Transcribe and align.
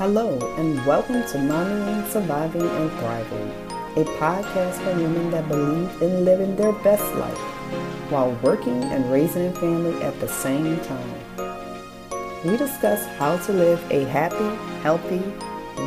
Hello, 0.00 0.38
and 0.56 0.82
welcome 0.86 1.20
to 1.26 1.36
Mommying, 1.36 2.08
Surviving, 2.08 2.62
and 2.62 2.90
Thriving, 2.92 3.50
a 3.98 4.04
podcast 4.18 4.82
for 4.82 4.94
women 4.94 5.30
that 5.30 5.46
believe 5.46 5.90
in 6.00 6.24
living 6.24 6.56
their 6.56 6.72
best 6.72 7.04
life 7.16 7.36
while 8.10 8.32
working 8.42 8.82
and 8.84 9.12
raising 9.12 9.48
a 9.48 9.52
family 9.60 10.02
at 10.02 10.18
the 10.18 10.26
same 10.26 10.80
time. 10.80 11.14
We 12.46 12.56
discuss 12.56 13.04
how 13.18 13.36
to 13.44 13.52
live 13.52 13.78
a 13.90 14.04
happy, 14.04 14.56
healthy, 14.80 15.22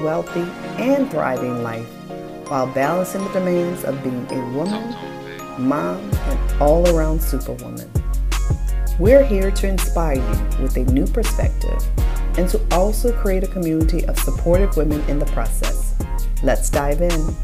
wealthy, 0.03 0.45
and 0.77 1.09
thriving 1.09 1.63
life 1.63 1.87
while 2.47 2.67
balancing 2.67 3.23
the 3.23 3.33
demands 3.33 3.83
of 3.83 4.03
being 4.03 4.27
a 4.29 4.55
woman, 4.55 4.95
mom, 5.57 5.97
and 5.97 6.61
all 6.61 6.87
around 6.95 7.19
superwoman. 7.19 7.89
We're 8.99 9.25
here 9.25 9.49
to 9.49 9.67
inspire 9.67 10.17
you 10.17 10.61
with 10.61 10.77
a 10.77 10.83
new 10.83 11.07
perspective 11.07 11.81
and 12.37 12.49
to 12.49 12.59
also 12.71 13.11
create 13.13 13.43
a 13.43 13.47
community 13.47 14.05
of 14.05 14.17
supportive 14.19 14.75
women 14.75 15.01
in 15.09 15.19
the 15.19 15.25
process. 15.27 15.95
Let's 16.41 16.69
dive 16.69 17.01
in. 17.01 17.35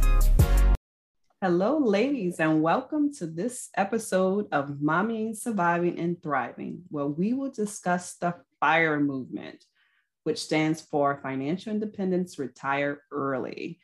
Hello, 1.41 1.77
ladies, 1.77 2.39
and 2.39 2.61
welcome 2.61 3.13
to 3.13 3.25
this 3.25 3.69
episode 3.77 4.47
of 4.51 4.71
Mommying, 4.81 5.37
Surviving, 5.37 5.97
and 5.97 6.21
Thriving, 6.21 6.81
where 6.89 7.05
we 7.05 7.33
will 7.33 7.51
discuss 7.51 8.15
the 8.15 8.35
FIRE 8.59 8.99
movement, 8.99 9.63
which 10.23 10.39
stands 10.39 10.81
for 10.81 11.19
Financial 11.23 11.71
Independence 11.71 12.37
Retire 12.39 13.03
Early. 13.09 13.79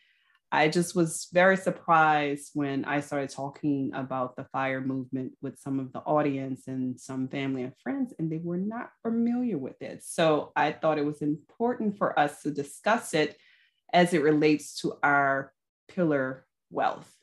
I 0.56 0.70
just 0.70 0.96
was 0.96 1.28
very 1.34 1.58
surprised 1.58 2.52
when 2.54 2.86
I 2.86 3.02
started 3.02 3.30
talking 3.30 3.92
about 3.94 4.38
the 4.38 4.46
fire 4.54 4.80
movement 4.80 5.34
with 5.42 5.60
some 5.60 5.82
of 5.82 5.92
the 5.92 6.00
audience 6.00 6.68
and 6.68 6.98
some 6.98 7.28
family 7.28 7.64
and 7.64 7.74
friends, 7.84 8.14
and 8.18 8.32
they 8.32 8.40
were 8.42 8.56
not 8.56 8.90
familiar 9.02 9.58
with 9.58 9.82
it. 9.82 10.02
So 10.06 10.54
I 10.56 10.72
thought 10.72 10.98
it 10.98 11.06
was 11.06 11.22
important 11.22 11.98
for 11.98 12.18
us 12.18 12.42
to 12.44 12.52
discuss 12.52 13.14
it 13.14 13.36
as 13.92 14.14
it 14.14 14.24
relates 14.24 14.80
to 14.80 14.94
our 15.04 15.52
pillar 15.90 16.46
wealth. 16.70 17.14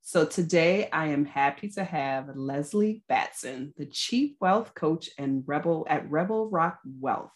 So 0.00 0.24
today 0.24 0.90
I 0.90 1.06
am 1.06 1.24
happy 1.24 1.68
to 1.76 1.84
have 1.84 2.34
Leslie 2.34 3.04
Batson, 3.08 3.74
the 3.76 3.86
Chief 3.86 4.32
Wealth 4.40 4.74
Coach 4.74 5.08
and 5.18 5.44
Rebel 5.46 5.86
at 5.88 6.10
Rebel 6.10 6.50
Rock 6.50 6.80
Wealth. 6.98 7.30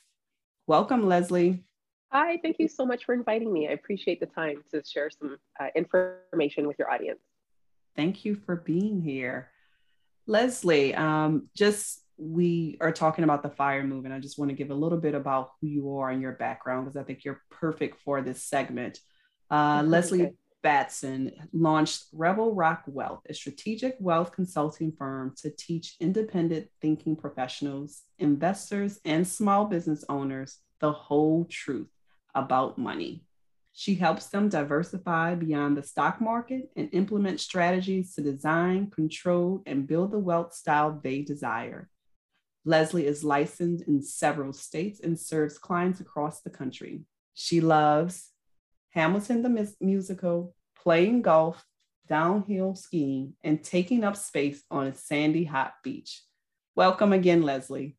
Welcome, 0.66 1.06
Leslie. 1.06 1.62
Hi, 2.12 2.38
thank 2.42 2.56
you 2.58 2.68
so 2.68 2.86
much 2.86 3.04
for 3.04 3.14
inviting 3.14 3.52
me. 3.52 3.68
I 3.68 3.72
appreciate 3.72 4.20
the 4.20 4.26
time 4.26 4.62
to 4.72 4.82
share 4.84 5.10
some 5.10 5.38
uh, 5.60 5.66
information 5.74 6.66
with 6.66 6.78
your 6.78 6.90
audience. 6.90 7.20
Thank 7.96 8.24
you 8.24 8.36
for 8.36 8.56
being 8.56 9.02
here. 9.02 9.50
Leslie, 10.26 10.94
um, 10.94 11.48
just 11.54 12.00
we 12.16 12.78
are 12.80 12.92
talking 12.92 13.24
about 13.24 13.42
the 13.42 13.50
fire 13.50 13.82
movement. 13.82 14.14
And 14.14 14.14
I 14.14 14.20
just 14.20 14.38
want 14.38 14.50
to 14.50 14.56
give 14.56 14.70
a 14.70 14.74
little 14.74 14.98
bit 14.98 15.14
about 15.14 15.50
who 15.60 15.66
you 15.66 15.96
are 15.98 16.10
and 16.10 16.22
your 16.22 16.32
background 16.32 16.86
because 16.86 16.96
I 16.96 17.02
think 17.02 17.24
you're 17.24 17.42
perfect 17.50 18.00
for 18.00 18.22
this 18.22 18.42
segment. 18.42 19.00
Uh, 19.50 19.82
Leslie. 19.86 20.32
Batson 20.62 21.30
launched 21.52 22.06
Rebel 22.12 22.52
Rock 22.52 22.82
Wealth, 22.86 23.20
a 23.28 23.34
strategic 23.34 23.94
wealth 24.00 24.32
consulting 24.32 24.90
firm 24.90 25.32
to 25.36 25.50
teach 25.50 25.94
independent 26.00 26.66
thinking 26.82 27.14
professionals, 27.14 28.02
investors, 28.18 28.98
and 29.04 29.28
small 29.28 29.66
business 29.66 30.04
owners 30.08 30.58
the 30.80 30.90
whole 30.90 31.44
truth 31.48 31.86
about 32.36 32.78
money. 32.78 33.24
She 33.72 33.96
helps 33.96 34.26
them 34.28 34.48
diversify 34.48 35.34
beyond 35.34 35.76
the 35.76 35.82
stock 35.82 36.20
market 36.20 36.70
and 36.76 36.88
implement 36.92 37.40
strategies 37.40 38.14
to 38.14 38.22
design, 38.22 38.90
control, 38.90 39.62
and 39.66 39.86
build 39.86 40.12
the 40.12 40.18
wealth 40.18 40.54
style 40.54 41.00
they 41.02 41.22
desire. 41.22 41.90
Leslie 42.64 43.06
is 43.06 43.22
licensed 43.24 43.86
in 43.86 44.02
several 44.02 44.52
states 44.52 45.00
and 45.00 45.18
serves 45.18 45.58
clients 45.58 46.00
across 46.00 46.40
the 46.40 46.50
country. 46.50 47.02
She 47.34 47.60
loves 47.60 48.30
Hamilton 48.90 49.42
the 49.42 49.74
musical, 49.80 50.54
playing 50.74 51.22
golf, 51.22 51.64
downhill 52.08 52.74
skiing, 52.74 53.34
and 53.44 53.62
taking 53.62 54.04
up 54.04 54.16
space 54.16 54.62
on 54.70 54.86
a 54.86 54.94
sandy 54.94 55.44
hot 55.44 55.74
beach. 55.84 56.22
Welcome 56.74 57.12
again, 57.12 57.42
Leslie. 57.42 57.96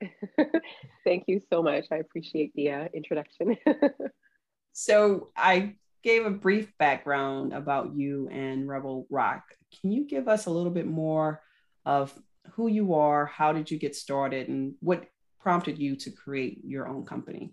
Thank 1.04 1.24
you 1.26 1.40
so 1.50 1.62
much. 1.62 1.86
I 1.90 1.96
appreciate 1.96 2.52
the 2.54 2.70
uh, 2.70 2.88
introduction. 2.94 3.56
so, 4.72 5.30
I 5.36 5.76
gave 6.02 6.26
a 6.26 6.30
brief 6.30 6.72
background 6.78 7.52
about 7.52 7.94
you 7.96 8.28
and 8.30 8.68
Rebel 8.68 9.06
Rock. 9.10 9.42
Can 9.80 9.90
you 9.90 10.06
give 10.06 10.28
us 10.28 10.46
a 10.46 10.50
little 10.50 10.70
bit 10.70 10.86
more 10.86 11.42
of 11.84 12.14
who 12.52 12.68
you 12.68 12.94
are, 12.94 13.26
how 13.26 13.52
did 13.52 13.70
you 13.70 13.78
get 13.78 13.96
started, 13.96 14.48
and 14.48 14.74
what 14.80 15.04
prompted 15.40 15.78
you 15.78 15.96
to 15.96 16.10
create 16.10 16.60
your 16.64 16.88
own 16.88 17.04
company? 17.04 17.52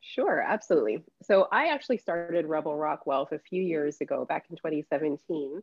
Sure, 0.00 0.40
absolutely. 0.40 1.04
So, 1.22 1.48
I 1.52 1.68
actually 1.68 1.98
started 1.98 2.46
Rebel 2.46 2.76
Rock 2.76 3.06
Wealth 3.06 3.32
a 3.32 3.38
few 3.38 3.62
years 3.62 4.00
ago, 4.00 4.24
back 4.24 4.46
in 4.50 4.56
2017 4.56 5.62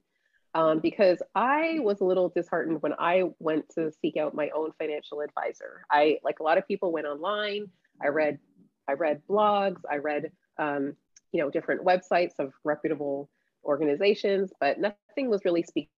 um, 0.54 0.80
because 0.80 1.22
I 1.36 1.80
was 1.80 2.02
a 2.02 2.06
little 2.06 2.30
disheartened 2.30 2.82
when 2.82 2.94
I 3.00 3.24
went 3.40 3.70
to 3.76 3.92
seek 4.02 4.18
out 4.18 4.36
my 4.36 4.50
own 4.56 4.72
financial 4.78 5.22
advisor. 5.22 5.86
I, 5.90 6.20
like 6.24 6.40
a 6.40 6.44
lot 6.44 6.58
of 6.58 6.68
people, 6.68 6.92
went 6.92 7.08
online. 7.08 7.68
I 8.02 8.08
read, 8.08 8.40
I 8.88 8.94
read 8.94 9.22
blogs. 9.30 9.82
I 9.90 9.98
read, 9.98 10.32
um, 10.58 10.96
you 11.32 11.42
know, 11.42 11.50
different 11.50 11.86
websites 11.86 12.40
of 12.40 12.54
reputable 12.64 13.30
organizations, 13.64 14.52
but 14.60 14.80
nothing 14.80 15.30
was 15.30 15.46
really 15.46 15.64
speaking 15.64 15.90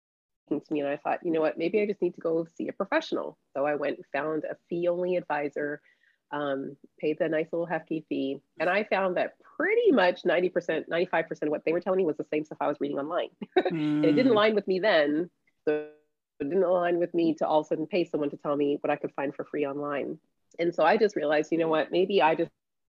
to 0.50 0.62
me. 0.70 0.81
And 0.81 0.90
I 0.90 0.97
thought, 0.97 1.20
you 1.24 1.31
know 1.31 1.41
what, 1.41 1.58
maybe 1.58 1.81
I 1.81 1.85
just 1.88 2.02
need 2.02 2.16
to 2.16 2.22
go 2.22 2.46
see 2.56 2.68
a 2.68 2.74
professional. 2.74 3.38
So 3.56 3.66
I 3.66 3.75
went 3.75 3.97
and 3.97 4.06
found 4.14 4.44
a 4.44 4.58
fee-only 4.70 5.16
advisor 5.16 5.81
um, 6.34 6.76
paid 7.00 7.18
the 7.20 7.30
nice 7.30 7.48
little 7.54 7.68
hefty 7.68 8.06
fee. 8.10 8.42
And 8.60 8.70
I 8.70 8.84
found 8.84 9.16
that 9.18 9.36
pretty 9.56 9.92
much 9.92 10.24
90%, 10.24 10.90
95% 10.90 11.44
of 11.44 11.50
what 11.50 11.64
they 11.64 11.72
were 11.72 11.80
telling 11.80 12.00
me 12.00 12.06
was 12.06 12.18
the 12.18 12.26
same 12.34 12.44
stuff 12.44 12.58
I 12.60 12.68
was 12.68 12.78
reading 12.80 12.98
online. 12.98 13.30
mm. 13.58 13.66
and 13.70 14.04
it 14.04 14.14
didn't 14.14 14.32
hmm. 14.32 14.32
align 14.32 14.56
with 14.56 14.68
me 14.68 14.80
then. 14.80 15.30
So 15.66 15.88
it 16.40 16.50
didn't 16.50 16.64
align 16.64 16.98
with 16.98 17.14
me 17.14 17.36
to 17.36 17.48
all 17.48 17.62
of 17.62 17.68
a 17.68 17.70
sudden 17.70 17.88
pay 17.88 18.04
someone 18.04 18.32
to 18.32 18.38
tell 18.38 18.56
me 18.56 18.78
what 18.82 18.90
I 18.90 18.96
could 18.96 19.14
find 19.14 19.34
for 19.34 19.46
free 19.46 19.66
online. 19.66 20.18
And 20.60 20.74
so 20.74 20.84
I 20.84 20.98
just 20.98 21.16
realized, 21.16 21.52
you 21.52 21.58
know 21.60 21.68
what, 21.68 21.92
maybe 21.92 22.22
I 22.22 22.36
just 22.36 22.52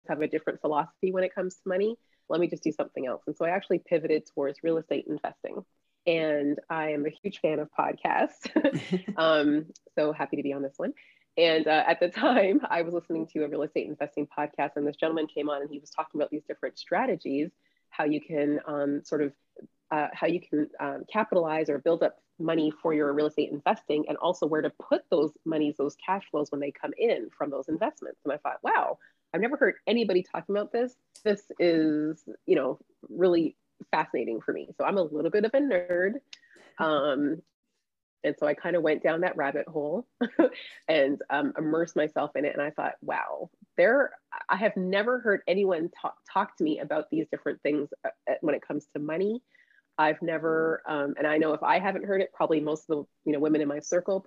have 0.08 0.20
a 0.20 0.26
different 0.28 0.60
philosophy 0.60 1.12
when 1.12 1.24
it 1.24 1.34
comes 1.34 1.54
to 1.54 1.60
money. 1.66 1.96
Let 2.28 2.40
me 2.40 2.48
just 2.48 2.62
do 2.62 2.72
something 2.72 3.06
else. 3.06 3.22
And 3.26 3.36
so 3.36 3.44
I 3.44 3.50
actually 3.50 3.78
pivoted 3.78 4.24
towards 4.34 4.58
real 4.62 4.78
estate 4.78 5.06
investing. 5.08 5.64
And 6.06 6.58
I 6.68 6.90
am 6.90 7.06
a 7.06 7.10
huge 7.10 7.40
fan 7.40 7.58
of 7.60 7.68
podcasts. 7.78 8.48
um, 9.16 9.66
so 9.96 10.12
happy 10.12 10.36
to 10.36 10.42
be 10.42 10.52
on 10.52 10.62
this 10.62 10.74
one. 10.76 10.92
And 11.38 11.68
uh, 11.68 11.84
at 11.86 12.00
the 12.00 12.08
time, 12.08 12.60
I 12.68 12.82
was 12.82 12.92
listening 12.92 13.28
to 13.28 13.44
a 13.44 13.48
real 13.48 13.62
estate 13.62 13.86
investing 13.86 14.26
podcast, 14.26 14.72
and 14.74 14.86
this 14.86 14.96
gentleman 14.96 15.28
came 15.28 15.48
on 15.48 15.62
and 15.62 15.70
he 15.70 15.78
was 15.78 15.88
talking 15.88 16.20
about 16.20 16.30
these 16.30 16.42
different 16.42 16.78
strategies, 16.78 17.50
how 17.90 18.04
you 18.04 18.20
can 18.20 18.58
um, 18.66 19.02
sort 19.04 19.22
of 19.22 19.32
uh, 19.90 20.08
how 20.12 20.26
you 20.26 20.40
can 20.40 20.68
um, 20.80 21.04
capitalize 21.10 21.70
or 21.70 21.78
build 21.78 22.02
up 22.02 22.20
money 22.40 22.70
for 22.82 22.92
your 22.92 23.12
real 23.12 23.26
estate 23.26 23.50
investing, 23.52 24.04
and 24.08 24.18
also 24.18 24.46
where 24.46 24.60
to 24.60 24.70
put 24.70 25.02
those 25.10 25.30
monies, 25.44 25.76
those 25.78 25.96
cash 26.04 26.24
flows 26.30 26.50
when 26.50 26.60
they 26.60 26.72
come 26.72 26.92
in 26.98 27.30
from 27.30 27.50
those 27.50 27.68
investments. 27.68 28.20
And 28.24 28.32
I 28.32 28.36
thought, 28.38 28.58
wow, 28.62 28.98
I've 29.32 29.40
never 29.40 29.56
heard 29.56 29.76
anybody 29.86 30.24
talking 30.24 30.54
about 30.54 30.72
this. 30.72 30.96
This 31.24 31.52
is, 31.60 32.24
you 32.46 32.56
know, 32.56 32.80
really 33.08 33.54
fascinating 33.92 34.40
for 34.40 34.52
me. 34.52 34.70
So 34.76 34.84
I'm 34.84 34.98
a 34.98 35.02
little 35.02 35.30
bit 35.30 35.44
of 35.44 35.54
a 35.54 35.58
nerd. 35.58 36.14
Um, 36.80 37.42
and 38.24 38.34
so 38.38 38.46
I 38.46 38.54
kind 38.54 38.76
of 38.76 38.82
went 38.82 39.02
down 39.02 39.20
that 39.20 39.36
rabbit 39.36 39.68
hole 39.68 40.06
and 40.88 41.20
um, 41.30 41.52
immersed 41.56 41.96
myself 41.96 42.32
in 42.34 42.44
it. 42.44 42.52
And 42.52 42.62
I 42.62 42.70
thought, 42.70 42.94
wow, 43.00 43.50
there, 43.76 44.10
I 44.48 44.56
have 44.56 44.76
never 44.76 45.20
heard 45.20 45.40
anyone 45.46 45.90
talk, 46.00 46.16
talk 46.32 46.56
to 46.56 46.64
me 46.64 46.80
about 46.80 47.10
these 47.10 47.26
different 47.30 47.62
things 47.62 47.88
uh, 48.04 48.10
uh, 48.28 48.34
when 48.40 48.54
it 48.54 48.66
comes 48.66 48.86
to 48.94 49.00
money. 49.00 49.42
I've 49.98 50.20
never, 50.22 50.82
um, 50.88 51.14
and 51.18 51.26
I 51.26 51.38
know 51.38 51.54
if 51.54 51.62
I 51.62 51.78
haven't 51.80 52.04
heard 52.04 52.20
it, 52.20 52.32
probably 52.32 52.60
most 52.60 52.88
of 52.88 52.98
the 52.98 53.30
you 53.30 53.32
know 53.32 53.40
women 53.40 53.60
in 53.60 53.68
my 53.68 53.80
circle, 53.80 54.24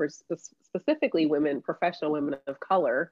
specifically 0.62 1.26
women, 1.26 1.62
professional 1.62 2.12
women 2.12 2.36
of 2.46 2.60
color, 2.60 3.12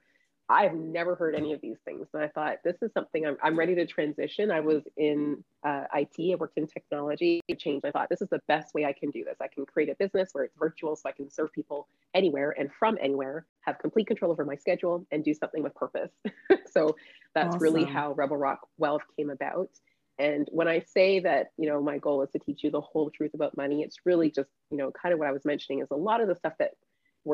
I've 0.52 0.74
never 0.74 1.14
heard 1.14 1.36
any 1.36 1.54
of 1.54 1.62
these 1.62 1.78
things. 1.86 2.08
And 2.12 2.24
I 2.24 2.28
thought, 2.28 2.58
this 2.64 2.76
is 2.82 2.92
something 2.94 3.26
I'm, 3.26 3.38
I'm 3.44 3.58
ready 3.58 3.76
to 3.76 3.86
transition. 3.86 4.50
I 4.50 4.60
was 4.62 4.82
in 4.98 5.44
uh, 5.64 5.84
IT, 5.94 6.32
I 6.32 6.36
worked 6.36 6.58
in 6.58 6.66
technology, 6.66 7.40
change. 7.58 7.82
I 7.86 7.92
thought, 7.92 8.10
this 8.10 8.22
is 8.22 8.30
the 8.30 8.42
best 8.48 8.74
way 8.74 8.86
I 8.86 8.94
can 8.94 9.12
do 9.12 9.24
this. 9.24 9.36
I 9.40 9.48
can 9.48 9.68
create 9.68 9.90
a 9.90 9.96
business 9.96 10.30
where 10.32 10.44
it's 10.46 10.56
virtual 10.58 10.96
so 10.96 11.08
I 11.08 11.12
can 11.12 11.30
serve 11.30 11.54
people 11.54 11.88
anywhere 12.16 12.56
and 12.58 12.72
from 12.80 12.98
anywhere, 13.00 13.46
have 13.62 13.78
complete 13.78 14.08
control 14.08 14.32
over 14.32 14.44
my 14.44 14.56
schedule, 14.56 15.06
and 15.12 15.24
do 15.24 15.36
something 15.36 15.62
with 15.62 15.76
purpose. 15.76 16.12
so 16.72 16.96
that's 17.36 17.50
awesome. 17.50 17.60
really 17.60 17.84
how 17.84 18.14
Rebel 18.14 18.38
Rock 18.38 18.62
Wealth 18.80 19.04
came 19.18 19.30
about. 19.30 19.70
And 20.18 20.50
when 20.52 20.68
I 20.68 20.80
say 20.80 21.20
that, 21.20 21.52
you 21.58 21.70
know, 21.70 21.80
my 21.82 22.00
goal 22.00 22.24
is 22.24 22.30
to 22.32 22.40
teach 22.40 22.64
you 22.64 22.72
the 22.72 22.82
whole 22.82 23.12
truth 23.12 23.36
about 23.36 23.56
money, 23.56 23.84
it's 23.84 23.98
really 24.04 24.32
just, 24.32 24.50
you 24.72 24.78
know, 24.78 24.92
kind 24.92 25.14
of 25.14 25.20
what 25.20 25.28
I 25.28 25.32
was 25.32 25.46
mentioning 25.46 25.82
is 25.82 25.88
a 25.92 25.96
lot 25.96 26.22
of 26.22 26.28
the 26.28 26.36
stuff 26.36 26.54
that 26.60 26.72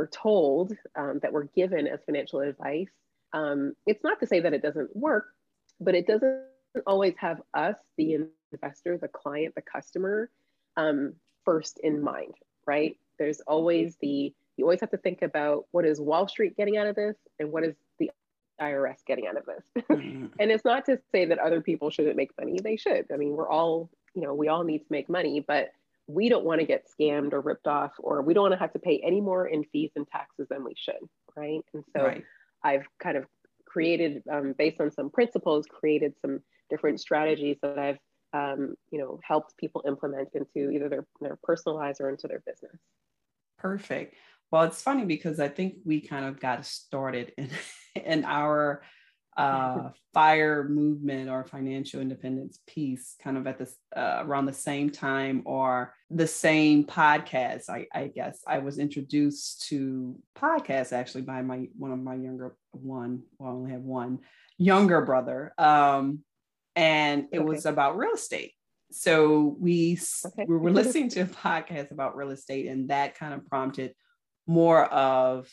we're 0.06 0.22
told, 0.22 0.74
um, 0.96 1.20
that 1.22 1.34
we're 1.34 1.46
given 1.56 1.88
as 1.88 2.00
financial 2.06 2.42
advice 2.42 2.90
um, 3.36 3.74
it's 3.86 4.04
not 4.04 4.20
to 4.22 4.28
say 4.28 4.40
that 4.40 4.54
it 4.54 4.62
doesn't 4.62 4.96
work, 4.96 5.28
but 5.82 5.94
it 5.94 6.08
doesn't 6.08 6.42
always 6.88 7.16
have 7.18 7.42
us, 7.54 7.76
the 7.98 8.20
investor, 8.54 8.98
the 8.98 9.10
client, 9.10 9.54
the 9.56 9.62
customer, 9.62 10.30
um, 10.78 11.14
first 11.44 11.80
in 11.84 12.02
mind, 12.02 12.34
right? 12.66 12.98
There's 13.20 13.42
always 13.42 13.98
the, 14.02 14.34
you 14.56 14.64
always 14.64 14.80
have 14.80 14.92
to 14.92 14.98
think 14.98 15.22
about 15.22 15.66
what 15.72 15.86
is 15.86 16.00
Wall 16.00 16.30
Street 16.30 16.56
getting 16.56 16.78
out 16.78 16.88
of 16.88 16.96
this 16.96 17.18
and 17.38 17.52
what 17.52 17.66
is 17.66 17.76
the 18.00 18.10
IRS 18.62 19.00
getting 19.06 19.28
out 19.28 19.38
of 19.38 19.46
this? 19.46 19.84
Mm-hmm. 19.96 20.28
and 20.40 20.52
it's 20.52 20.66
not 20.66 20.86
to 20.86 21.00
say 21.12 21.26
that 21.26 21.40
other 21.40 21.62
people 21.62 21.90
shouldn't 21.90 22.16
make 22.16 22.32
money. 22.40 22.60
They 22.62 22.76
should. 22.76 23.06
I 23.14 23.18
mean, 23.18 23.32
we're 23.32 23.50
all, 23.50 23.90
you 24.14 24.24
know, 24.24 24.34
we 24.34 24.48
all 24.48 24.64
need 24.64 24.80
to 24.80 24.86
make 24.90 25.10
money, 25.10 25.44
but 25.46 25.72
we 26.08 26.30
don't 26.30 26.46
want 26.46 26.60
to 26.60 26.66
get 26.66 26.88
scammed 26.88 27.34
or 27.34 27.42
ripped 27.42 27.68
off, 27.68 27.92
or 28.00 28.22
we 28.22 28.34
don't 28.34 28.44
want 28.44 28.54
to 28.54 28.60
have 28.60 28.74
to 28.74 28.80
pay 28.80 29.02
any 29.04 29.22
more 29.22 29.48
in 29.48 29.64
fees 29.72 29.92
and 29.96 30.08
taxes 30.08 30.48
than 30.50 30.64
we 30.64 30.74
should. 30.76 30.96
Right. 31.36 31.62
And 31.74 31.84
so 31.96 32.04
right. 32.04 32.24
I've 32.64 32.86
kind 33.02 33.18
of 33.18 33.26
created, 33.66 34.24
um, 34.32 34.54
based 34.58 34.80
on 34.80 34.92
some 34.92 35.10
principles, 35.10 35.66
created 35.68 36.14
some 36.22 36.42
different 36.70 37.00
strategies 37.00 37.58
that 37.62 37.80
I've, 37.80 37.98
um, 38.34 38.76
you 38.92 39.00
know, 39.00 39.20
helped 39.24 39.58
people 39.58 39.84
implement 39.88 40.30
into 40.34 40.70
either 40.72 40.90
their, 40.90 41.08
their 41.22 41.38
personal 41.44 41.76
lives 41.76 42.00
or 42.00 42.10
into 42.10 42.28
their 42.28 42.44
business. 42.46 42.80
Perfect. 43.58 44.16
Well, 44.52 44.64
it's 44.64 44.82
funny 44.82 45.06
because 45.06 45.40
I 45.40 45.48
think 45.48 45.76
we 45.86 46.02
kind 46.02 46.26
of 46.26 46.40
got 46.40 46.66
started 46.66 47.34
in, 47.38 47.50
in 47.96 48.26
our 48.26 48.84
uh, 49.38 49.90
fire 50.14 50.68
movement 50.70 51.30
or 51.30 51.44
financial 51.44 52.00
independence 52.00 52.60
piece 52.68 53.16
kind 53.22 53.38
of 53.38 53.46
at 53.48 53.58
this 53.58 53.76
uh, 53.96 54.20
around 54.22 54.46
the 54.46 54.54
same 54.54 54.90
time 54.90 55.42
or 55.46 55.94
the 56.10 56.28
same 56.28 56.86
podcast 56.86 57.70
I, 57.70 57.88
I, 57.94 58.08
guess 58.08 58.42
i 58.48 58.60
was 58.60 58.80
introduced 58.80 59.68
to 59.70 60.18
podcasts 60.38 60.94
actually 60.94 61.24
by 61.24 61.42
my 61.42 61.68
one 61.78 61.92
of 61.92 62.00
my 62.00 62.16
younger 62.16 62.56
one 62.72 63.24
well 63.38 63.52
i 63.52 63.54
only 63.54 63.72
have 63.72 63.82
one 63.82 64.20
younger 64.58 65.02
brother 65.02 65.54
um, 65.58 66.20
and 66.76 67.28
it 67.32 67.40
okay. 67.40 67.46
was 67.46 67.66
about 67.66 67.98
real 67.98 68.14
estate 68.14 68.54
so 68.92 69.58
we 69.60 70.00
okay. 70.26 70.46
we 70.48 70.58
were 70.58 70.72
listening 70.82 71.10
to 71.10 71.22
a 71.22 71.26
podcast 71.26 71.92
about 71.92 72.16
real 72.16 72.32
estate 72.32 72.68
and 72.68 72.90
that 72.90 73.16
kind 73.16 73.34
of 73.34 73.46
prompted 73.48 73.94
more 74.48 74.86
of 74.86 75.50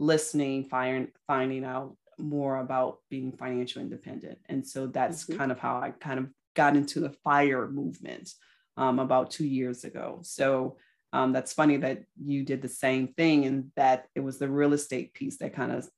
listening 0.00 0.64
find, 0.64 1.08
finding 1.26 1.64
out 1.64 1.96
more 2.22 2.58
about 2.58 2.98
being 3.08 3.32
financial 3.32 3.82
independent. 3.82 4.38
And 4.48 4.66
so 4.66 4.86
that's 4.86 5.24
mm-hmm. 5.24 5.38
kind 5.38 5.52
of 5.52 5.58
how 5.58 5.76
I 5.76 5.90
kind 5.90 6.18
of 6.18 6.28
got 6.54 6.76
into 6.76 7.00
the 7.00 7.14
fire 7.24 7.68
movement 7.68 8.30
um, 8.76 8.98
about 8.98 9.30
two 9.30 9.46
years 9.46 9.84
ago. 9.84 10.20
So 10.22 10.76
um, 11.12 11.32
that's 11.32 11.52
funny 11.52 11.76
that 11.78 12.04
you 12.22 12.44
did 12.44 12.62
the 12.62 12.68
same 12.68 13.08
thing 13.08 13.44
and 13.44 13.70
that 13.76 14.06
it 14.14 14.20
was 14.20 14.38
the 14.38 14.48
real 14.48 14.72
estate 14.72 15.12
piece 15.14 15.38
that 15.38 15.54
kind 15.54 15.72
of 15.72 15.88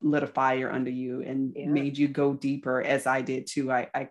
lit 0.00 0.22
a 0.22 0.26
fire 0.26 0.70
under 0.70 0.90
you 0.90 1.22
and 1.22 1.54
yeah. 1.56 1.66
made 1.66 1.98
you 1.98 2.08
go 2.08 2.34
deeper 2.34 2.82
as 2.82 3.06
I 3.06 3.22
did 3.22 3.46
too. 3.46 3.72
I, 3.72 3.88
I, 3.94 4.08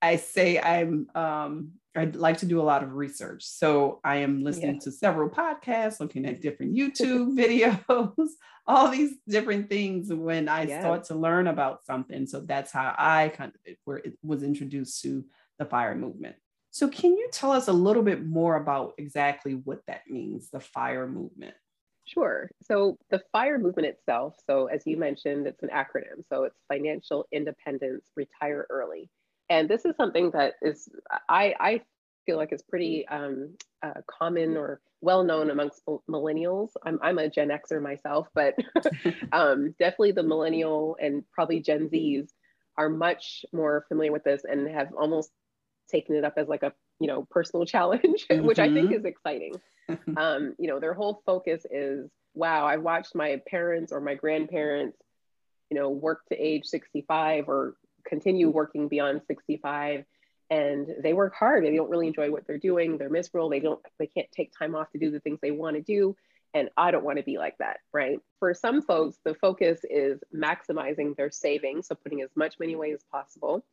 I 0.00 0.16
say 0.16 0.58
I'm 0.58 1.08
um, 1.14 1.72
I'd 1.96 2.16
like 2.16 2.38
to 2.38 2.46
do 2.46 2.60
a 2.60 2.62
lot 2.62 2.82
of 2.82 2.94
research. 2.94 3.44
So 3.44 4.00
I 4.04 4.16
am 4.16 4.44
listening 4.44 4.74
yeah. 4.74 4.80
to 4.84 4.92
several 4.92 5.28
podcasts, 5.28 5.98
looking 6.00 6.24
at 6.24 6.34
mm-hmm. 6.34 6.42
different 6.42 6.74
YouTube 6.76 7.36
videos, 7.36 8.28
all 8.66 8.90
these 8.90 9.14
different 9.28 9.68
things 9.68 10.12
when 10.12 10.48
I 10.48 10.64
yeah. 10.64 10.80
start 10.80 11.04
to 11.04 11.14
learn 11.14 11.48
about 11.48 11.84
something. 11.84 12.26
So 12.26 12.40
that's 12.40 12.70
how 12.70 12.94
I 12.96 13.28
kind 13.28 13.52
of 13.54 13.74
where 13.84 13.98
it 13.98 14.16
was 14.22 14.42
introduced 14.42 15.02
to 15.02 15.24
the 15.58 15.64
fire 15.64 15.94
movement. 15.94 16.36
So 16.70 16.88
can 16.88 17.16
you 17.16 17.28
tell 17.32 17.50
us 17.50 17.66
a 17.66 17.72
little 17.72 18.04
bit 18.04 18.24
more 18.24 18.56
about 18.56 18.94
exactly 18.96 19.54
what 19.54 19.80
that 19.88 20.02
means, 20.08 20.50
the 20.50 20.60
fire 20.60 21.08
movement? 21.08 21.54
Sure. 22.06 22.50
So 22.62 22.96
the 23.10 23.22
FIRE 23.30 23.58
movement 23.58 23.86
itself, 23.86 24.34
so 24.44 24.66
as 24.66 24.82
you 24.84 24.96
mentioned, 24.96 25.46
it's 25.46 25.62
an 25.62 25.68
acronym. 25.68 26.24
So 26.28 26.44
it's 26.44 26.56
Financial 26.68 27.26
Independence 27.30 28.04
Retire 28.16 28.66
Early. 28.68 29.08
And 29.50 29.68
this 29.68 29.84
is 29.84 29.96
something 29.96 30.30
that 30.30 30.54
is, 30.62 30.88
I, 31.28 31.54
I 31.60 31.80
feel 32.24 32.36
like 32.36 32.52
is 32.52 32.62
pretty 32.62 33.06
um, 33.08 33.56
uh, 33.82 34.00
common 34.06 34.56
or 34.56 34.80
well 35.00 35.24
known 35.24 35.50
amongst 35.50 35.82
millennials. 36.08 36.70
I'm, 36.84 36.98
I'm 37.02 37.18
a 37.18 37.28
Gen 37.28 37.48
Xer 37.48 37.82
myself, 37.82 38.28
but 38.34 38.54
um, 39.32 39.74
definitely 39.78 40.12
the 40.12 40.22
millennial 40.22 40.96
and 41.00 41.24
probably 41.32 41.60
Gen 41.60 41.88
Zs 41.88 42.28
are 42.78 42.88
much 42.88 43.44
more 43.52 43.84
familiar 43.88 44.12
with 44.12 44.24
this 44.24 44.42
and 44.48 44.68
have 44.68 44.88
almost 44.98 45.30
taken 45.90 46.14
it 46.14 46.24
up 46.24 46.34
as 46.36 46.48
like 46.48 46.62
a 46.62 46.72
you 47.00 47.08
know 47.08 47.26
personal 47.30 47.66
challenge, 47.74 48.26
mm-hmm. 48.30 48.46
which 48.46 48.58
I 48.58 48.72
think 48.72 48.90
mm-hmm. 48.90 49.00
is 49.00 49.04
exciting. 49.04 49.54
um, 50.16 50.54
you 50.58 50.68
know, 50.68 50.78
their 50.78 50.94
whole 50.94 51.22
focus 51.26 51.66
is, 51.70 52.08
wow, 52.34 52.64
I 52.64 52.76
watched 52.76 53.14
my 53.14 53.40
parents 53.48 53.90
or 53.90 54.00
my 54.00 54.14
grandparents, 54.14 54.96
you 55.68 55.76
know, 55.76 55.90
work 55.90 56.20
to 56.28 56.36
age 56.36 56.66
65 56.66 57.48
or 57.48 57.74
continue 58.10 58.50
working 58.50 58.88
beyond 58.88 59.22
65 59.26 60.04
and 60.50 60.88
they 61.02 61.14
work 61.14 61.34
hard. 61.34 61.64
They 61.64 61.74
don't 61.74 61.88
really 61.88 62.08
enjoy 62.08 62.30
what 62.30 62.46
they're 62.46 62.58
doing. 62.58 62.98
They're 62.98 63.08
miserable. 63.08 63.48
They 63.48 63.60
don't 63.60 63.80
they 63.98 64.08
can't 64.08 64.30
take 64.32 64.52
time 64.58 64.74
off 64.74 64.90
to 64.90 64.98
do 64.98 65.10
the 65.10 65.20
things 65.20 65.38
they 65.40 65.52
want 65.52 65.76
to 65.76 65.82
do 65.82 66.16
and 66.52 66.68
i 66.76 66.90
don't 66.90 67.04
want 67.04 67.16
to 67.16 67.22
be 67.22 67.38
like 67.38 67.56
that 67.58 67.78
right? 67.92 68.18
For 68.40 68.52
some 68.54 68.82
folks 68.82 69.16
the 69.24 69.34
focus 69.34 69.80
is 69.88 70.20
maximizing 70.34 71.16
their 71.16 71.30
savings 71.30 71.88
so 71.88 71.94
putting 71.94 72.22
as 72.22 72.30
much 72.34 72.58
money 72.58 72.74
away 72.74 72.92
as 72.92 73.04
possible 73.10 73.64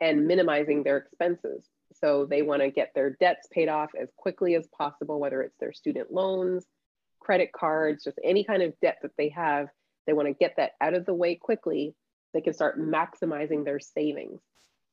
and 0.00 0.26
minimizing 0.26 0.82
their 0.82 0.96
expenses. 0.96 1.64
So 2.00 2.26
they 2.26 2.42
want 2.42 2.62
to 2.62 2.70
get 2.70 2.92
their 2.94 3.10
debts 3.10 3.46
paid 3.52 3.68
off 3.68 3.90
as 4.00 4.08
quickly 4.16 4.54
as 4.54 4.66
possible 4.68 5.20
whether 5.20 5.42
it's 5.42 5.58
their 5.58 5.72
student 5.72 6.12
loans 6.12 6.64
credit 7.20 7.52
cards 7.52 8.04
just 8.04 8.18
any 8.24 8.44
kind 8.44 8.62
of 8.62 8.78
debt 8.80 8.98
that 9.02 9.12
they 9.16 9.28
have. 9.30 9.68
They 10.06 10.12
want 10.12 10.28
to 10.28 10.34
get 10.34 10.56
that 10.56 10.72
out 10.80 10.94
of 10.94 11.06
the 11.06 11.14
way 11.14 11.36
quickly 11.36 11.94
they 12.32 12.40
can 12.40 12.54
start 12.54 12.80
maximizing 12.80 13.64
their 13.64 13.80
savings. 13.80 14.40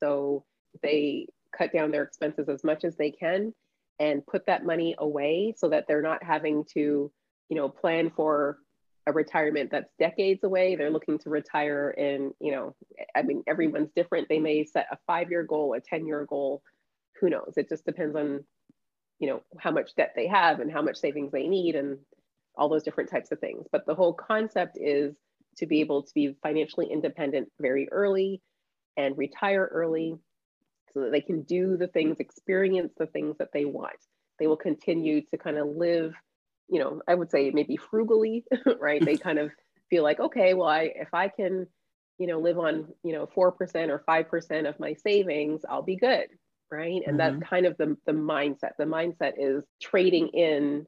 So 0.01 0.45
they 0.83 1.27
cut 1.57 1.73
down 1.73 1.91
their 1.91 2.03
expenses 2.03 2.49
as 2.49 2.63
much 2.63 2.83
as 2.83 2.95
they 2.95 3.11
can 3.11 3.53
and 3.99 4.25
put 4.25 4.45
that 4.45 4.65
money 4.65 4.95
away 4.97 5.53
so 5.57 5.69
that 5.69 5.85
they're 5.87 6.01
not 6.01 6.23
having 6.23 6.63
to, 6.73 7.11
you 7.49 7.55
know, 7.55 7.69
plan 7.69 8.11
for 8.15 8.59
a 9.07 9.11
retirement 9.11 9.71
that's 9.71 9.91
decades 9.99 10.43
away. 10.43 10.75
They're 10.75 10.91
looking 10.91 11.17
to 11.19 11.29
retire 11.29 11.89
in, 11.91 12.31
you 12.39 12.51
know, 12.51 12.75
I 13.15 13.23
mean, 13.23 13.43
everyone's 13.47 13.91
different. 13.95 14.29
They 14.29 14.39
may 14.39 14.63
set 14.63 14.87
a 14.91 14.97
five 15.07 15.29
year 15.29 15.43
goal, 15.43 15.73
a 15.73 15.81
10 15.81 16.05
year 16.05 16.25
goal. 16.25 16.61
Who 17.19 17.29
knows? 17.29 17.53
It 17.57 17.67
just 17.67 17.85
depends 17.85 18.15
on, 18.15 18.43
you 19.19 19.27
know, 19.27 19.41
how 19.57 19.71
much 19.71 19.95
debt 19.95 20.13
they 20.15 20.27
have 20.27 20.59
and 20.59 20.71
how 20.71 20.81
much 20.81 20.97
savings 20.97 21.31
they 21.31 21.47
need 21.47 21.75
and 21.75 21.97
all 22.55 22.69
those 22.69 22.83
different 22.83 23.09
types 23.09 23.31
of 23.31 23.39
things. 23.39 23.65
But 23.71 23.85
the 23.85 23.95
whole 23.95 24.13
concept 24.13 24.77
is 24.79 25.15
to 25.59 25.67
be 25.67 25.81
able 25.81 26.03
to 26.03 26.13
be 26.13 26.35
financially 26.41 26.87
independent 26.91 27.49
very 27.59 27.87
early 27.91 28.41
and 28.97 29.17
retire 29.17 29.69
early 29.71 30.15
so 30.93 31.01
that 31.01 31.11
they 31.11 31.21
can 31.21 31.43
do 31.43 31.77
the 31.77 31.87
things, 31.87 32.19
experience 32.19 32.93
the 32.97 33.05
things 33.05 33.37
that 33.37 33.49
they 33.53 33.65
want. 33.65 33.95
They 34.39 34.47
will 34.47 34.57
continue 34.57 35.21
to 35.27 35.37
kind 35.37 35.57
of 35.57 35.67
live, 35.67 36.13
you 36.69 36.79
know, 36.79 37.01
I 37.07 37.15
would 37.15 37.29
say 37.29 37.51
maybe 37.51 37.77
frugally, 37.77 38.45
right? 38.79 39.03
they 39.03 39.17
kind 39.17 39.39
of 39.39 39.51
feel 39.89 40.03
like, 40.03 40.19
okay, 40.19 40.53
well, 40.53 40.67
I 40.67 40.91
if 40.95 41.13
I 41.13 41.27
can, 41.27 41.67
you 42.17 42.27
know, 42.27 42.39
live 42.39 42.57
on, 42.57 42.87
you 43.03 43.13
know, 43.13 43.27
4% 43.27 43.89
or 43.89 44.03
5% 44.07 44.69
of 44.69 44.79
my 44.79 44.93
savings, 44.93 45.61
I'll 45.69 45.81
be 45.81 45.95
good, 45.95 46.27
right? 46.71 47.01
And 47.05 47.17
mm-hmm. 47.19 47.39
that's 47.39 47.49
kind 47.49 47.65
of 47.65 47.77
the, 47.77 47.95
the 48.05 48.11
mindset. 48.11 48.71
The 48.77 48.85
mindset 48.85 49.33
is 49.37 49.63
trading 49.81 50.29
in 50.29 50.85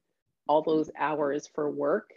all 0.48 0.62
those 0.62 0.90
hours 0.98 1.48
for 1.54 1.70
work 1.70 2.10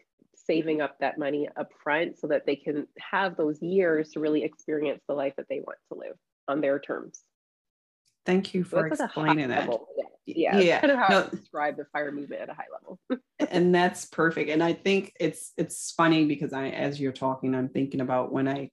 saving 0.46 0.82
up 0.82 0.98
that 1.00 1.18
money 1.18 1.48
up 1.58 1.72
front 1.84 2.18
so 2.20 2.28
that 2.28 2.46
they 2.46 2.56
can 2.56 2.88
have 3.00 3.36
those 3.36 3.62
years 3.62 4.12
to 4.12 4.20
really 4.20 4.44
experience 4.44 5.02
the 5.08 5.14
life 5.14 5.34
that 5.38 5.48
they 5.50 5.60
want 5.60 5.78
to 5.92 5.98
live 5.98 6.16
on 6.48 6.62
their 6.62 6.80
terms. 6.80 7.22
Thank 8.26 8.54
you 8.54 8.64
for 8.64 8.90
so 8.94 9.06
explaining 9.06 9.50
that. 9.50 9.62
Level. 9.62 9.88
Yeah, 10.26 10.58
yeah, 10.58 10.60
yeah. 10.60 10.82
kind 10.82 10.92
of 10.92 10.98
how 10.98 11.08
no, 11.10 11.24
I 11.26 11.30
describe 11.30 11.78
the 11.78 11.86
fire 11.94 12.12
movement 12.12 12.42
at 12.42 12.50
a 12.50 12.54
high 12.54 12.66
level. 12.74 13.00
and 13.52 13.74
that's 13.74 14.06
perfect. 14.06 14.50
And 14.50 14.64
I 14.64 14.74
think 14.74 15.14
it's 15.20 15.54
it's 15.58 15.92
funny 15.92 16.26
because 16.26 16.52
I, 16.52 16.70
as 16.70 17.00
you're 17.00 17.12
talking, 17.12 17.54
I'm 17.54 17.70
thinking 17.70 18.02
about 18.02 18.32
when 18.32 18.48
I 18.48 18.72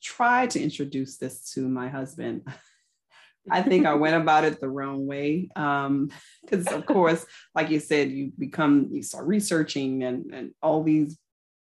tried 0.00 0.50
to 0.50 0.62
introduce 0.62 1.16
this 1.16 1.52
to 1.54 1.68
my 1.68 1.88
husband. 1.88 2.42
I 3.50 3.62
think 3.62 3.86
I 3.86 3.94
went 3.94 4.16
about 4.16 4.44
it 4.44 4.60
the 4.60 4.68
wrong 4.68 5.06
way. 5.06 5.48
Um, 5.54 6.10
because 6.42 6.66
of 6.68 6.86
course, 6.86 7.24
like 7.54 7.70
you 7.70 7.80
said, 7.80 8.10
you 8.10 8.32
become 8.38 8.88
you 8.90 9.02
start 9.02 9.26
researching 9.26 10.02
and, 10.02 10.32
and 10.32 10.50
all 10.62 10.82
these 10.82 11.18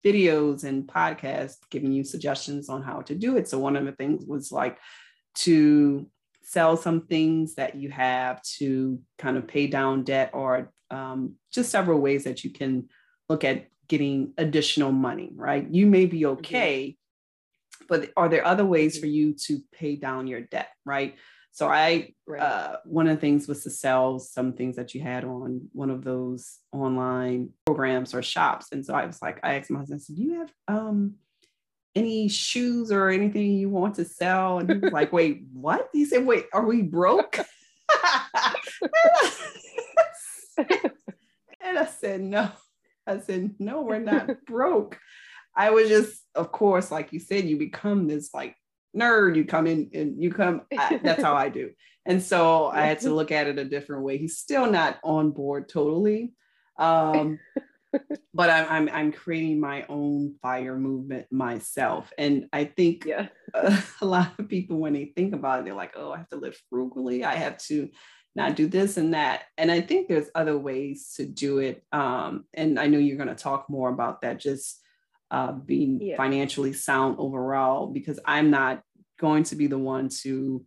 videos 0.05 0.63
and 0.63 0.88
podcasts 0.88 1.58
giving 1.70 1.91
you 1.91 2.03
suggestions 2.03 2.70
on 2.70 2.84
how 2.84 3.01
to 3.01 3.15
do 3.15 3.38
it. 3.38 3.48
So 3.48 3.60
one 3.60 3.75
of 3.75 3.86
the 3.86 3.91
things 3.91 4.25
was 4.25 4.51
like 4.51 4.77
to 5.36 6.08
sell 6.44 6.77
some 6.77 7.08
things 7.08 7.55
that 7.55 7.75
you 7.75 7.89
have 7.89 8.41
to 8.44 9.00
kind 9.17 9.36
of 9.36 9.48
pay 9.48 9.65
down 9.65 10.03
debt 10.03 10.29
or 10.34 10.72
um, 10.91 11.36
just 11.51 11.72
several 11.72 12.00
ways 12.00 12.24
that 12.25 12.44
you 12.44 12.51
can 12.51 12.88
look 13.27 13.44
at 13.44 13.67
getting 13.88 14.34
additional 14.38 14.91
money, 14.91 15.32
right? 15.36 15.67
You 15.70 15.88
may 15.88 16.05
be 16.05 16.22
mm-hmm. 16.22 16.39
okay, 16.39 16.98
mm-hmm. 16.98 17.86
but 17.89 18.12
are 18.15 18.29
there 18.29 18.46
other 18.46 18.65
ways 18.65 19.00
for 19.00 19.08
you 19.08 19.34
to 19.46 19.60
pay 19.74 19.96
down 19.96 20.27
your 20.27 20.41
debt, 20.41 20.70
right? 20.86 21.15
So 21.56 21.70
I, 21.70 22.10
right. 22.28 22.42
uh, 22.42 22.78
one 22.84 23.08
of 23.08 23.16
the 23.16 23.22
things 23.22 23.48
was 23.48 23.64
to 23.64 23.70
sell 23.70 24.20
some 24.20 24.52
things 24.52 24.76
that 24.76 24.94
you 24.94 25.00
had 25.00 25.24
on 25.24 25.70
one 25.72 25.90
of 25.90 26.04
those 26.04 26.60
online 26.74 27.52
programs 27.66 28.14
or 28.14 28.22
shops. 28.22 28.74
And 28.74 28.86
so 28.86 28.94
I 28.94 29.06
was 29.06 29.22
like, 29.22 29.40
I 29.42 29.56
asked 29.56 29.72
my 29.72 29.80
husband, 29.80 30.02
I 30.02 30.04
said, 30.04 30.18
do 30.18 30.22
you 30.22 30.40
have 30.40 30.52
um, 30.68 31.14
any 31.96 32.28
shoes 32.28 32.92
or 32.92 33.08
anything 33.08 33.54
you 33.54 33.70
want 33.70 33.96
to 33.96 34.04
sell? 34.04 34.60
And 34.60 34.70
he 34.70 34.80
was 34.80 34.92
like, 34.92 35.14
wait, 35.14 35.44
what? 35.54 35.88
He 35.94 36.04
said, 36.04 36.26
wait, 36.26 36.48
are 36.54 36.66
we 36.66 36.82
broke? 36.82 37.38
and 37.38 37.48
I 41.64 41.86
said, 42.00 42.20
no. 42.20 42.52
I 43.08 43.20
said, 43.22 43.56
no, 43.60 43.84
we're 43.84 44.00
not 44.00 44.30
broke. 44.46 45.00
I 45.56 45.70
was 45.70 45.88
just, 45.88 46.22
of 46.36 46.52
course, 46.52 46.92
like 46.92 47.14
you 47.14 47.22
said, 47.22 47.46
you 47.46 47.58
become 47.58 48.10
this 48.10 48.34
like 48.34 48.58
nerd. 48.96 49.36
You 49.36 49.46
come 49.46 49.68
in 49.68 49.90
and 49.94 50.22
you 50.22 50.32
come. 50.32 50.62
I, 50.78 51.00
that's 51.04 51.22
how 51.22 51.36
I 51.36 51.50
do. 51.50 51.72
And 52.08 52.22
so 52.22 52.68
I 52.68 52.82
had 52.82 53.00
to 53.00 53.10
look 53.10 53.32
at 53.32 53.48
it 53.48 53.58
a 53.58 53.66
different 53.66 54.04
way. 54.04 54.20
He's 54.20 54.38
still 54.38 54.70
not 54.70 55.00
on 55.04 55.32
board 55.32 55.68
totally. 55.68 56.34
Um, 56.78 57.40
but 58.34 58.50
I'm, 58.50 58.68
I'm, 58.70 58.90
I'm 58.94 59.12
creating 59.12 59.60
my 59.60 59.86
own 59.90 60.36
fire 60.42 60.78
movement 60.78 61.25
myself. 61.32 62.14
And 62.18 62.48
I 62.54 62.66
think 62.66 63.06
yeah. 63.06 63.30
a, 63.54 63.78
a 64.02 64.06
lot 64.06 64.38
of 64.38 64.48
people, 64.50 64.78
when 64.78 64.94
they 64.94 65.06
think 65.16 65.34
about 65.34 65.60
it, 65.60 65.66
they're 65.66 65.74
like, 65.74 65.94
oh, 65.96 66.12
I 66.12 66.18
have 66.18 66.30
to 66.30 66.38
live 66.38 66.56
frugally. 66.70 67.24
I 67.24 67.36
have 67.36 67.58
to 67.70 67.90
not 68.36 68.56
do 68.56 68.68
this 68.68 68.98
and 68.98 69.14
that. 69.14 69.44
And 69.58 69.72
I 69.72 69.82
think 69.82 70.08
there's 70.08 70.30
other 70.36 70.58
ways 70.58 71.14
to 71.16 71.25
do 71.25 71.60
it. 71.60 71.84
Um, 71.92 72.46
and 72.54 72.78
I 72.78 72.88
know 72.88 73.00
you're 73.00 73.18
going 73.18 73.30
to 73.30 73.36
talk 73.36 73.70
more 73.70 73.90
about 73.90 74.22
that, 74.22 74.40
just 74.40 74.82
uh, 75.32 75.51
being 75.51 76.01
yeah. 76.01 76.17
financially 76.17 76.74
sound 76.74 77.17
overall, 77.20 77.88
because 77.88 78.20
I'm 78.25 78.51
not 78.51 78.82
going 79.20 79.44
to 79.44 79.55
be 79.55 79.67
the 79.67 79.77
one 79.77 80.10
to 80.24 80.65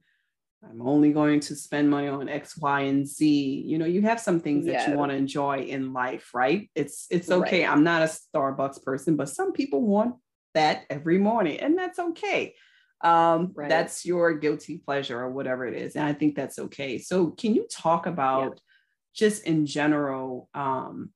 I'm 0.62 0.82
only 0.82 1.12
going 1.12 1.40
to 1.40 1.54
spend 1.54 1.88
money 1.88 2.08
on 2.08 2.28
X, 2.28 2.56
Y, 2.58 2.80
and 2.80 3.06
Z. 3.06 3.62
You 3.64 3.78
know, 3.78 3.86
you 3.86 4.02
have 4.02 4.20
some 4.20 4.40
things 4.40 4.66
yeah. 4.66 4.78
that 4.78 4.90
you 4.90 4.96
want 4.96 5.12
to 5.12 5.16
enjoy 5.16 5.60
in 5.60 5.92
life, 5.92 6.30
right? 6.34 6.68
It's 6.74 7.06
it's 7.10 7.30
okay. 7.30 7.64
Right. 7.64 7.72
I'm 7.72 7.84
not 7.84 8.02
a 8.02 8.06
Starbucks 8.06 8.82
person, 8.82 9.16
but 9.16 9.28
some 9.28 9.52
people 9.52 9.82
want 9.82 10.16
that 10.54 10.84
every 10.90 11.18
morning, 11.18 11.60
and 11.60 11.78
that's 11.78 11.98
okay. 11.98 12.54
Um, 13.02 13.52
right. 13.54 13.68
That's 13.68 14.04
your 14.04 14.34
guilty 14.34 14.78
pleasure 14.78 15.20
or 15.20 15.30
whatever 15.30 15.64
it 15.66 15.74
is, 15.74 15.94
and 15.94 16.04
I 16.04 16.12
think 16.12 16.34
that's 16.34 16.58
okay. 16.58 16.98
So, 16.98 17.28
can 17.28 17.54
you 17.54 17.68
talk 17.70 18.06
about 18.06 18.54
yeah. 18.54 18.60
just 19.14 19.44
in 19.44 19.64
general, 19.64 20.48
um, 20.54 21.10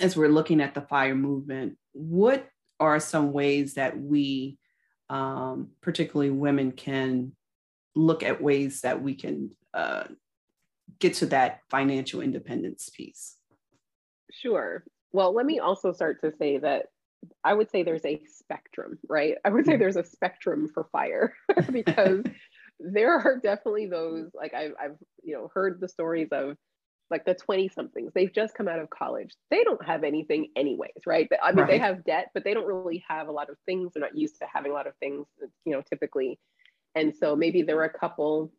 as 0.00 0.16
we're 0.16 0.28
looking 0.28 0.62
at 0.62 0.72
the 0.74 0.80
fire 0.80 1.14
movement, 1.14 1.76
what 1.92 2.48
are 2.80 3.00
some 3.00 3.32
ways 3.32 3.74
that 3.74 3.98
we, 3.98 4.58
um, 5.08 5.70
particularly 5.80 6.30
women, 6.30 6.72
can 6.72 7.32
look 7.94 8.22
at 8.22 8.42
ways 8.42 8.80
that 8.82 9.02
we 9.02 9.14
can 9.14 9.50
uh, 9.72 10.04
get 10.98 11.14
to 11.14 11.26
that 11.26 11.60
financial 11.70 12.20
independence 12.20 12.90
piece? 12.94 13.36
Sure. 14.30 14.84
Well, 15.12 15.32
let 15.32 15.46
me 15.46 15.60
also 15.60 15.92
start 15.92 16.20
to 16.22 16.32
say 16.36 16.58
that 16.58 16.86
I 17.42 17.54
would 17.54 17.70
say 17.70 17.82
there's 17.82 18.04
a 18.04 18.20
spectrum, 18.26 18.98
right? 19.08 19.36
I 19.44 19.48
would 19.48 19.64
say 19.64 19.72
mm-hmm. 19.72 19.80
there's 19.80 19.96
a 19.96 20.04
spectrum 20.04 20.68
for 20.72 20.88
fire 20.92 21.34
because 21.72 22.24
there 22.80 23.12
are 23.12 23.38
definitely 23.42 23.86
those 23.86 24.30
like 24.34 24.54
I've, 24.54 24.72
I've 24.80 24.96
you 25.22 25.34
know 25.34 25.50
heard 25.54 25.80
the 25.80 25.88
stories 25.88 26.28
of 26.32 26.56
like 27.10 27.24
the 27.24 27.34
20 27.34 27.68
somethings 27.68 28.12
they've 28.14 28.32
just 28.32 28.54
come 28.54 28.66
out 28.66 28.78
of 28.78 28.88
college 28.90 29.34
they 29.50 29.62
don't 29.62 29.84
have 29.84 30.04
anything 30.04 30.48
anyways 30.56 30.90
right 31.06 31.28
i 31.42 31.52
mean 31.52 31.60
right. 31.60 31.70
they 31.70 31.78
have 31.78 32.04
debt 32.04 32.30
but 32.34 32.44
they 32.44 32.54
don't 32.54 32.66
really 32.66 33.04
have 33.06 33.28
a 33.28 33.32
lot 33.32 33.50
of 33.50 33.56
things 33.66 33.92
they're 33.92 34.00
not 34.00 34.16
used 34.16 34.38
to 34.38 34.46
having 34.52 34.72
a 34.72 34.74
lot 34.74 34.86
of 34.86 34.94
things 35.00 35.26
you 35.64 35.72
know 35.72 35.82
typically 35.82 36.38
and 36.94 37.14
so 37.14 37.34
maybe 37.34 37.62
they're 37.62 37.84
a 37.84 37.98
couple, 37.98 38.52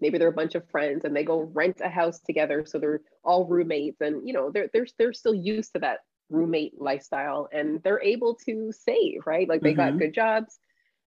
maybe 0.00 0.18
they're 0.18 0.28
a 0.28 0.32
bunch 0.32 0.54
of 0.54 0.68
friends 0.70 1.04
and 1.04 1.14
they 1.14 1.24
go 1.24 1.50
rent 1.52 1.80
a 1.82 1.88
house 1.88 2.20
together. 2.20 2.64
So 2.66 2.78
they're 2.78 3.00
all 3.24 3.46
roommates 3.46 4.00
and, 4.00 4.26
you 4.26 4.32
know, 4.32 4.50
they're, 4.50 4.68
they're, 4.72 4.86
they're 4.98 5.12
still 5.12 5.34
used 5.34 5.72
to 5.74 5.80
that 5.80 6.00
roommate 6.30 6.80
lifestyle 6.80 7.48
and 7.52 7.82
they're 7.82 8.02
able 8.02 8.36
to 8.46 8.72
save, 8.72 9.26
right? 9.26 9.48
Like 9.48 9.60
they 9.60 9.74
mm-hmm. 9.74 9.90
got 9.90 9.98
good 9.98 10.14
jobs 10.14 10.58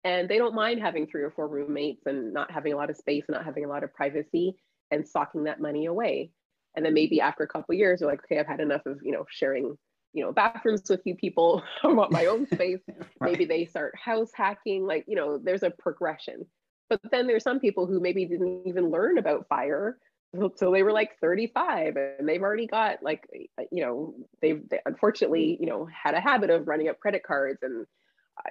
and 0.03 0.29
they 0.29 0.37
don't 0.37 0.55
mind 0.55 0.79
having 0.79 1.07
three 1.07 1.23
or 1.23 1.31
four 1.31 1.47
roommates 1.47 2.05
and 2.05 2.33
not 2.33 2.51
having 2.51 2.73
a 2.73 2.77
lot 2.77 2.89
of 2.89 2.97
space 2.97 3.25
and 3.27 3.35
not 3.35 3.45
having 3.45 3.65
a 3.65 3.69
lot 3.69 3.83
of 3.83 3.93
privacy 3.93 4.55
and 4.91 5.07
socking 5.07 5.45
that 5.45 5.61
money 5.61 5.85
away. 5.85 6.31
And 6.75 6.85
then 6.85 6.93
maybe 6.93 7.19
after 7.19 7.43
a 7.43 7.47
couple 7.47 7.75
years, 7.75 7.99
they're 7.99 8.09
like, 8.09 8.23
okay, 8.23 8.39
I've 8.39 8.47
had 8.47 8.59
enough 8.59 8.85
of, 8.85 8.99
you 9.03 9.11
know, 9.11 9.25
sharing 9.29 9.77
you 10.13 10.23
know 10.23 10.31
bathrooms 10.31 10.83
with 10.89 11.01
you 11.05 11.15
people 11.15 11.63
i 11.83 11.87
want 11.87 12.11
my 12.11 12.25
own 12.25 12.45
space 12.47 12.81
right. 13.19 13.31
maybe 13.31 13.45
they 13.45 13.65
start 13.65 13.93
house 13.97 14.31
hacking 14.35 14.85
like 14.85 15.05
you 15.07 15.15
know 15.15 15.37
there's 15.37 15.63
a 15.63 15.69
progression 15.71 16.45
but 16.89 16.99
then 17.11 17.27
there's 17.27 17.43
some 17.43 17.59
people 17.59 17.85
who 17.85 18.01
maybe 18.01 18.25
didn't 18.25 18.63
even 18.65 18.89
learn 18.89 19.17
about 19.17 19.47
fire 19.47 19.97
until 20.33 20.71
they 20.71 20.83
were 20.83 20.91
like 20.91 21.17
35 21.19 21.95
and 21.95 22.27
they've 22.27 22.41
already 22.41 22.67
got 22.67 23.01
like 23.01 23.27
you 23.71 23.83
know 23.83 24.13
they've 24.41 24.67
they 24.69 24.79
unfortunately 24.85 25.57
you 25.59 25.67
know 25.67 25.87
had 25.91 26.13
a 26.13 26.21
habit 26.21 26.49
of 26.49 26.67
running 26.67 26.89
up 26.89 26.99
credit 26.99 27.23
cards 27.23 27.59
and 27.61 27.85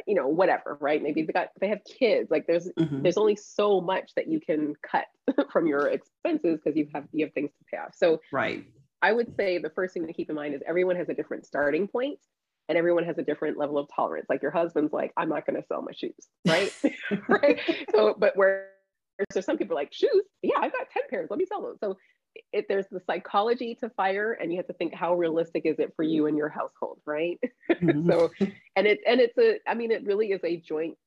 you 0.07 0.15
know 0.15 0.29
whatever 0.29 0.77
right 0.81 1.03
maybe 1.03 1.23
they 1.23 1.33
got 1.33 1.49
they 1.61 1.69
have 1.69 1.81
kids 1.85 2.31
like 2.31 2.47
there's 2.47 2.69
mm-hmm. 2.79 3.03
there's 3.03 3.17
only 3.17 3.35
so 3.35 3.81
much 3.81 4.13
that 4.15 4.29
you 4.29 4.39
can 4.41 4.75
cut 4.89 5.07
from 5.53 5.67
your 5.67 5.89
expenses 5.89 6.61
because 6.63 6.77
you 6.77 6.87
have 6.95 7.05
you 7.13 7.25
have 7.25 7.33
things 7.33 7.51
to 7.59 7.65
pay 7.71 7.79
off 7.79 7.95
so 7.95 8.21
right 8.33 8.65
I 9.03 9.13
would 9.13 9.35
say 9.37 9.59
the 9.59 9.71
first 9.71 9.95
thing 9.95 10.07
to 10.07 10.13
keep 10.13 10.29
in 10.29 10.37
mind 10.37 10.55
is 10.55 10.63
everyone 10.67 10.97
has 10.97 11.09
a 11.09 11.15
different 11.15 11.47
starting 11.47 11.89
point 11.89 12.19
and 12.69 12.77
everyone 12.77 13.05
has 13.05 13.19
a 13.19 13.23
different 13.23 13.57
level 13.57 13.79
of 13.79 13.89
tolerance. 13.95 14.27
Like 14.29 14.43
your 14.43 14.51
husband's 14.51 14.93
like, 14.93 15.13
I'm 15.17 15.29
not 15.29 15.47
going 15.47 15.61
to 15.61 15.67
sell 15.67 15.83
my 15.83 15.93
shoes, 15.93 16.15
right? 16.47 16.73
right. 17.29 17.59
So, 17.93 18.15
but 18.17 18.37
where 18.37 18.69
so 19.33 19.41
some 19.41 19.59
people 19.59 19.77
are 19.77 19.81
like 19.81 19.93
shoes, 19.93 20.25
yeah, 20.43 20.55
I've 20.59 20.73
got 20.73 20.89
10 20.93 21.03
pairs, 21.11 21.29
let 21.31 21.39
me 21.39 21.47
sell 21.47 21.63
those. 21.63 21.79
So 21.83 21.97
it, 22.53 22.67
there's 22.69 22.87
the 22.91 23.01
psychology 23.07 23.75
to 23.77 23.89
fire 23.91 24.33
and 24.33 24.53
you 24.53 24.59
have 24.59 24.67
to 24.67 24.73
think 24.73 24.95
how 24.95 25.15
realistic 25.15 25.63
is 25.65 25.79
it 25.79 25.93
for 25.97 26.03
you 26.03 26.27
and 26.27 26.37
your 26.37 26.49
household, 26.49 27.01
right? 27.07 27.39
Mm-hmm. 27.71 28.11
so, 28.11 28.31
and 28.77 28.87
it's 28.87 29.03
and 29.07 29.21
it's 29.21 29.39
a, 29.39 29.59
I 29.67 29.75
mean, 29.75 29.91
it 29.91 30.05
really 30.05 30.33
is 30.33 30.41
a 30.45 30.57
joint, 30.57 30.99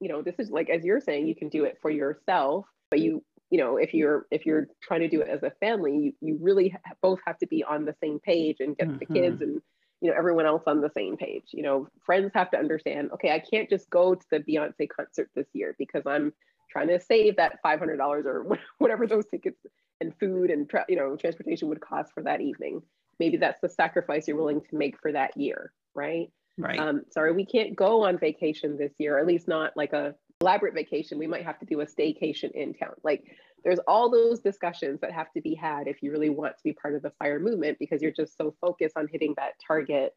you 0.00 0.08
know, 0.08 0.22
this 0.22 0.36
is 0.38 0.50
like, 0.50 0.70
as 0.70 0.84
you're 0.84 1.00
saying, 1.00 1.26
you 1.26 1.34
can 1.34 1.48
do 1.48 1.64
it 1.64 1.78
for 1.82 1.90
yourself, 1.90 2.66
but 2.90 3.00
you 3.00 3.24
you 3.50 3.58
know 3.58 3.78
if 3.78 3.92
you're 3.92 4.26
if 4.30 4.46
you're 4.46 4.68
trying 4.80 5.00
to 5.00 5.08
do 5.08 5.22
it 5.22 5.28
as 5.28 5.42
a 5.42 5.50
family 5.58 5.96
you, 5.96 6.12
you 6.20 6.38
really 6.40 6.68
ha- 6.68 6.94
both 7.02 7.18
have 7.26 7.36
to 7.38 7.46
be 7.48 7.64
on 7.64 7.84
the 7.84 7.94
same 8.00 8.20
page 8.20 8.58
and 8.60 8.76
get 8.76 8.86
mm-hmm. 8.86 8.98
the 8.98 9.06
kids 9.06 9.40
and 9.40 9.60
you 10.00 10.10
know 10.10 10.16
everyone 10.16 10.46
else 10.46 10.62
on 10.68 10.80
the 10.80 10.90
same 10.94 11.16
page 11.16 11.46
you 11.52 11.62
know 11.62 11.88
friends 12.06 12.30
have 12.32 12.50
to 12.52 12.56
understand 12.56 13.10
okay 13.10 13.32
i 13.32 13.40
can't 13.40 13.68
just 13.68 13.90
go 13.90 14.14
to 14.14 14.24
the 14.30 14.38
beyonce 14.38 14.88
concert 14.88 15.28
this 15.34 15.48
year 15.52 15.74
because 15.78 16.04
i'm 16.06 16.32
trying 16.70 16.88
to 16.88 17.00
save 17.00 17.36
that 17.36 17.58
$500 17.64 17.98
or 18.24 18.58
whatever 18.78 19.06
those 19.06 19.26
tickets 19.26 19.58
and 20.00 20.14
food 20.18 20.50
and 20.50 20.68
tra- 20.68 20.86
you 20.88 20.96
know 20.96 21.16
transportation 21.16 21.68
would 21.68 21.80
cost 21.80 22.12
for 22.12 22.22
that 22.22 22.40
evening 22.40 22.82
maybe 23.18 23.36
that's 23.36 23.60
the 23.60 23.68
sacrifice 23.68 24.26
you're 24.26 24.36
willing 24.36 24.60
to 24.60 24.76
make 24.76 24.98
for 25.00 25.12
that 25.12 25.36
year 25.36 25.72
right 25.94 26.30
right 26.58 26.78
um, 26.78 27.02
sorry 27.10 27.32
we 27.32 27.44
can't 27.44 27.76
go 27.76 28.04
on 28.04 28.18
vacation 28.18 28.76
this 28.76 28.92
year 28.98 29.18
at 29.18 29.26
least 29.26 29.48
not 29.48 29.76
like 29.76 29.92
a 29.92 30.14
elaborate 30.40 30.74
vacation, 30.74 31.18
we 31.18 31.26
might 31.26 31.44
have 31.44 31.58
to 31.58 31.66
do 31.66 31.80
a 31.80 31.86
staycation 31.86 32.50
in 32.52 32.72
town. 32.74 32.94
Like 33.04 33.24
there's 33.64 33.78
all 33.86 34.10
those 34.10 34.40
discussions 34.40 35.00
that 35.00 35.12
have 35.12 35.30
to 35.32 35.40
be 35.40 35.54
had 35.54 35.86
if 35.86 36.02
you 36.02 36.10
really 36.10 36.30
want 36.30 36.56
to 36.56 36.62
be 36.64 36.72
part 36.72 36.94
of 36.94 37.02
the 37.02 37.12
fire 37.18 37.38
movement 37.38 37.78
because 37.78 38.00
you're 38.00 38.10
just 38.10 38.36
so 38.36 38.54
focused 38.60 38.96
on 38.96 39.06
hitting 39.10 39.34
that 39.36 39.52
target, 39.66 40.14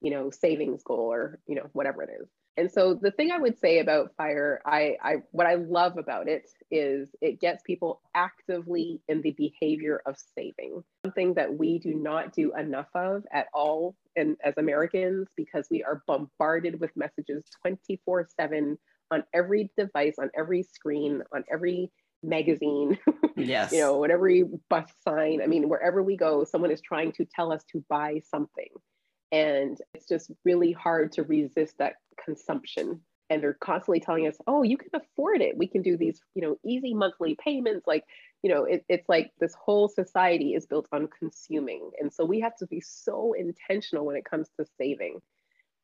you 0.00 0.10
know, 0.10 0.30
savings 0.30 0.82
goal 0.84 1.12
or, 1.12 1.40
you 1.46 1.56
know, 1.56 1.68
whatever 1.72 2.02
it 2.02 2.10
is. 2.20 2.28
And 2.56 2.70
so 2.70 2.94
the 2.94 3.10
thing 3.10 3.32
I 3.32 3.38
would 3.38 3.58
say 3.58 3.80
about 3.80 4.14
fire, 4.16 4.60
I, 4.64 4.96
I 5.02 5.14
what 5.32 5.46
I 5.46 5.54
love 5.54 5.98
about 5.98 6.28
it 6.28 6.48
is 6.70 7.08
it 7.20 7.40
gets 7.40 7.62
people 7.64 8.00
actively 8.14 9.00
in 9.08 9.22
the 9.22 9.32
behavior 9.32 10.02
of 10.06 10.16
saving, 10.36 10.84
something 11.04 11.34
that 11.34 11.52
we 11.52 11.78
do 11.78 11.94
not 11.94 12.32
do 12.32 12.54
enough 12.54 12.88
of 12.94 13.24
at 13.32 13.48
all 13.52 13.96
and 14.16 14.36
as 14.44 14.54
Americans 14.56 15.28
because 15.36 15.66
we 15.70 15.82
are 15.82 16.02
bombarded 16.06 16.80
with 16.80 16.90
messages 16.96 17.42
24 17.62 18.28
7 18.40 18.78
on 19.10 19.24
every 19.34 19.70
device, 19.76 20.14
on 20.18 20.30
every 20.36 20.62
screen, 20.62 21.22
on 21.34 21.44
every 21.52 21.90
magazine, 22.22 22.98
yes, 23.36 23.72
you 23.72 23.80
know, 23.80 24.04
on 24.04 24.10
every 24.10 24.44
bus 24.70 24.90
sign. 25.06 25.42
I 25.42 25.46
mean, 25.46 25.68
wherever 25.68 26.02
we 26.02 26.16
go, 26.16 26.44
someone 26.44 26.70
is 26.70 26.80
trying 26.80 27.12
to 27.12 27.24
tell 27.24 27.52
us 27.52 27.64
to 27.72 27.84
buy 27.88 28.20
something. 28.30 28.68
And 29.32 29.78
it's 29.94 30.06
just 30.06 30.30
really 30.44 30.72
hard 30.72 31.12
to 31.12 31.22
resist 31.22 31.78
that 31.78 31.94
consumption. 32.22 33.00
And 33.30 33.42
they're 33.42 33.54
constantly 33.54 34.00
telling 34.00 34.26
us, 34.26 34.36
oh, 34.46 34.62
you 34.62 34.76
can 34.76 34.90
afford 34.92 35.40
it. 35.40 35.56
We 35.56 35.66
can 35.66 35.82
do 35.82 35.96
these, 35.96 36.20
you 36.34 36.42
know, 36.42 36.58
easy 36.64 36.94
monthly 36.94 37.36
payments. 37.42 37.86
Like, 37.86 38.04
you 38.42 38.52
know, 38.52 38.64
it, 38.64 38.84
it's 38.88 39.08
like 39.08 39.32
this 39.40 39.54
whole 39.54 39.88
society 39.88 40.54
is 40.54 40.66
built 40.66 40.86
on 40.92 41.08
consuming. 41.18 41.90
And 41.98 42.12
so 42.12 42.24
we 42.24 42.40
have 42.40 42.56
to 42.56 42.66
be 42.66 42.80
so 42.80 43.32
intentional 43.32 44.04
when 44.04 44.16
it 44.16 44.26
comes 44.26 44.48
to 44.60 44.66
saving. 44.78 45.20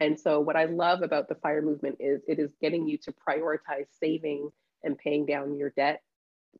And 0.00 0.18
so, 0.18 0.40
what 0.40 0.56
I 0.56 0.64
love 0.64 1.02
about 1.02 1.28
the 1.28 1.34
FIRE 1.36 1.62
movement 1.62 1.96
is 2.00 2.22
it 2.26 2.38
is 2.38 2.50
getting 2.60 2.88
you 2.88 2.98
to 2.98 3.12
prioritize 3.12 3.86
saving 4.00 4.50
and 4.82 4.96
paying 4.96 5.26
down 5.26 5.56
your 5.56 5.70
debt 5.70 6.02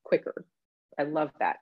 quicker. 0.05 0.45
I 0.99 1.05
love 1.05 1.31
that. 1.39 1.59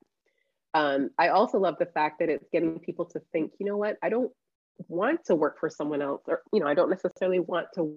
Um, 0.74 1.10
I 1.18 1.28
also 1.28 1.58
love 1.58 1.76
the 1.78 1.86
fact 1.86 2.18
that 2.18 2.28
it's 2.28 2.48
getting 2.52 2.78
people 2.80 3.06
to 3.06 3.20
think, 3.32 3.52
you 3.58 3.66
know 3.66 3.76
what, 3.76 3.96
I 4.02 4.08
don't 4.08 4.32
want 4.86 5.24
to 5.26 5.34
work 5.34 5.58
for 5.58 5.68
someone 5.68 6.02
else, 6.02 6.22
or, 6.26 6.42
you 6.52 6.60
know, 6.60 6.66
I 6.66 6.74
don't 6.74 6.90
necessarily 6.90 7.40
want 7.40 7.68
to 7.74 7.96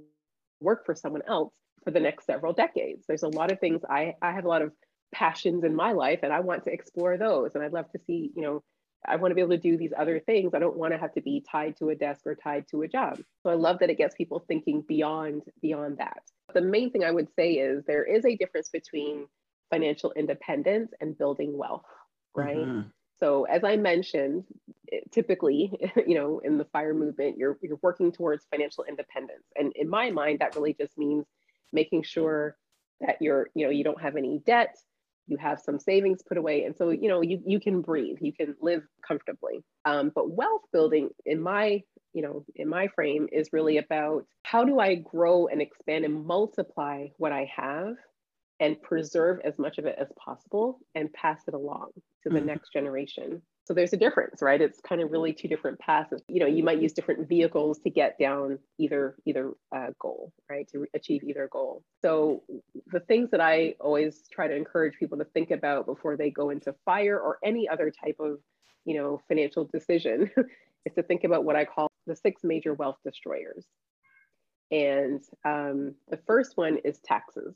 work 0.59 0.85
for 0.85 0.95
someone 0.95 1.21
else 1.27 1.53
for 1.83 1.91
the 1.91 1.99
next 1.99 2.25
several 2.25 2.53
decades. 2.53 3.05
There's 3.07 3.23
a 3.23 3.27
lot 3.27 3.51
of 3.51 3.59
things 3.59 3.81
I, 3.89 4.15
I 4.21 4.31
have 4.31 4.45
a 4.45 4.49
lot 4.49 4.61
of 4.61 4.71
passions 5.13 5.63
in 5.63 5.75
my 5.75 5.91
life 5.91 6.19
and 6.23 6.31
I 6.31 6.39
want 6.39 6.63
to 6.65 6.73
explore 6.73 7.17
those. 7.17 7.55
And 7.55 7.63
I'd 7.63 7.73
love 7.73 7.91
to 7.91 7.99
see, 8.05 8.31
you 8.35 8.41
know, 8.41 8.63
I 9.05 9.15
want 9.15 9.31
to 9.31 9.35
be 9.35 9.41
able 9.41 9.51
to 9.51 9.57
do 9.57 9.77
these 9.77 9.93
other 9.97 10.19
things. 10.19 10.53
I 10.53 10.59
don't 10.59 10.77
want 10.77 10.93
to 10.93 10.99
have 10.99 11.13
to 11.13 11.21
be 11.21 11.43
tied 11.51 11.77
to 11.77 11.89
a 11.89 11.95
desk 11.95 12.21
or 12.25 12.35
tied 12.35 12.65
to 12.69 12.83
a 12.83 12.87
job. 12.87 13.19
So 13.41 13.49
I 13.49 13.55
love 13.55 13.79
that 13.79 13.89
it 13.89 13.97
gets 13.97 14.15
people 14.15 14.43
thinking 14.47 14.83
beyond 14.87 15.41
beyond 15.61 15.97
that. 15.97 16.21
The 16.53 16.61
main 16.61 16.91
thing 16.91 17.03
I 17.03 17.11
would 17.11 17.29
say 17.35 17.53
is 17.53 17.83
there 17.85 18.03
is 18.03 18.25
a 18.25 18.35
difference 18.35 18.69
between 18.69 19.25
financial 19.71 20.11
independence 20.11 20.91
and 21.01 21.17
building 21.17 21.57
wealth, 21.57 21.85
right? 22.35 22.57
Mm-hmm. 22.57 22.89
So 23.21 23.43
as 23.45 23.63
I 23.63 23.77
mentioned, 23.77 24.45
typically, 25.11 25.71
you 26.07 26.15
know, 26.15 26.39
in 26.39 26.57
the 26.57 26.65
fire 26.65 26.93
movement, 26.93 27.37
you're 27.37 27.57
you're 27.61 27.79
working 27.81 28.11
towards 28.11 28.45
financial 28.51 28.83
independence. 28.87 29.45
And 29.55 29.71
in 29.75 29.89
my 29.89 30.09
mind, 30.11 30.39
that 30.39 30.55
really 30.55 30.73
just 30.73 30.97
means 30.97 31.25
making 31.71 32.03
sure 32.03 32.57
that 32.99 33.17
you're, 33.21 33.49
you 33.55 33.65
know, 33.65 33.71
you 33.71 33.83
don't 33.83 34.01
have 34.01 34.15
any 34.15 34.41
debt, 34.45 34.75
you 35.27 35.37
have 35.37 35.59
some 35.59 35.79
savings 35.79 36.21
put 36.21 36.37
away. 36.37 36.65
And 36.65 36.75
so, 36.75 36.89
you 36.89 37.07
know, 37.07 37.21
you, 37.21 37.41
you 37.45 37.59
can 37.59 37.81
breathe, 37.81 38.17
you 38.21 38.33
can 38.33 38.55
live 38.61 38.83
comfortably. 39.07 39.63
Um, 39.85 40.11
but 40.13 40.31
wealth 40.31 40.63
building 40.71 41.09
in 41.25 41.41
my, 41.41 41.81
you 42.13 42.21
know, 42.21 42.45
in 42.55 42.67
my 42.67 42.87
frame 42.89 43.27
is 43.31 43.49
really 43.53 43.77
about 43.77 44.25
how 44.43 44.65
do 44.65 44.79
I 44.79 44.95
grow 44.95 45.47
and 45.47 45.61
expand 45.61 46.05
and 46.05 46.25
multiply 46.25 47.07
what 47.17 47.31
I 47.31 47.49
have 47.55 47.95
and 48.61 48.79
preserve 48.81 49.39
as 49.43 49.57
much 49.57 49.79
of 49.79 49.85
it 49.85 49.95
as 49.99 50.07
possible 50.23 50.79
and 50.93 51.11
pass 51.11 51.41
it 51.47 51.55
along 51.55 51.89
to 52.23 52.29
the 52.29 52.37
mm-hmm. 52.37 52.47
next 52.47 52.71
generation. 52.71 53.41
So 53.65 53.73
there's 53.73 53.93
a 53.93 53.97
difference, 53.97 54.41
right? 54.41 54.61
It's 54.61 54.79
kind 54.81 55.01
of 55.01 55.11
really 55.11 55.33
two 55.33 55.47
different 55.47 55.79
paths. 55.79 56.13
You 56.27 56.39
know, 56.41 56.45
you 56.45 56.63
might 56.63 56.79
use 56.79 56.93
different 56.93 57.27
vehicles 57.27 57.79
to 57.79 57.89
get 57.89 58.19
down 58.19 58.59
either 58.77 59.15
either 59.25 59.51
uh, 59.75 59.87
goal, 59.99 60.31
right? 60.49 60.67
To 60.73 60.85
achieve 60.93 61.23
either 61.23 61.47
goal. 61.51 61.83
So 62.03 62.43
the 62.87 62.99
things 62.99 63.31
that 63.31 63.41
I 63.41 63.75
always 63.79 64.27
try 64.31 64.47
to 64.47 64.55
encourage 64.55 64.97
people 64.99 65.17
to 65.17 65.25
think 65.25 65.51
about 65.51 65.87
before 65.87 66.15
they 66.15 66.29
go 66.29 66.51
into 66.51 66.75
fire 66.85 67.19
or 67.19 67.39
any 67.43 67.67
other 67.67 67.91
type 67.91 68.17
of, 68.19 68.39
you 68.85 68.95
know, 68.95 69.21
financial 69.27 69.65
decision 69.65 70.29
is 70.85 70.93
to 70.95 71.03
think 71.03 71.23
about 71.23 71.45
what 71.45 71.55
I 71.55 71.65
call 71.65 71.87
the 72.05 72.15
six 72.15 72.43
major 72.43 72.75
wealth 72.75 72.97
destroyers. 73.03 73.65
And 74.69 75.21
um, 75.45 75.95
the 76.09 76.19
first 76.27 76.57
one 76.57 76.77
is 76.83 76.99
taxes. 76.99 77.55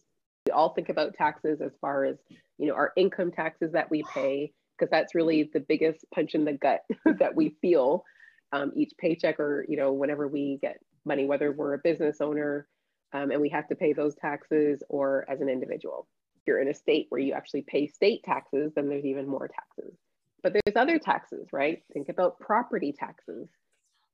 All 0.55 0.73
think 0.73 0.89
about 0.89 1.13
taxes 1.13 1.61
as 1.61 1.71
far 1.81 2.05
as, 2.05 2.17
you 2.57 2.67
know, 2.67 2.73
our 2.73 2.93
income 2.95 3.31
taxes 3.31 3.71
that 3.73 3.91
we 3.91 4.03
pay, 4.13 4.51
because 4.77 4.89
that's 4.89 5.15
really 5.15 5.49
the 5.53 5.59
biggest 5.59 6.05
punch 6.13 6.35
in 6.35 6.45
the 6.45 6.53
gut 6.53 6.81
that 7.19 7.35
we 7.35 7.55
feel 7.61 8.03
um, 8.51 8.71
each 8.75 8.91
paycheck 8.97 9.39
or, 9.39 9.65
you 9.67 9.77
know, 9.77 9.93
whenever 9.93 10.27
we 10.27 10.59
get 10.61 10.77
money, 11.05 11.25
whether 11.25 11.51
we're 11.51 11.73
a 11.73 11.79
business 11.79 12.21
owner 12.21 12.67
um, 13.13 13.31
and 13.31 13.41
we 13.41 13.49
have 13.49 13.67
to 13.67 13.75
pay 13.75 13.93
those 13.93 14.15
taxes 14.15 14.83
or 14.89 15.25
as 15.29 15.41
an 15.41 15.49
individual. 15.49 16.07
If 16.37 16.47
you're 16.47 16.61
in 16.61 16.69
a 16.69 16.73
state 16.73 17.07
where 17.09 17.21
you 17.21 17.33
actually 17.33 17.63
pay 17.63 17.87
state 17.87 18.23
taxes, 18.23 18.71
then 18.75 18.89
there's 18.89 19.05
even 19.05 19.27
more 19.27 19.47
taxes. 19.47 19.97
But 20.43 20.53
there's 20.53 20.75
other 20.75 20.99
taxes, 20.99 21.47
right? 21.51 21.81
Think 21.93 22.09
about 22.09 22.39
property 22.39 22.93
taxes. 22.97 23.49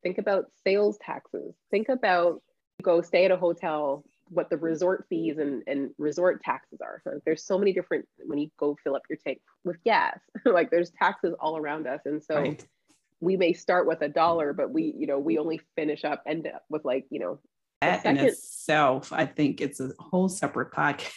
Think 0.03 0.17
about 0.17 0.45
sales 0.63 0.98
taxes. 1.05 1.55
Think 1.69 1.89
about 1.89 2.41
go 2.81 3.01
stay 3.01 3.25
at 3.25 3.31
a 3.31 3.38
hotel 3.38 4.03
what 4.32 4.50
the 4.50 4.58
resort 4.58 5.06
fees 5.10 5.38
and, 5.38 5.62
and 5.68 5.92
resort 5.98 6.42
taxes 6.42 6.80
are. 6.82 7.02
So 7.04 7.20
there's 7.26 7.46
so 7.46 7.58
many 7.58 7.74
different 7.74 8.08
when 8.26 8.40
you 8.40 8.50
go 8.58 8.78
fill 8.84 8.96
up 8.96 9.04
your 9.10 9.18
tank 9.26 9.40
with 9.64 9.84
gas, 9.84 10.20
like 10.46 10.72
there's 10.72 10.92
taxes 10.92 11.36
all 11.40 11.58
around 11.58 11.86
us. 11.86 12.02
And 12.06 12.24
so 12.24 12.36
right. 12.36 12.66
we 13.20 13.36
may 13.36 13.54
start 13.54 13.88
with 13.88 14.02
a 14.02 14.10
dollar, 14.10 14.54
but 14.54 14.72
we, 14.72 14.94
you 14.98 15.06
know, 15.06 15.20
we 15.20 15.38
only 15.38 15.60
finish 15.76 16.06
up 16.06 16.24
end 16.26 16.48
up 16.48 16.64
with 16.70 16.86
like, 16.86 17.06
you 17.10 17.20
know, 17.20 17.40
that 17.82 18.06
in 18.06 18.18
itself, 18.18 19.12
I 19.12 19.26
think 19.26 19.60
it's 19.60 19.80
a 19.80 19.92
whole 19.98 20.30
separate 20.30 20.72
podcast. 20.72 21.12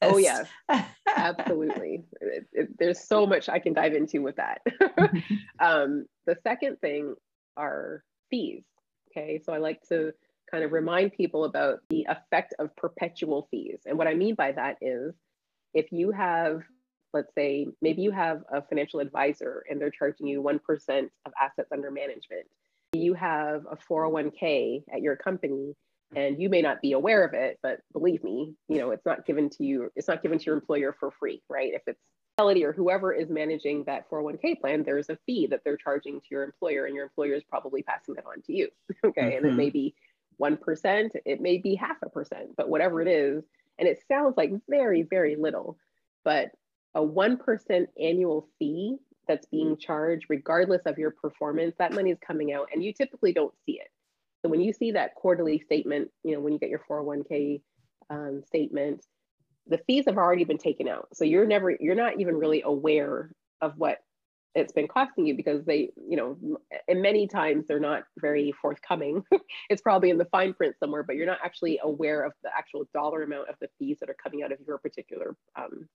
Oh 0.00 0.18
yes, 0.18 0.46
absolutely. 1.16 2.04
It, 2.20 2.46
it, 2.52 2.78
there's 2.78 3.00
so 3.00 3.26
much 3.26 3.48
I 3.48 3.58
can 3.58 3.72
dive 3.72 3.92
into 3.92 4.22
with 4.22 4.36
that. 4.36 4.60
um, 5.58 6.06
the 6.24 6.36
second 6.44 6.80
thing 6.80 7.16
are 7.56 8.04
fees. 8.30 8.62
Okay, 9.10 9.40
so 9.44 9.52
I 9.52 9.58
like 9.58 9.82
to 9.88 10.12
kind 10.50 10.64
of 10.64 10.72
remind 10.72 11.12
people 11.12 11.44
about 11.44 11.80
the 11.90 12.06
effect 12.08 12.54
of 12.58 12.74
perpetual 12.76 13.48
fees. 13.50 13.80
And 13.86 13.98
what 13.98 14.06
I 14.06 14.14
mean 14.14 14.34
by 14.34 14.52
that 14.52 14.76
is 14.80 15.14
if 15.74 15.92
you 15.92 16.10
have, 16.12 16.62
let's 17.12 17.34
say, 17.34 17.66
maybe 17.82 18.02
you 18.02 18.10
have 18.10 18.42
a 18.52 18.62
financial 18.62 19.00
advisor 19.00 19.64
and 19.68 19.80
they're 19.80 19.90
charging 19.90 20.26
you 20.26 20.42
1% 20.42 21.08
of 21.26 21.32
assets 21.40 21.72
under 21.72 21.90
management, 21.90 22.46
you 22.92 23.14
have 23.14 23.66
a 23.70 23.76
401k 23.76 24.84
at 24.92 25.02
your 25.02 25.16
company 25.16 25.74
and 26.14 26.40
you 26.40 26.48
may 26.48 26.62
not 26.62 26.80
be 26.80 26.92
aware 26.92 27.24
of 27.24 27.34
it 27.34 27.58
but 27.62 27.80
believe 27.92 28.22
me 28.22 28.54
you 28.68 28.78
know 28.78 28.90
it's 28.90 29.04
not 29.04 29.26
given 29.26 29.50
to 29.50 29.64
you 29.64 29.90
it's 29.96 30.06
not 30.06 30.22
given 30.22 30.38
to 30.38 30.44
your 30.44 30.54
employer 30.54 30.94
for 30.98 31.10
free 31.10 31.42
right 31.48 31.72
if 31.74 31.82
it's 31.86 32.00
Fidelity 32.38 32.66
or 32.66 32.72
whoever 32.74 33.14
is 33.14 33.30
managing 33.30 33.82
that 33.84 34.10
401k 34.10 34.60
plan 34.60 34.82
there's 34.84 35.08
a 35.08 35.16
fee 35.24 35.46
that 35.46 35.62
they're 35.64 35.78
charging 35.78 36.20
to 36.20 36.26
your 36.30 36.44
employer 36.44 36.84
and 36.84 36.94
your 36.94 37.04
employer 37.04 37.32
is 37.32 37.42
probably 37.42 37.82
passing 37.82 38.14
that 38.14 38.26
on 38.26 38.42
to 38.42 38.52
you 38.52 38.68
okay 39.04 39.22
mm-hmm. 39.22 39.36
and 39.36 39.46
it 39.46 39.48
mm-hmm. 39.48 39.56
may 39.56 39.70
be 39.70 39.94
1%, 40.54 41.10
it 41.24 41.40
may 41.40 41.58
be 41.58 41.74
half 41.74 41.96
a 42.02 42.08
percent, 42.08 42.50
but 42.56 42.68
whatever 42.68 43.00
it 43.02 43.08
is, 43.08 43.44
and 43.78 43.88
it 43.88 44.02
sounds 44.08 44.34
like 44.36 44.52
very, 44.68 45.02
very 45.02 45.36
little, 45.36 45.76
but 46.24 46.50
a 46.94 47.00
1% 47.00 47.86
annual 48.00 48.48
fee 48.58 48.96
that's 49.28 49.46
being 49.46 49.76
charged, 49.76 50.26
regardless 50.28 50.82
of 50.86 50.98
your 50.98 51.10
performance, 51.10 51.74
that 51.78 51.92
money 51.92 52.10
is 52.10 52.18
coming 52.26 52.52
out 52.52 52.68
and 52.72 52.82
you 52.82 52.92
typically 52.92 53.32
don't 53.32 53.54
see 53.66 53.72
it. 53.72 53.88
So 54.42 54.48
when 54.48 54.60
you 54.60 54.72
see 54.72 54.92
that 54.92 55.14
quarterly 55.14 55.58
statement, 55.58 56.10
you 56.22 56.32
know, 56.32 56.40
when 56.40 56.52
you 56.52 56.58
get 56.58 56.70
your 56.70 56.82
401k 56.88 57.60
um, 58.08 58.42
statement, 58.46 59.04
the 59.66 59.78
fees 59.86 60.04
have 60.06 60.16
already 60.16 60.44
been 60.44 60.58
taken 60.58 60.88
out. 60.88 61.08
So 61.12 61.24
you're 61.24 61.46
never, 61.46 61.70
you're 61.80 61.96
not 61.96 62.20
even 62.20 62.36
really 62.36 62.62
aware 62.62 63.32
of 63.60 63.74
what 63.76 63.98
it's 64.56 64.72
been 64.72 64.88
costing 64.88 65.26
you 65.26 65.34
because 65.36 65.66
they, 65.66 65.90
you 66.08 66.16
know, 66.16 66.38
and 66.88 67.02
many 67.02 67.28
times 67.28 67.66
they're 67.68 67.78
not 67.78 68.04
very 68.18 68.52
forthcoming. 68.52 69.22
it's 69.70 69.82
probably 69.82 70.08
in 70.08 70.16
the 70.16 70.24
fine 70.24 70.54
print 70.54 70.74
somewhere, 70.80 71.02
but 71.02 71.14
you're 71.14 71.26
not 71.26 71.40
actually 71.44 71.78
aware 71.82 72.24
of 72.24 72.32
the 72.42 72.48
actual 72.56 72.88
dollar 72.94 73.22
amount 73.22 73.50
of 73.50 73.56
the 73.60 73.68
fees 73.78 73.98
that 74.00 74.08
are 74.08 74.16
coming 74.20 74.42
out 74.42 74.52
of 74.52 74.58
your 74.66 74.78
particular 74.78 75.36
um, 75.56 75.86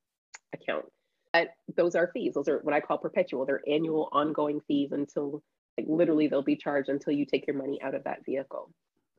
account. 0.53 0.85
But 1.33 1.49
those 1.75 1.95
are 1.95 2.11
fees. 2.13 2.35
Those 2.35 2.47
are 2.47 2.59
what 2.59 2.75
I 2.75 2.81
call 2.81 2.99
perpetual. 2.99 3.47
They're 3.47 3.63
annual 3.67 4.09
ongoing 4.11 4.61
fees 4.67 4.91
until 4.91 5.41
like 5.75 5.87
literally 5.89 6.27
they'll 6.27 6.43
be 6.43 6.55
charged 6.55 6.89
until 6.89 7.13
you 7.13 7.25
take 7.25 7.47
your 7.47 7.55
money 7.55 7.81
out 7.81 7.95
of 7.95 8.03
that 8.03 8.23
vehicle. 8.25 8.71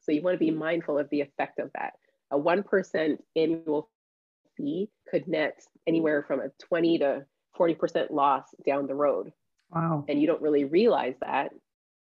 So 0.02 0.12
you 0.12 0.22
want 0.22 0.34
to 0.34 0.38
be 0.38 0.52
mindful 0.52 0.98
of 0.98 1.10
the 1.10 1.20
effect 1.20 1.58
of 1.58 1.70
that. 1.74 1.94
A 2.30 2.38
1% 2.38 3.18
annual 3.34 3.90
fee 4.56 4.88
could 5.10 5.26
net 5.26 5.60
anywhere 5.88 6.24
from 6.28 6.40
a 6.40 6.50
20 6.60 6.98
to 6.98 7.26
40% 7.58 8.10
loss 8.10 8.44
down 8.66 8.86
the 8.86 8.94
road. 8.94 9.32
Wow. 9.70 10.04
And 10.08 10.20
you 10.20 10.26
don't 10.26 10.42
really 10.42 10.64
realize 10.64 11.14
that 11.20 11.52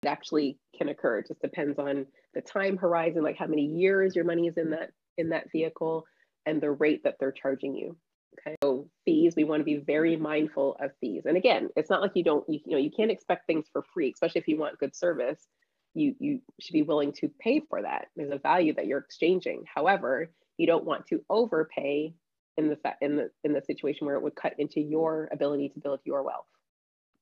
it 0.02 0.08
actually 0.08 0.58
can 0.76 0.88
occur. 0.88 1.18
It 1.18 1.28
just 1.28 1.42
depends 1.42 1.78
on 1.78 2.06
the 2.34 2.40
time 2.40 2.76
horizon, 2.76 3.22
like 3.22 3.36
how 3.36 3.46
many 3.46 3.64
years 3.64 4.16
your 4.16 4.24
money 4.24 4.46
is 4.46 4.56
in 4.56 4.70
that 4.70 4.90
in 5.18 5.28
that 5.30 5.50
vehicle 5.52 6.04
and 6.46 6.60
the 6.60 6.70
rate 6.70 7.02
that 7.04 7.16
they're 7.20 7.32
charging 7.32 7.74
you. 7.74 7.96
Okay. 8.38 8.56
So 8.62 8.88
fees, 9.04 9.34
we 9.36 9.44
want 9.44 9.60
to 9.60 9.64
be 9.64 9.76
very 9.76 10.16
mindful 10.16 10.76
of 10.80 10.92
fees. 11.00 11.24
And 11.26 11.36
again, 11.36 11.68
it's 11.76 11.90
not 11.90 12.00
like 12.00 12.12
you 12.14 12.24
don't, 12.24 12.44
you, 12.48 12.60
you 12.64 12.72
know, 12.72 12.82
you 12.82 12.90
can't 12.90 13.10
expect 13.10 13.46
things 13.46 13.66
for 13.72 13.84
free, 13.92 14.10
especially 14.12 14.40
if 14.40 14.48
you 14.48 14.56
want 14.56 14.78
good 14.78 14.94
service. 14.94 15.48
You 15.94 16.14
you 16.20 16.40
should 16.60 16.72
be 16.72 16.82
willing 16.82 17.12
to 17.14 17.28
pay 17.40 17.60
for 17.68 17.82
that. 17.82 18.06
There's 18.14 18.30
a 18.30 18.38
value 18.38 18.72
that 18.74 18.86
you're 18.86 19.00
exchanging. 19.00 19.64
However, 19.72 20.30
you 20.56 20.66
don't 20.66 20.84
want 20.84 21.06
to 21.08 21.24
overpay 21.28 22.14
in 22.56 22.68
the 22.68 22.78
in 23.00 23.16
the 23.16 23.30
in 23.44 23.52
the 23.52 23.62
situation 23.62 24.06
where 24.06 24.16
it 24.16 24.22
would 24.22 24.34
cut 24.34 24.54
into 24.58 24.80
your 24.80 25.28
ability 25.32 25.70
to 25.70 25.80
build 25.80 26.00
your 26.04 26.22
wealth. 26.22 26.46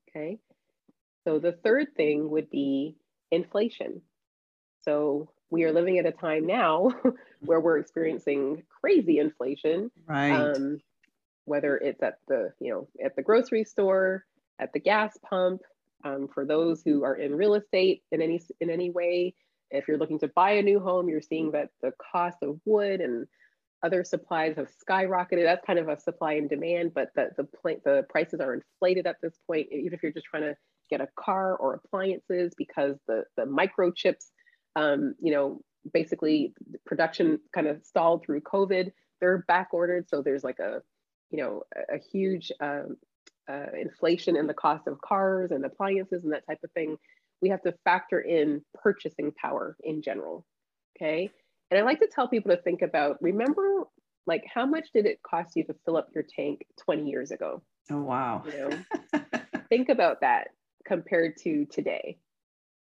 Okay. 0.08 0.38
So 1.24 1.38
the 1.38 1.52
third 1.52 1.88
thing 1.96 2.30
would 2.30 2.50
be 2.50 2.96
inflation. 3.30 4.00
So 4.80 5.30
we 5.50 5.64
are 5.64 5.72
living 5.72 5.98
at 5.98 6.06
a 6.06 6.12
time 6.12 6.46
now 6.46 6.90
where 7.40 7.60
we're 7.60 7.78
experiencing 7.78 8.62
crazy 8.80 9.18
inflation. 9.18 9.90
Right. 10.06 10.32
Um, 10.32 10.80
whether 11.44 11.76
it's 11.76 12.02
at 12.02 12.18
the 12.28 12.52
you 12.60 12.72
know 12.72 12.88
at 13.04 13.16
the 13.16 13.22
grocery 13.22 13.64
store, 13.64 14.24
at 14.58 14.72
the 14.72 14.80
gas 14.80 15.16
pump, 15.28 15.62
um, 16.04 16.28
for 16.32 16.44
those 16.44 16.82
who 16.82 17.04
are 17.04 17.16
in 17.16 17.34
real 17.34 17.54
estate 17.54 18.02
in 18.12 18.22
any 18.22 18.40
in 18.60 18.70
any 18.70 18.90
way. 18.90 19.34
If 19.70 19.86
you're 19.86 19.98
looking 19.98 20.18
to 20.20 20.28
buy 20.28 20.52
a 20.52 20.62
new 20.62 20.80
home, 20.80 21.10
you're 21.10 21.20
seeing 21.20 21.50
that 21.50 21.68
the 21.82 21.92
cost 22.12 22.38
of 22.40 22.58
wood 22.64 23.02
and 23.02 23.26
other 23.82 24.04
supplies 24.04 24.56
have 24.56 24.68
skyrocketed. 24.88 25.44
That's 25.44 25.64
kind 25.66 25.78
of 25.78 25.88
a 25.88 25.98
supply 26.00 26.34
and 26.34 26.48
demand, 26.48 26.92
but 26.94 27.10
the 27.14 27.30
the, 27.36 27.44
pl- 27.44 27.80
the 27.84 28.04
prices 28.08 28.40
are 28.40 28.54
inflated 28.54 29.06
at 29.06 29.16
this 29.22 29.34
point. 29.46 29.68
Even 29.70 29.92
if 29.92 30.02
you're 30.02 30.12
just 30.12 30.26
trying 30.26 30.42
to 30.42 30.56
get 30.90 31.00
a 31.00 31.08
car 31.18 31.56
or 31.56 31.74
appliances, 31.74 32.52
because 32.56 32.96
the 33.06 33.24
the 33.36 33.44
microchips, 33.44 34.26
um, 34.76 35.14
you 35.20 35.32
know, 35.32 35.60
basically 35.92 36.52
production 36.86 37.38
kind 37.54 37.66
of 37.66 37.84
stalled 37.84 38.24
through 38.24 38.40
COVID. 38.40 38.90
They're 39.20 39.44
back 39.48 39.68
ordered, 39.72 40.08
so 40.08 40.22
there's 40.22 40.44
like 40.44 40.58
a, 40.60 40.80
you 41.30 41.38
know, 41.38 41.62
a, 41.74 41.96
a 41.96 41.98
huge 42.12 42.52
um, 42.60 42.96
uh, 43.50 43.66
inflation 43.80 44.36
in 44.36 44.46
the 44.46 44.54
cost 44.54 44.86
of 44.86 45.00
cars 45.00 45.50
and 45.50 45.64
appliances 45.64 46.22
and 46.24 46.32
that 46.32 46.46
type 46.46 46.60
of 46.64 46.70
thing. 46.72 46.96
We 47.40 47.48
have 47.50 47.62
to 47.62 47.74
factor 47.84 48.20
in 48.20 48.62
purchasing 48.74 49.32
power 49.40 49.76
in 49.84 50.02
general. 50.02 50.44
Okay 50.96 51.30
and 51.70 51.78
I 51.78 51.82
like 51.82 52.00
to 52.00 52.08
tell 52.08 52.28
people 52.28 52.54
to 52.54 52.62
think 52.62 52.82
about 52.82 53.22
remember, 53.22 53.84
like, 54.26 54.44
how 54.52 54.66
much 54.66 54.88
did 54.92 55.06
it 55.06 55.20
cost 55.22 55.56
you 55.56 55.64
to 55.64 55.74
fill 55.84 55.96
up 55.96 56.08
your 56.14 56.24
tank 56.36 56.66
20 56.84 57.08
years 57.08 57.30
ago? 57.30 57.62
Oh, 57.90 58.02
wow. 58.02 58.42
You 58.46 58.70
know, 58.70 59.20
think 59.68 59.88
about 59.88 60.20
that 60.20 60.48
compared 60.86 61.36
to 61.44 61.66
today, 61.66 62.18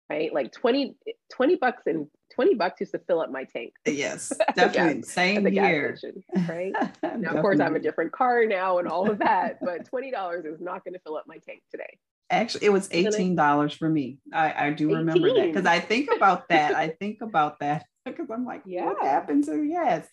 right? 0.09 0.33
Like 0.33 0.51
20, 0.51 0.95
20 1.31 1.55
bucks 1.55 1.83
and 1.85 2.07
20 2.35 2.55
bucks 2.55 2.79
used 2.79 2.93
to 2.93 2.99
fill 2.99 3.19
up 3.21 3.31
my 3.31 3.43
tank. 3.43 3.73
Yes, 3.85 4.31
definitely. 4.55 5.01
gas, 5.01 5.09
Same 5.09 5.45
here. 5.45 5.97
Station, 5.97 6.23
right? 6.47 6.73
now, 7.17 7.35
of 7.35 7.41
course, 7.41 7.59
I 7.59 7.65
have 7.65 7.75
a 7.75 7.79
different 7.79 8.11
car 8.11 8.45
now 8.45 8.79
and 8.79 8.87
all 8.87 9.09
of 9.09 9.19
that, 9.19 9.59
but 9.61 9.89
$20 9.91 10.45
is 10.45 10.61
not 10.61 10.83
going 10.83 10.93
to 10.93 10.99
fill 11.05 11.17
up 11.17 11.25
my 11.27 11.37
tank 11.45 11.61
today. 11.71 11.97
Actually, 12.31 12.67
it 12.67 12.69
was 12.69 12.87
eighteen 12.91 13.33
dollars 13.35 13.73
for 13.73 13.89
me. 13.89 14.19
I, 14.31 14.67
I 14.67 14.69
do 14.69 14.93
remember 14.93 15.29
18. 15.29 15.35
that 15.35 15.47
because 15.47 15.65
I 15.65 15.79
think 15.79 16.09
about 16.15 16.47
that. 16.49 16.75
I 16.75 16.89
think 16.89 17.21
about 17.23 17.59
that 17.59 17.87
because 18.17 18.29
I'm 18.29 18.45
like, 18.45 18.63
yeah. 18.65 18.85
what 18.85 19.03
happened 19.03 19.45
to 19.45 19.63
yes, 19.63 20.07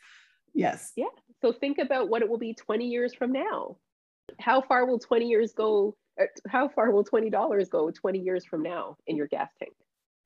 yes, 0.55 0.93
yeah. 0.97 1.07
So 1.43 1.53
think 1.53 1.79
about 1.79 2.09
what 2.09 2.23
it 2.23 2.29
will 2.29 2.39
be 2.39 2.55
20 2.55 2.87
years 2.87 3.15
from 3.15 3.33
now. 3.33 3.77
How 4.41 4.61
far 4.61 4.87
will 4.87 4.99
20 4.99 5.27
years 5.27 5.53
go? 5.53 5.97
Uh, 6.21 6.25
how 6.49 6.69
far 6.69 6.91
will 6.91 7.05
$20 7.05 7.71
go 7.71 7.91
20 7.91 8.19
years 8.19 8.45
from 8.45 8.63
now 8.63 8.97
in 9.07 9.17
your 9.17 9.27
gas 9.27 9.51
tank? 9.59 9.75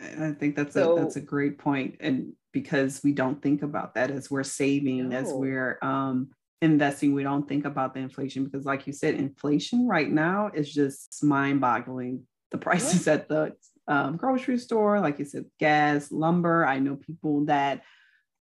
I 0.00 0.32
think 0.32 0.56
that's 0.56 0.74
so, 0.74 0.96
a 0.96 1.00
that's 1.00 1.16
a 1.16 1.20
great 1.20 1.58
point, 1.58 1.96
and 2.00 2.32
because 2.52 3.02
we 3.04 3.12
don't 3.12 3.42
think 3.42 3.62
about 3.62 3.94
that 3.94 4.10
as 4.10 4.30
we're 4.30 4.44
saving, 4.44 5.10
no. 5.10 5.16
as 5.16 5.30
we're 5.32 5.78
um, 5.82 6.30
investing, 6.62 7.12
we 7.12 7.22
don't 7.22 7.46
think 7.46 7.64
about 7.64 7.94
the 7.94 8.00
inflation 8.00 8.44
because, 8.44 8.64
like 8.64 8.86
you 8.86 8.92
said, 8.92 9.14
inflation 9.14 9.86
right 9.86 10.10
now 10.10 10.50
is 10.54 10.72
just 10.72 11.22
mind-boggling. 11.22 12.22
The 12.50 12.58
prices 12.66 13.06
at 13.08 13.28
the 13.28 13.52
um, 13.90 14.16
grocery 14.16 14.56
store, 14.56 15.00
like 15.00 15.18
you 15.18 15.24
said, 15.24 15.46
gas, 15.58 16.12
lumber. 16.12 16.64
I 16.64 16.78
know 16.78 16.94
people 16.94 17.44
that 17.46 17.82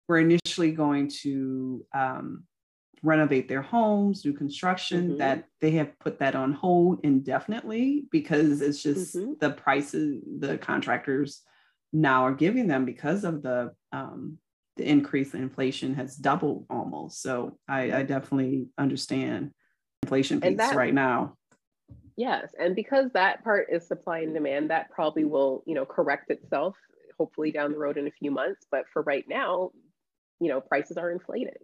were 0.06 0.18
initially 0.18 0.72
going 0.72 1.08
to 1.22 1.84
um, 1.94 2.44
renovate 3.02 3.48
their 3.48 3.62
homes, 3.62 4.20
do 4.20 4.34
construction, 4.34 5.08
mm-hmm. 5.08 5.18
that 5.18 5.44
they 5.62 5.70
have 5.72 5.98
put 6.00 6.18
that 6.18 6.34
on 6.34 6.52
hold 6.52 7.00
indefinitely 7.02 8.04
because 8.10 8.60
it's 8.60 8.82
just 8.82 9.16
mm-hmm. 9.16 9.32
the 9.40 9.50
prices 9.50 10.22
the 10.38 10.58
contractors 10.58 11.40
now 11.94 12.24
are 12.24 12.34
giving 12.34 12.66
them 12.66 12.84
because 12.84 13.24
of 13.24 13.42
the 13.42 13.72
um, 13.90 14.36
the 14.76 14.86
increase 14.86 15.32
in 15.32 15.42
inflation 15.42 15.94
has 15.94 16.14
doubled 16.14 16.66
almost. 16.68 17.22
So 17.22 17.58
I, 17.66 17.92
I 17.92 18.02
definitely 18.02 18.66
understand 18.76 19.52
inflation 20.02 20.42
piece 20.42 20.58
that, 20.58 20.76
right 20.76 20.94
now. 20.94 21.37
Yes, 22.18 22.50
and 22.58 22.74
because 22.74 23.12
that 23.12 23.44
part 23.44 23.68
is 23.70 23.86
supply 23.86 24.18
and 24.18 24.34
demand, 24.34 24.70
that 24.70 24.90
probably 24.90 25.24
will 25.24 25.62
you 25.66 25.74
know 25.74 25.86
correct 25.86 26.30
itself 26.30 26.76
hopefully 27.16 27.50
down 27.50 27.72
the 27.72 27.78
road 27.78 27.96
in 27.96 28.08
a 28.08 28.10
few 28.10 28.32
months. 28.32 28.66
But 28.72 28.86
for 28.92 29.02
right 29.02 29.24
now, 29.28 29.70
you 30.40 30.48
know 30.48 30.60
prices 30.60 30.96
are 30.96 31.12
inflated. 31.12 31.58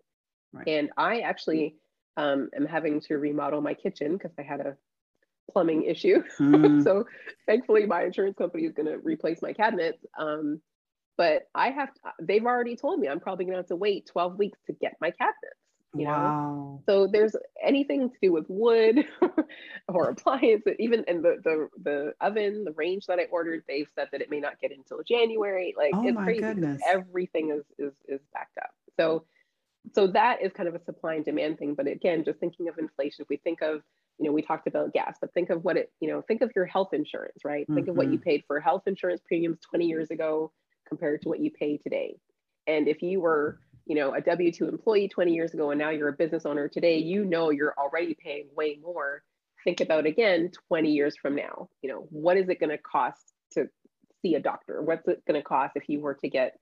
Right. 0.53 0.69
And 0.69 0.91
I 0.97 1.21
actually 1.21 1.75
um, 2.17 2.51
am 2.55 2.67
having 2.67 3.01
to 3.09 3.19
remodel 3.19 3.63
my 3.63 3.75
kitchen 3.75 4.13
because 4.13 4.31
I 4.39 4.43
had 4.43 4.61
a 4.61 4.77
plumbing 5.51 5.85
issue. 5.85 6.23
Mm. 6.39 6.85
so 6.85 7.05
thankfully, 7.47 7.87
my 7.87 8.05
insurance 8.05 8.37
company 8.37 8.63
is 8.63 8.73
going 8.75 8.87
to 8.87 8.99
replace 8.99 9.43
my 9.43 9.53
cabinets. 9.53 10.05
Um, 10.17 10.61
but 11.17 11.49
I 11.53 11.71
have, 11.71 11.93
to, 11.95 12.01
they've 12.23 12.45
already 12.45 12.77
told 12.77 13.01
me 13.01 13.09
I'm 13.09 13.19
probably 13.19 13.45
going 13.45 13.55
to 13.55 13.59
have 13.59 13.69
to 13.69 13.77
wait 13.77 14.07
12 14.07 14.39
weeks 14.39 14.59
to 14.67 14.73
get 14.73 14.95
my 15.01 15.11
cabinets. 15.11 15.64
You 15.95 16.07
wow. 16.07 16.23
know? 16.23 16.83
So 16.87 17.07
there's 17.07 17.37
anything 17.65 18.11
to 18.11 18.17
do 18.21 18.33
with 18.33 18.47
wood 18.49 19.07
or 19.89 20.11
appliance, 20.11 20.65
even 20.79 21.05
in 21.07 21.23
the, 21.23 21.37
the 21.45 21.69
the 21.83 22.13
oven, 22.21 22.65
the 22.65 22.73
range 22.73 23.07
that 23.07 23.19
I 23.19 23.25
ordered, 23.31 23.63
they've 23.69 23.89
said 23.95 24.09
that 24.13 24.21
it 24.21 24.31
may 24.31 24.41
not 24.41 24.61
get 24.61 24.73
until 24.73 25.03
January. 25.07 25.75
Like 25.77 25.93
oh 25.95 26.07
it's 26.07 26.17
crazy. 26.17 26.41
Goodness. 26.41 26.83
Everything 26.89 27.51
is 27.51 27.65
is 27.79 27.95
is 28.09 28.21
backed 28.33 28.59
up. 28.59 28.71
So 28.99 29.25
so 29.93 30.07
that 30.09 30.43
is 30.43 30.53
kind 30.53 30.69
of 30.69 30.75
a 30.75 30.85
supply 30.85 31.15
and 31.15 31.25
demand 31.25 31.59
thing. 31.59 31.75
But 31.75 31.87
again, 31.87 32.25
just 32.25 32.41
thinking 32.41 32.69
of 32.69 32.79
inflation, 32.79 33.23
if 33.23 33.29
we 33.29 33.37
think 33.37 33.61
of, 33.61 33.83
you 34.19 34.27
know, 34.27 34.33
we 34.33 34.43
talked 34.43 34.67
about 34.67 34.93
gas, 34.93 35.17
but 35.21 35.35
think 35.35 35.51
of 35.51 35.65
what 35.65 35.77
it, 35.77 35.93
you 36.01 36.09
know, 36.09 36.23
think 36.23 36.41
of 36.41 36.51
your 36.57 36.67
health 36.67 36.95
insurance, 36.95 37.45
right? 37.45 37.65
Mm-hmm. 37.65 37.75
Think 37.75 37.89
of 37.89 37.97
what 37.97 38.07
you 38.07 38.15
mm-hmm. 38.15 38.23
paid 38.23 38.45
for 38.47 38.61
health 38.61 38.83
insurance 38.87 39.21
premiums 39.27 39.59
20 39.69 39.87
years 39.87 40.11
ago 40.11 40.53
compared 40.89 41.23
to 41.23 41.29
what 41.29 41.41
you 41.41 41.51
pay 41.51 41.77
today. 41.77 42.17
And 42.67 42.89
if 42.89 43.03
you 43.03 43.21
were, 43.21 43.59
you 43.87 43.95
know, 43.95 44.15
a 44.15 44.21
W 44.21 44.53
2 44.53 44.69
employee 44.69 45.09
20 45.09 45.33
years 45.33 45.55
ago 45.55 45.71
and 45.71 45.79
now 45.79 45.91
you're 45.91 46.09
a 46.09 46.13
business 46.13 46.47
owner 46.47 46.69
today, 46.69 46.99
you 46.99 47.25
know 47.25 47.51
you're 47.51 47.75
already 47.79 48.15
paying 48.15 48.49
way 48.57 48.79
more. 48.83 49.23
Think 49.65 49.81
about 49.81 50.07
again 50.07 50.51
20 50.69 50.91
years 50.91 51.17
from 51.17 51.37
now, 51.37 51.69
you 51.83 51.89
know, 51.89 52.07
what 52.11 52.37
is 52.37 52.49
it 52.49 52.61
going 52.61 52.71
to 52.71 52.79
cost 52.79 53.33
to 53.53 53.67
see 54.23 54.35
a 54.35 54.41
doctor? 54.41 54.83
What's 54.83 55.09
it 55.09 55.23
going 55.27 55.41
to 55.41 55.45
cost 55.45 55.73
if 55.77 55.89
you 55.89 56.01
were 56.01 56.15
to 56.15 56.29
get 56.29 56.59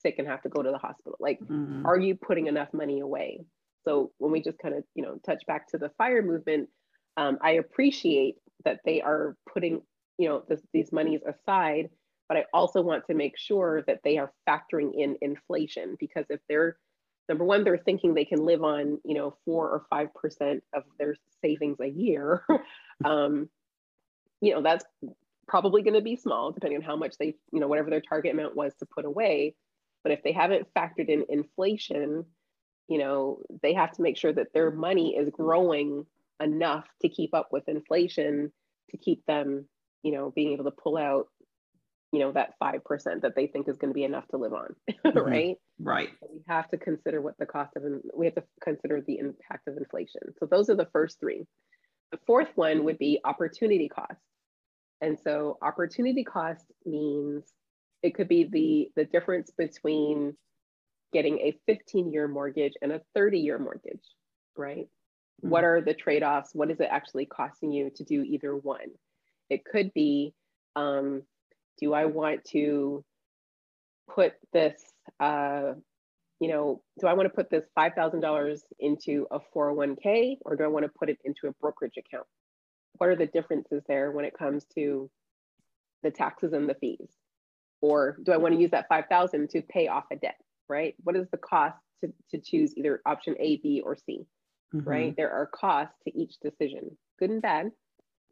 sick 0.00 0.16
and 0.18 0.28
have 0.28 0.42
to 0.42 0.48
go 0.48 0.62
to 0.62 0.70
the 0.70 0.78
hospital 0.78 1.16
like 1.20 1.40
mm-hmm. 1.40 1.84
are 1.86 1.98
you 1.98 2.14
putting 2.14 2.46
enough 2.46 2.68
money 2.72 3.00
away 3.00 3.40
so 3.84 4.10
when 4.18 4.32
we 4.32 4.42
just 4.42 4.58
kind 4.58 4.74
of 4.74 4.84
you 4.94 5.02
know 5.02 5.18
touch 5.24 5.42
back 5.46 5.68
to 5.68 5.78
the 5.78 5.90
fire 5.98 6.22
movement 6.22 6.68
um, 7.16 7.38
i 7.42 7.52
appreciate 7.52 8.36
that 8.64 8.80
they 8.84 9.00
are 9.00 9.36
putting 9.52 9.80
you 10.18 10.28
know 10.28 10.42
this, 10.48 10.60
these 10.72 10.92
monies 10.92 11.20
aside 11.26 11.88
but 12.28 12.36
i 12.36 12.44
also 12.52 12.80
want 12.80 13.06
to 13.06 13.14
make 13.14 13.36
sure 13.36 13.82
that 13.86 14.00
they 14.04 14.18
are 14.18 14.32
factoring 14.48 14.92
in 14.94 15.16
inflation 15.20 15.96
because 15.98 16.24
if 16.30 16.40
they're 16.48 16.76
number 17.28 17.44
one 17.44 17.64
they're 17.64 17.78
thinking 17.78 18.14
they 18.14 18.24
can 18.24 18.44
live 18.44 18.62
on 18.62 18.98
you 19.04 19.14
know 19.14 19.36
four 19.44 19.68
or 19.68 19.84
five 19.90 20.12
percent 20.14 20.62
of 20.74 20.82
their 20.98 21.14
savings 21.42 21.78
a 21.80 21.88
year 21.88 22.44
um, 23.04 23.48
you 24.40 24.54
know 24.54 24.62
that's 24.62 24.84
probably 25.48 25.82
going 25.82 25.94
to 25.94 26.00
be 26.00 26.16
small 26.16 26.50
depending 26.50 26.78
on 26.78 26.84
how 26.84 26.96
much 26.96 27.16
they 27.18 27.34
you 27.52 27.60
know 27.60 27.68
whatever 27.68 27.90
their 27.90 28.00
target 28.00 28.32
amount 28.32 28.56
was 28.56 28.74
to 28.76 28.86
put 28.86 29.04
away. 29.04 29.54
But 30.02 30.12
if 30.12 30.22
they 30.22 30.32
haven't 30.32 30.68
factored 30.76 31.08
in 31.08 31.24
inflation, 31.28 32.24
you 32.88 32.98
know, 32.98 33.40
they 33.62 33.74
have 33.74 33.90
to 33.92 34.02
make 34.02 34.16
sure 34.16 34.32
that 34.32 34.52
their 34.54 34.70
money 34.70 35.16
is 35.16 35.30
growing 35.30 36.06
enough 36.40 36.86
to 37.02 37.08
keep 37.08 37.34
up 37.34 37.48
with 37.50 37.68
inflation 37.68 38.52
to 38.90 38.96
keep 38.96 39.24
them, 39.26 39.66
you 40.04 40.12
know, 40.12 40.32
being 40.36 40.52
able 40.52 40.64
to 40.64 40.70
pull 40.70 40.96
out, 40.96 41.26
you 42.12 42.20
know, 42.20 42.32
that 42.32 42.54
5% 42.62 42.80
that 43.22 43.34
they 43.34 43.46
think 43.46 43.68
is 43.68 43.76
going 43.76 43.90
to 43.90 43.94
be 43.94 44.04
enough 44.04 44.26
to 44.28 44.36
live 44.36 44.52
on, 44.52 44.74
mm-hmm. 45.04 45.18
right? 45.18 45.56
Right. 45.78 46.10
we 46.22 46.40
have 46.48 46.68
to 46.70 46.78
consider 46.78 47.20
what 47.20 47.36
the 47.38 47.46
cost 47.46 47.72
of, 47.76 47.82
we 48.16 48.26
have 48.26 48.34
to 48.36 48.44
consider 48.62 49.00
the 49.00 49.18
impact 49.18 49.68
of 49.68 49.76
inflation. 49.76 50.20
So 50.38 50.46
those 50.46 50.70
are 50.70 50.76
the 50.76 50.88
first 50.92 51.20
three. 51.20 51.44
The 52.12 52.18
fourth 52.26 52.48
one 52.54 52.84
would 52.84 52.98
be 52.98 53.20
opportunity 53.24 53.88
cost. 53.88 54.20
And 55.00 55.18
so 55.18 55.58
opportunity 55.60 56.24
cost 56.24 56.64
means 56.84 57.44
it 58.02 58.14
could 58.14 58.28
be 58.28 58.44
the 58.44 58.90
the 58.96 59.04
difference 59.04 59.50
between 59.56 60.34
getting 61.12 61.38
a 61.38 61.58
15 61.66 62.12
year 62.12 62.28
mortgage 62.28 62.74
and 62.82 62.92
a 62.92 63.00
30 63.14 63.38
year 63.38 63.58
mortgage 63.58 64.04
right 64.56 64.86
mm-hmm. 64.86 65.48
what 65.48 65.64
are 65.64 65.80
the 65.80 65.94
trade-offs 65.94 66.50
what 66.54 66.70
is 66.70 66.80
it 66.80 66.88
actually 66.90 67.26
costing 67.26 67.72
you 67.72 67.90
to 67.96 68.04
do 68.04 68.22
either 68.22 68.54
one 68.56 68.88
it 69.50 69.64
could 69.64 69.92
be 69.94 70.34
um, 70.74 71.22
do 71.78 71.92
i 71.92 72.04
want 72.04 72.44
to 72.44 73.04
put 74.14 74.34
this 74.52 74.80
uh, 75.20 75.72
you 76.40 76.48
know 76.48 76.82
do 77.00 77.06
i 77.06 77.14
want 77.14 77.26
to 77.26 77.34
put 77.34 77.50
this 77.50 77.64
$5000 77.78 78.60
into 78.78 79.26
a 79.30 79.38
401k 79.54 80.36
or 80.44 80.56
do 80.56 80.64
i 80.64 80.68
want 80.68 80.84
to 80.84 80.92
put 80.98 81.08
it 81.08 81.18
into 81.24 81.46
a 81.48 81.52
brokerage 81.60 81.96
account 81.98 82.26
what 82.98 83.08
are 83.08 83.16
the 83.16 83.26
differences 83.26 83.82
there 83.88 84.10
when 84.10 84.24
it 84.24 84.36
comes 84.38 84.64
to 84.74 85.10
the 86.02 86.10
taxes 86.10 86.52
and 86.52 86.68
the 86.68 86.74
fees 86.74 87.08
or 87.80 88.16
do 88.22 88.32
I 88.32 88.36
want 88.36 88.54
to 88.54 88.60
use 88.60 88.70
that 88.70 88.88
5,000 88.88 89.50
to 89.50 89.62
pay 89.62 89.88
off 89.88 90.04
a 90.10 90.16
debt, 90.16 90.40
right? 90.68 90.94
What 91.02 91.16
is 91.16 91.26
the 91.30 91.38
cost 91.38 91.76
to, 92.02 92.12
to 92.30 92.38
choose 92.38 92.76
either 92.76 93.00
option 93.06 93.34
A, 93.38 93.58
B, 93.58 93.82
or 93.84 93.96
C, 93.96 94.26
mm-hmm. 94.74 94.88
right? 94.88 95.16
There 95.16 95.32
are 95.32 95.46
costs 95.46 95.94
to 96.04 96.18
each 96.18 96.34
decision, 96.42 96.96
good 97.18 97.30
and 97.30 97.42
bad, 97.42 97.70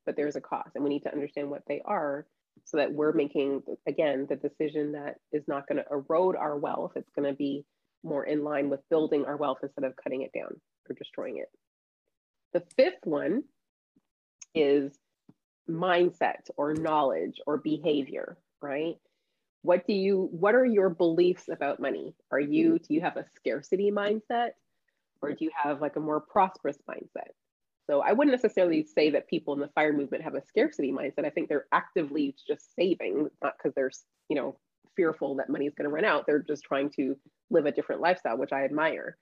but 0.07 0.17
there's 0.17 0.37
a 0.37 0.41
cost 0.41 0.71
and 0.75 0.85
we 0.85 0.91
need 0.91 1.03
to 1.05 1.13
understand 1.13 1.51
what 1.51 1.63
they 1.69 1.83
are 1.85 2.27
so 2.65 2.77
that 2.77 2.93
we're 2.93 3.13
making, 3.13 3.63
again, 3.87 4.27
the 4.29 4.37
decision 4.37 4.93
that 4.93 5.17
is 5.33 5.45
not 5.47 5.67
going 5.67 5.83
to 5.83 5.91
erode 5.91 6.37
our 6.37 6.57
wealth. 6.57 6.93
It's 6.97 7.11
going 7.17 7.31
to 7.31 7.37
be 7.37 7.65
more 8.03 8.25
in 8.25 8.45
line 8.45 8.71
with 8.71 8.89
building 8.91 9.25
our 9.25 9.37
wealth 9.37 9.59
instead 9.63 9.85
of 9.85 9.97
cutting 9.97 10.23
it 10.23 10.33
down 10.33 10.61
or 10.89 10.95
destroying 10.95 11.39
it. 11.39 11.49
The 12.53 12.63
fifth 12.77 13.05
one 13.05 13.43
is 14.55 14.93
mindset 15.69 16.51
or 16.57 16.75
knowledge 16.75 17.41
or 17.47 17.59
behavior, 17.59 18.37
right? 18.63 18.97
what 19.65 19.87
do 19.87 19.95
you 19.95 20.29
what 20.31 20.55
are 20.55 20.67
your 20.67 20.91
beliefs 20.91 21.49
about 21.51 21.81
money 21.81 22.15
are 22.31 22.39
you 22.39 22.75
mm-hmm. 22.75 22.85
do 22.87 22.95
you 22.95 23.01
have 23.01 23.17
a 23.17 23.25
scarcity 23.35 23.91
mindset 23.91 24.51
or 25.23 25.33
do 25.33 25.43
you 25.43 25.51
have 25.57 25.81
like 25.81 25.97
a 25.97 26.01
more 26.01 26.21
prosperous 26.21 26.77
mindset 26.89 27.33
so 27.89 28.01
i 28.01 28.13
wouldn't 28.13 28.35
necessarily 28.35 28.85
say 28.85 29.11
that 29.11 29.29
people 29.29 29.55
in 29.55 29.61
the 29.61 29.69
fire 29.69 29.93
movement 29.93 30.25
have 30.25 30.35
a 30.35 30.45
scarcity 30.47 30.93
mindset. 30.93 31.25
I 31.25 31.31
think 31.31 31.49
they're 31.49 31.67
actively 31.73 32.35
just 32.47 32.75
saving 32.75 33.29
not 33.43 33.55
because 33.57 33.75
they're 33.75 33.91
you 34.29 34.37
know 34.37 34.57
fearful 34.97 35.35
that 35.37 35.49
money 35.49 35.67
is 35.67 35.75
going 35.75 35.89
to 35.89 35.95
run 35.95 36.05
out. 36.05 36.25
They're 36.25 36.43
just 36.43 36.63
trying 36.63 36.89
to 36.91 37.17
live 37.51 37.67
a 37.67 37.73
different 37.73 38.01
lifestyle 38.01 38.39
which 38.39 38.53
i 38.53 38.65
admire. 38.65 39.17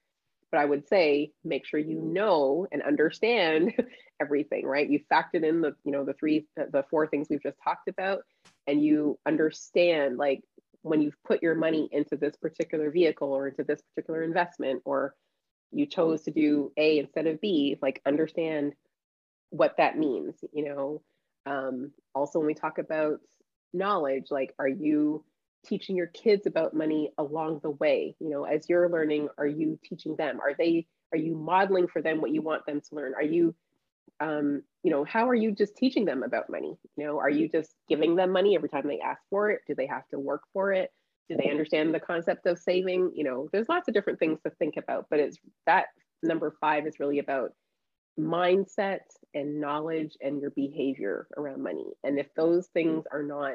But 0.50 0.60
i 0.60 0.64
would 0.64 0.86
say 0.88 1.32
make 1.44 1.66
sure 1.66 1.80
you 1.80 2.00
know 2.00 2.66
and 2.72 2.82
understand 2.82 3.72
everything 4.20 4.66
right? 4.66 4.88
You 4.88 5.00
factored 5.10 5.44
in 5.44 5.60
the 5.60 5.74
you 5.84 5.92
know 5.92 6.04
the 6.04 6.14
three 6.14 6.46
the 6.56 6.84
four 6.90 7.06
things 7.06 7.28
we've 7.30 7.42
just 7.42 7.58
talked 7.62 7.88
about 7.88 8.22
and 8.66 8.82
you 8.82 9.18
understand 9.26 10.18
like 10.18 10.42
when 10.82 11.00
you've 11.00 11.22
put 11.24 11.42
your 11.42 11.54
money 11.54 11.88
into 11.92 12.16
this 12.16 12.36
particular 12.36 12.90
vehicle 12.90 13.32
or 13.32 13.48
into 13.48 13.64
this 13.64 13.80
particular 13.82 14.22
investment 14.22 14.82
or 14.84 15.14
you 15.72 15.86
chose 15.86 16.22
to 16.22 16.30
do 16.30 16.72
a 16.76 16.98
instead 16.98 17.26
of 17.26 17.40
b 17.40 17.78
like 17.82 18.00
understand 18.06 18.74
what 19.50 19.76
that 19.76 19.98
means 19.98 20.34
you 20.52 20.64
know 20.64 21.02
um, 21.44 21.90
also 22.14 22.38
when 22.38 22.46
we 22.46 22.54
talk 22.54 22.78
about 22.78 23.20
knowledge 23.72 24.26
like 24.30 24.54
are 24.58 24.68
you 24.68 25.24
teaching 25.64 25.96
your 25.96 26.06
kids 26.08 26.46
about 26.46 26.74
money 26.74 27.12
along 27.18 27.60
the 27.62 27.70
way 27.70 28.14
you 28.20 28.28
know 28.28 28.44
as 28.44 28.68
you're 28.68 28.88
learning 28.88 29.28
are 29.38 29.46
you 29.46 29.78
teaching 29.84 30.16
them 30.16 30.40
are 30.40 30.54
they 30.58 30.86
are 31.12 31.18
you 31.18 31.34
modeling 31.34 31.86
for 31.86 32.02
them 32.02 32.20
what 32.20 32.32
you 32.32 32.42
want 32.42 32.64
them 32.66 32.80
to 32.80 32.94
learn 32.94 33.14
are 33.14 33.22
you 33.22 33.54
um, 34.20 34.62
you 34.84 34.90
know, 34.90 35.04
how 35.04 35.28
are 35.28 35.34
you 35.34 35.50
just 35.52 35.76
teaching 35.76 36.04
them 36.04 36.22
about 36.22 36.48
money? 36.48 36.76
You 36.96 37.06
know, 37.06 37.18
are 37.18 37.30
you 37.30 37.48
just 37.48 37.74
giving 37.88 38.14
them 38.14 38.30
money 38.30 38.54
every 38.54 38.68
time 38.68 38.86
they 38.86 39.00
ask 39.00 39.20
for 39.30 39.50
it? 39.50 39.62
Do 39.66 39.74
they 39.74 39.86
have 39.86 40.06
to 40.08 40.18
work 40.18 40.42
for 40.52 40.72
it? 40.72 40.92
Do 41.32 41.42
they 41.42 41.50
understand 41.50 41.94
the 41.94 42.00
concept 42.00 42.46
of 42.46 42.58
saving? 42.58 43.12
You 43.14 43.24
know, 43.24 43.48
there's 43.52 43.68
lots 43.68 43.88
of 43.88 43.94
different 43.94 44.18
things 44.18 44.38
to 44.44 44.50
think 44.58 44.76
about, 44.76 45.06
but 45.08 45.18
it's 45.18 45.38
that 45.66 45.86
number 46.22 46.54
five 46.60 46.86
is 46.86 47.00
really 47.00 47.18
about 47.18 47.52
mindset 48.18 49.00
and 49.34 49.60
knowledge 49.60 50.16
and 50.20 50.40
your 50.40 50.50
behavior 50.50 51.26
around 51.36 51.62
money. 51.62 51.86
And 52.04 52.18
if 52.18 52.26
those 52.34 52.66
things 52.68 53.04
are 53.10 53.22
not, 53.22 53.52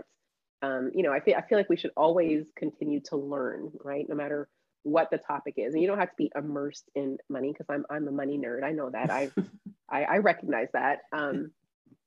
um, 0.63 0.91
you 0.95 1.03
know, 1.03 1.13
I 1.13 1.19
feel 1.19 1.35
I 1.37 1.41
feel 1.47 1.57
like 1.57 1.69
we 1.69 1.77
should 1.77 1.91
always 1.95 2.47
continue 2.55 2.99
to 3.05 3.17
learn, 3.17 3.71
right? 3.83 4.07
No 4.09 4.15
matter 4.15 4.49
what 4.83 5.11
the 5.11 5.19
topic 5.19 5.55
is, 5.57 5.73
and 5.73 5.81
you 5.81 5.87
don't 5.87 5.99
have 5.99 6.09
to 6.09 6.15
be 6.17 6.31
immersed 6.35 6.85
in 6.95 7.17
money 7.29 7.51
because 7.51 7.67
I'm 7.69 7.85
I'm 7.91 8.07
a 8.07 8.11
money 8.11 8.39
nerd. 8.39 8.63
I 8.63 8.71
know 8.71 8.89
that. 8.89 9.11
I 9.11 9.29
I, 9.89 10.03
I 10.03 10.17
recognize 10.17 10.69
that, 10.73 11.01
um, 11.13 11.51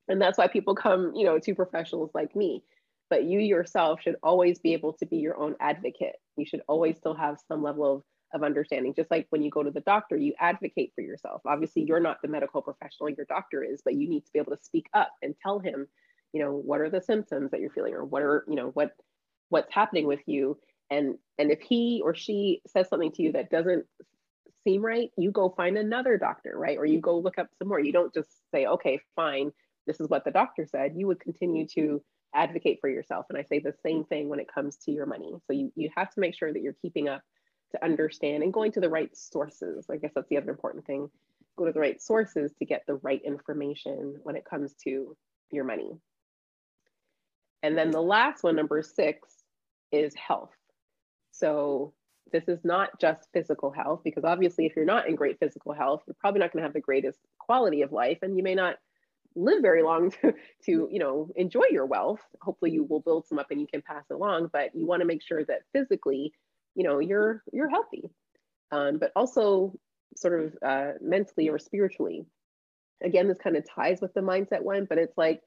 and 0.09 0.20
that's 0.20 0.37
why 0.37 0.48
people 0.48 0.74
come, 0.74 1.12
you 1.14 1.24
know, 1.24 1.38
to 1.38 1.54
professionals 1.54 2.11
like 2.12 2.35
me. 2.35 2.64
But 3.11 3.25
you 3.25 3.40
yourself 3.40 4.01
should 4.01 4.16
always 4.23 4.61
be 4.61 4.73
able 4.73 4.94
to 4.94 5.07
be 5.07 5.16
your 5.16 5.37
own 5.37 5.57
advocate. 5.61 6.16
You 6.37 6.46
should 6.46 6.62
always 6.68 6.96
still 6.96 7.14
have 7.14 7.38
some 7.49 7.62
level 7.62 7.96
of 7.96 8.03
of 8.33 8.42
understanding. 8.42 8.94
Just 8.94 9.11
like 9.11 9.27
when 9.31 9.42
you 9.42 9.51
go 9.51 9.62
to 9.62 9.70
the 9.70 9.81
doctor, 9.81 10.16
you 10.16 10.33
advocate 10.38 10.92
for 10.94 11.03
yourself. 11.03 11.42
Obviously, 11.46 11.83
you're 11.83 12.01
not 12.01 12.23
the 12.23 12.29
medical 12.29 12.62
professional, 12.62 13.11
your 13.11 13.27
doctor 13.29 13.62
is, 13.62 13.83
but 13.85 13.94
you 13.94 14.09
need 14.09 14.25
to 14.25 14.33
be 14.33 14.38
able 14.38 14.57
to 14.57 14.62
speak 14.62 14.87
up 14.94 15.11
and 15.23 15.35
tell 15.42 15.59
him, 15.59 15.87
you 16.33 16.40
know, 16.40 16.53
what 16.53 16.81
are 16.81 16.90
the 16.90 17.01
symptoms 17.01 17.51
that 17.51 17.61
you're 17.61 17.70
feeling 17.70 17.94
or 17.94 18.05
what 18.05 18.23
are, 18.23 18.44
you 18.49 18.55
know, 18.55 18.68
what 18.68 18.92
what's 19.49 19.73
happening 19.73 20.07
with 20.07 20.20
you. 20.27 20.59
And 20.90 21.16
and 21.38 21.51
if 21.51 21.61
he 21.61 22.01
or 22.05 22.14
she 22.14 22.62
says 22.66 22.88
something 22.88 23.12
to 23.12 23.23
you 23.23 23.33
that 23.33 23.51
doesn't 23.51 23.85
seem 24.64 24.83
right, 24.85 25.11
you 25.16 25.31
go 25.31 25.51
find 25.57 25.77
another 25.77 26.16
doctor, 26.16 26.53
right? 26.57 26.79
Or 26.79 26.87
you 26.87 27.01
go 27.01 27.18
look 27.18 27.38
up 27.38 27.49
some 27.59 27.68
more. 27.68 27.81
You 27.81 27.92
don't 27.92 28.14
just 28.14 28.31
say, 28.53 28.66
okay, 28.66 29.01
fine, 29.16 29.51
this 29.87 30.01
is 30.01 30.09
what 30.09 30.25
the 30.25 30.31
doctor 30.31 30.66
said. 30.66 30.94
You 30.96 31.07
would 31.09 31.20
continue 31.20 31.66
to 31.75 32.03
advocate 32.35 32.79
for 32.81 32.88
yourself. 32.88 33.27
And 33.29 33.38
I 33.38 33.43
say 33.43 33.59
the 33.59 33.75
same 33.85 34.05
mm. 34.05 34.09
thing 34.09 34.29
when 34.29 34.40
it 34.40 34.53
comes 34.53 34.77
to 34.85 34.93
your 34.93 35.07
money. 35.07 35.35
So 35.47 35.53
you, 35.53 35.73
you 35.75 35.90
have 35.97 36.12
to 36.14 36.21
make 36.21 36.35
sure 36.35 36.53
that 36.53 36.62
you're 36.62 36.77
keeping 36.81 37.09
up 37.09 37.23
to 37.73 37.85
understand 37.85 38.43
and 38.43 38.53
going 38.53 38.73
to 38.73 38.81
the 38.81 38.88
right 38.88 39.16
sources. 39.16 39.87
I 39.90 39.97
guess 39.97 40.12
that's 40.14 40.29
the 40.29 40.37
other 40.37 40.51
important 40.51 40.87
thing. 40.87 41.11
Go 41.57 41.66
to 41.66 41.73
the 41.73 41.81
right 41.81 42.01
sources 42.01 42.53
to 42.59 42.64
get 42.64 42.83
the 42.87 42.97
right 42.97 43.23
information 43.25 44.16
when 44.23 44.37
it 44.37 44.45
comes 44.45 44.75
to 44.85 45.16
your 45.51 45.64
money. 45.64 45.93
And 47.62 47.77
then 47.77 47.90
the 47.90 48.01
last 48.01 48.43
one, 48.43 48.57
number 48.57 48.83
six, 48.83 49.29
is 49.93 50.14
health. 50.14 50.55
So 51.33 51.93
this 52.33 52.49
is 52.49 52.61
not 52.64 52.99
just 53.01 53.29
physical 53.33 53.71
health, 53.71 54.01
because 54.05 54.25
obviously, 54.25 54.66
if 54.66 54.77
you're 54.77 54.85
not 54.85 55.09
in 55.09 55.16
great 55.16 55.38
physical 55.38 55.73
health, 55.73 56.03
you're 56.07 56.16
probably 56.21 56.40
not 56.40 56.53
going 56.53 56.62
to 56.62 56.66
have 56.66 56.73
the 56.73 56.81
greatest 56.81 57.19
quality 57.38 57.83
of 57.83 57.93
life, 57.93 58.19
and 58.23 58.37
you 58.37 58.43
may 58.43 58.55
not 58.55 58.77
live 59.37 59.62
very 59.62 59.83
long 59.83 60.11
to, 60.23 60.33
to 60.64 60.88
you 60.90 60.99
know 60.99 61.31
enjoy 61.37 61.64
your 61.71 61.87
wealth. 61.87 62.21
Hopefully, 62.40 62.71
you 62.73 62.85
will 62.85 63.01
build 63.01 63.27
some 63.27 63.38
up 63.38 63.51
and 63.51 63.61
you 63.61 63.66
can 63.66 63.83
pass 63.83 64.05
it 64.11 64.14
along, 64.14 64.51
but 64.53 64.75
you 64.75 64.87
want 64.87 65.01
to 65.01 65.07
make 65.07 65.23
sure 65.23 65.45
that 65.45 65.62
physically 65.73 66.33
you 66.75 66.85
know 66.85 66.99
you're 66.99 67.43
you're 67.53 67.69
healthy. 67.69 68.11
Um, 68.73 68.99
but 68.99 69.11
also 69.16 69.75
sort 70.16 70.45
of 70.45 70.57
uh, 70.64 70.93
mentally 71.01 71.49
or 71.49 71.59
spiritually. 71.59 72.27
Again 73.03 73.29
this 73.29 73.38
kind 73.38 73.57
of 73.57 73.64
ties 73.66 74.01
with 74.03 74.12
the 74.12 74.21
mindset 74.21 74.62
one 74.62 74.85
but 74.85 74.99
it's 74.99 75.16
like 75.16 75.40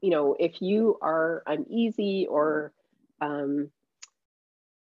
you 0.00 0.10
know 0.10 0.36
if 0.38 0.60
you 0.62 0.98
are 1.02 1.42
uneasy 1.46 2.26
or 2.28 2.72
um, 3.20 3.70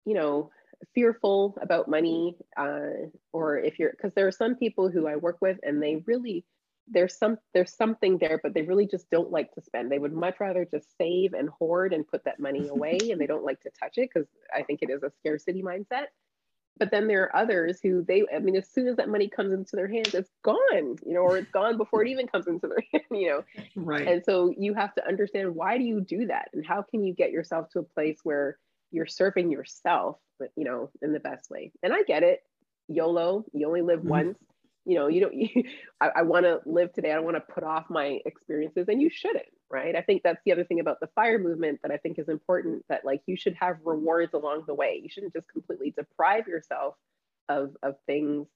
you 0.05 0.15
know 0.15 0.51
fearful 0.95 1.57
about 1.63 1.89
money 1.89 2.37
uh, 2.57 3.07
or 3.33 3.59
if 3.59 3.79
you're 3.79 3.93
because 3.93 4.13
there 4.15 4.27
are 4.27 4.33
some 4.33 4.57
people 4.57 4.91
who 4.91 5.07
i 5.07 5.15
work 5.15 5.39
with 5.41 5.59
and 5.63 5.81
they 5.81 6.03
really 6.07 6.45
there's 6.89 7.17
some 7.17 7.39
there's 7.55 7.75
something 7.75 8.19
there 8.19 8.41
but 8.43 8.55
they 8.55 8.63
really 8.63 8.87
just 8.87 9.11
don't 9.11 9.31
like 9.31 9.53
to 9.55 9.63
spend. 9.63 9.91
They 9.91 9.99
would 9.99 10.13
much 10.13 10.41
rather 10.41 10.65
just 10.65 10.97
save 10.97 11.33
and 11.33 11.49
hoard 11.49 11.93
and 11.93 12.07
put 12.07 12.25
that 12.25 12.41
money 12.41 12.69
away 12.71 12.99
and 13.11 13.21
they 13.21 13.27
don't 13.27 13.45
like 13.45 13.61
to 13.61 13.71
touch 13.71 13.99
it 13.99 14.11
because 14.13 14.29
i 14.55 14.63
think 14.63 14.81
it 14.83 14.91
is 14.91 15.03
a 15.03 15.13
scarcity 15.21 15.63
mindset. 15.63 16.07
But 16.79 16.91
then 16.91 17.07
there 17.07 17.25
are 17.25 17.37
others 17.37 17.81
who 17.83 18.03
they 18.03 18.25
i 18.35 18.39
mean 18.39 18.57
as 18.57 18.69
soon 18.69 18.89
as 18.89 18.97
that 18.97 19.09
money 19.09 19.29
comes 19.29 19.53
into 19.53 19.77
their 19.77 19.89
hands 19.89 20.15
it's 20.15 20.31
gone 20.43 20.97
you 21.07 21.15
know 21.15 21.21
or 21.21 21.37
it's 21.37 21.51
gone 21.51 21.77
before 21.77 22.03
it 22.03 22.09
even 22.09 22.27
comes 22.27 22.47
into 22.47 22.67
their 22.67 22.83
hand 22.93 23.05
you 23.11 23.29
know? 23.29 23.45
Right. 23.77 24.07
And 24.07 24.25
so 24.25 24.53
you 24.57 24.75
have 24.75 24.95
to 24.95 25.07
understand 25.07 25.55
why 25.55 25.79
do 25.79 25.85
you 25.85 26.01
do 26.01 26.27
that? 26.27 26.49
And 26.53 26.65
how 26.67 26.83
can 26.83 27.05
you 27.05 27.15
get 27.15 27.31
yourself 27.31 27.69
to 27.71 27.81
a 27.81 27.83
place 27.83 28.19
where 28.25 28.59
you're 28.91 29.07
serving 29.07 29.51
yourself 29.51 30.19
but 30.39 30.49
you 30.57 30.65
know 30.65 30.91
in 31.01 31.13
the 31.13 31.21
best 31.21 31.51
way? 31.51 31.73
And 31.83 31.93
i 31.93 32.03
get 32.03 32.23
it. 32.23 32.41
Yolo 32.89 33.45
you 33.53 33.67
only 33.69 33.83
live 33.83 34.01
mm-hmm. 34.01 34.09
once 34.09 34.39
you 34.85 34.97
know 34.97 35.09
you 35.09 35.21
don't 35.21 35.35
you, 35.35 35.65
i, 36.01 36.11
I 36.17 36.23
want 36.23 36.45
to 36.45 36.61
live 36.67 36.93
today. 36.93 37.11
I 37.11 37.15
don't 37.15 37.25
want 37.25 37.37
to 37.37 37.53
put 37.55 37.65
off 37.65 37.87
my 37.91 38.21
experiences 38.27 38.87
and 38.89 39.01
you 39.01 39.11
shouldn't 39.11 39.47
right? 39.73 39.97
I 39.97 40.03
think 40.03 40.23
that's 40.23 40.43
the 40.45 40.53
other 40.53 40.65
thing 40.65 40.81
about 40.81 41.01
the 41.01 41.09
fire 41.15 41.39
movement 41.39 41.81
that 41.83 41.91
i 41.91 41.97
think 41.97 42.19
is 42.19 42.29
important 42.29 42.85
that 42.89 43.05
like 43.05 43.23
you 43.27 43.37
should 43.37 43.55
have 43.55 43.79
rewards 43.85 44.35
along 44.35 44.65
the 44.67 44.75
way. 44.75 45.01
You 45.03 45.09
shouldn't 45.09 45.33
just 45.33 45.49
completely 45.49 45.93
deprive 45.97 46.47
yourself 46.47 46.95
of 47.49 47.77
of 47.83 47.97
things 48.07 48.47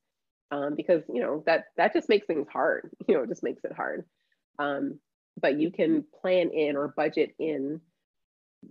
um, 0.52 0.74
because 0.76 1.02
you 1.12 1.22
know 1.22 1.42
that 1.46 1.64
that 1.76 1.92
just 1.94 2.08
makes 2.08 2.26
things 2.26 2.46
hard 2.52 2.90
you 3.08 3.14
know 3.16 3.22
it 3.22 3.28
just 3.28 3.42
makes 3.42 3.64
it 3.64 3.72
hard. 3.72 4.04
Um, 4.58 5.00
but 5.40 5.58
you 5.58 5.70
can 5.70 6.04
plan 6.22 6.50
in 6.50 6.76
or 6.76 6.88
budget 6.96 7.34
in 7.38 7.80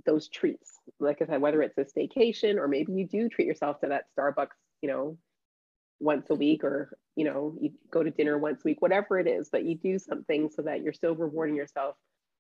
those 0.06 0.28
treats. 0.30 0.80
Like 1.00 1.22
i 1.22 1.26
said 1.26 1.42
whether 1.42 1.62
it's 1.62 1.78
a 1.78 1.86
staycation 1.86 2.58
or 2.58 2.68
maybe 2.68 2.94
you 2.94 3.08
do 3.08 3.28
treat 3.30 3.48
yourself 3.48 3.80
to 3.82 3.88
that 3.88 4.06
starbucks 4.18 4.56
you 4.82 4.90
know 4.90 5.18
once 6.06 6.30
a 6.30 6.36
week 6.36 6.64
or 6.64 6.96
you 7.16 7.26
know 7.26 7.56
you 7.60 7.72
go 7.92 8.04
to 8.04 8.12
dinner 8.12 8.38
once 8.38 8.62
a 8.62 8.68
week 8.70 8.82
whatever 8.82 9.18
it 9.20 9.28
is 9.28 9.50
but 9.52 9.66
you 9.66 9.76
do 9.76 9.98
something 9.98 10.50
so 10.50 10.62
that 10.62 10.82
you're 10.82 10.94
still 10.94 11.16
rewarding 11.16 11.56
yourself 11.56 11.96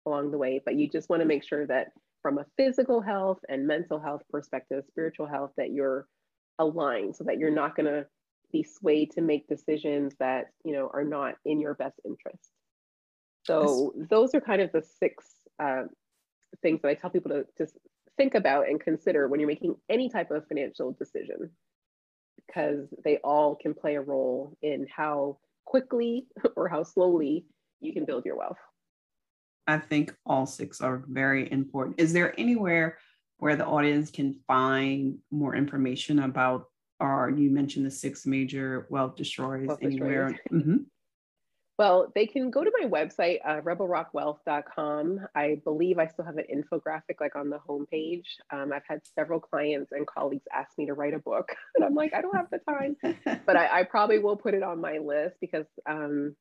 along 0.06 0.32
the 0.32 0.38
way. 0.38 0.62
But 0.64 0.76
you 0.76 0.88
just 0.88 1.10
want 1.10 1.22
to 1.22 1.28
make 1.28 1.44
sure 1.44 1.66
that 1.68 1.92
from 2.22 2.38
a 2.38 2.46
physical 2.58 3.02
health 3.02 3.40
and 3.50 3.68
mental 3.68 4.00
health 4.00 4.22
perspective 4.30 4.84
spiritual 4.88 5.28
health 5.28 5.52
that 5.58 5.72
you're 5.72 6.08
aligned 6.60 7.16
so 7.16 7.24
that 7.26 7.38
you're 7.38 7.52
not 7.52 7.76
going 7.76 7.86
to 7.86 8.06
be 8.52 8.64
swayed 8.64 9.12
to 9.12 9.22
make 9.22 9.48
decisions 9.48 10.14
that 10.20 10.46
you 10.64 10.74
know 10.74 10.90
are 10.94 11.04
not 11.04 11.36
in 11.46 11.60
your 11.60 11.74
best 11.74 12.00
interest. 12.06 12.52
So 13.44 13.94
those 14.10 14.34
are 14.34 14.42
kind 14.42 14.62
of 14.62 14.72
the 14.72 14.82
six 14.82 15.26
uh, 15.60 15.84
things 16.62 16.82
that 16.82 16.88
i 16.88 16.94
tell 16.94 17.10
people 17.10 17.32
to 17.32 17.46
just 17.58 17.78
think 18.18 18.34
about 18.34 18.68
and 18.68 18.80
consider 18.80 19.28
when 19.28 19.40
you're 19.40 19.48
making 19.48 19.76
any 19.90 20.10
type 20.10 20.32
of 20.32 20.48
financial 20.48 20.94
decision 20.94 21.50
because 22.48 22.88
they 23.04 23.18
all 23.18 23.56
can 23.56 23.74
play 23.74 23.96
a 23.96 24.02
role 24.02 24.58
in 24.62 24.88
how 24.96 25.38
quickly 25.66 26.28
or 26.56 26.68
how 26.68 26.84
slowly 26.84 27.46
you 27.82 27.94
can 27.94 28.06
build 28.06 28.26
your 28.26 28.38
wealth. 28.38 28.58
I 29.68 29.80
think 29.80 30.16
all 30.26 30.46
six 30.46 30.80
are 30.82 31.04
very 31.08 31.52
important. 31.52 32.00
Is 32.00 32.14
there 32.14 32.40
anywhere 32.40 32.98
where 33.38 33.56
the 33.56 33.66
audience 33.66 34.12
can 34.12 34.36
find 34.48 35.18
more 35.32 35.56
information 35.56 36.20
about, 36.20 36.66
or 37.00 37.34
you 37.36 37.50
mentioned 37.50 37.86
the 37.86 37.92
six 37.92 38.26
major 38.26 38.86
wealth 38.90 39.16
destroyers 39.16 39.68
wealth 39.68 39.80
anywhere? 39.82 40.30
Destroyers. 40.30 40.64
Mm-hmm. 40.64 40.78
Well, 41.78 42.12
they 42.16 42.26
can 42.26 42.52
go 42.52 42.64
to 42.64 42.72
my 42.80 42.88
website, 42.88 43.40
uh, 43.46 43.60
rebelrockwealth.com. 43.60 45.28
I 45.36 45.60
believe 45.66 46.00
I 46.00 46.08
still 46.08 46.24
have 46.24 46.38
an 46.38 46.46
infographic 46.54 47.20
like 47.20 47.36
on 47.36 47.50
the 47.50 47.60
homepage. 47.68 48.28
Um, 48.50 48.72
I've 48.74 48.86
had 48.88 49.02
several 49.14 49.42
clients 49.42 49.92
and 49.92 50.08
colleagues 50.08 50.46
ask 50.54 50.78
me 50.78 50.86
to 50.86 50.94
write 50.94 51.14
a 51.14 51.20
book, 51.20 51.50
and 51.76 51.84
I'm 51.84 51.94
like, 51.94 52.14
I 52.14 52.22
don't 52.22 52.36
have 52.36 52.50
the 52.50 52.60
time, 52.60 52.96
but 53.46 53.58
I, 53.58 53.80
I 53.80 53.84
probably 53.84 54.20
will 54.20 54.38
put 54.38 54.54
it 54.54 54.64
on 54.64 54.80
my 54.80 55.00
list 55.00 55.36
because, 55.42 55.66
um, 55.86 56.36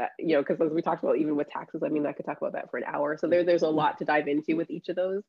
uh, 0.00 0.06
you 0.18 0.36
know, 0.36 0.42
because 0.42 0.60
as 0.60 0.72
we 0.72 0.80
talked 0.80 1.02
about, 1.02 1.18
even 1.18 1.34
with 1.34 1.50
taxes, 1.50 1.82
I 1.84 1.88
mean, 1.88 2.06
I 2.06 2.12
could 2.12 2.24
talk 2.24 2.38
about 2.40 2.52
that 2.52 2.70
for 2.70 2.76
an 2.78 2.84
hour. 2.86 3.16
So 3.16 3.26
there, 3.26 3.42
there's 3.42 3.62
a 3.62 3.68
lot 3.68 3.98
to 3.98 4.04
dive 4.04 4.28
into 4.28 4.54
with 4.54 4.70
each 4.70 4.88
of 4.88 4.96
those. 4.96 5.24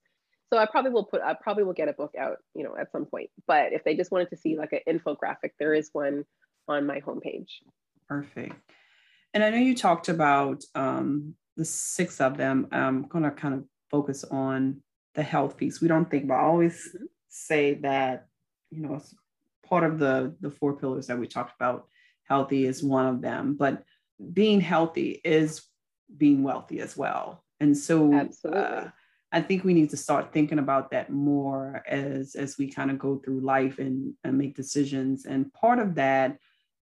So 0.54 0.60
I 0.60 0.68
probably 0.68 0.92
will 0.92 1.06
put, 1.06 1.22
I 1.22 1.34
probably 1.34 1.64
will 1.64 1.74
get 1.74 1.88
a 1.88 1.94
book 1.94 2.14
out, 2.20 2.38
you 2.54 2.64
know, 2.64 2.76
at 2.80 2.92
some 2.92 3.06
point. 3.06 3.32
But 3.48 3.74
if 3.74 3.84
they 3.84 3.96
just 3.96 4.12
wanted 4.12 4.30
to 4.30 4.38
see 4.38 4.58
like 4.58 4.74
an 4.74 5.00
infographic, 5.00 5.52
there 5.60 5.74
is 5.74 5.90
one 5.92 6.26
on 6.68 6.86
my 6.86 7.00
homepage. 7.00 7.48
Perfect. 8.08 8.54
And 9.34 9.44
I 9.44 9.50
know 9.50 9.58
you 9.58 9.76
talked 9.76 10.10
about 10.10 10.64
um, 10.76 11.36
the 11.58 11.66
six 11.66 12.20
of 12.20 12.38
them. 12.38 12.68
I'm 12.72 13.08
going 13.08 13.24
to 13.24 13.32
kind 13.32 13.54
of 13.54 13.64
focus 13.90 14.24
on 14.26 14.82
the 15.16 15.24
health 15.24 15.58
piece. 15.58 15.82
We 15.82 15.88
don't 15.88 16.10
think 16.10 16.26
about, 16.26 16.40
I 16.40 16.48
always 16.48 16.90
mm-hmm. 16.90 17.06
say 17.30 17.76
that, 17.76 18.28
you 18.70 18.82
know, 18.82 19.02
part 19.66 19.84
of 19.84 20.00
the, 20.00 20.36
the 20.42 20.52
four 20.52 20.76
pillars 20.78 21.08
that 21.08 21.20
we 21.20 21.28
talked 21.28 21.56
about, 21.56 21.88
healthy 22.24 22.66
is 22.66 22.84
one 22.84 23.06
of 23.06 23.22
them, 23.22 23.56
but 23.58 23.84
being 24.34 24.62
healthy 24.62 25.22
is 25.24 25.64
being 26.18 26.44
wealthy 26.44 26.80
as 26.80 26.96
well. 26.96 27.44
And 27.60 27.78
so 27.78 28.14
uh, 28.46 28.90
I 29.32 29.42
think 29.42 29.64
we 29.64 29.74
need 29.74 29.92
to 29.92 29.98
start 29.98 30.34
thinking 30.34 30.60
about 30.60 30.92
that 30.92 31.10
more 31.10 31.84
as, 31.88 32.36
as 32.36 32.58
we 32.58 32.70
kind 32.70 32.92
of 32.92 33.00
go 33.00 33.18
through 33.18 33.42
life 33.42 33.80
and, 33.80 34.14
and 34.24 34.38
make 34.38 34.56
decisions. 34.56 35.26
And 35.26 35.54
part 35.54 35.80
of 35.80 35.96
that 35.96 36.38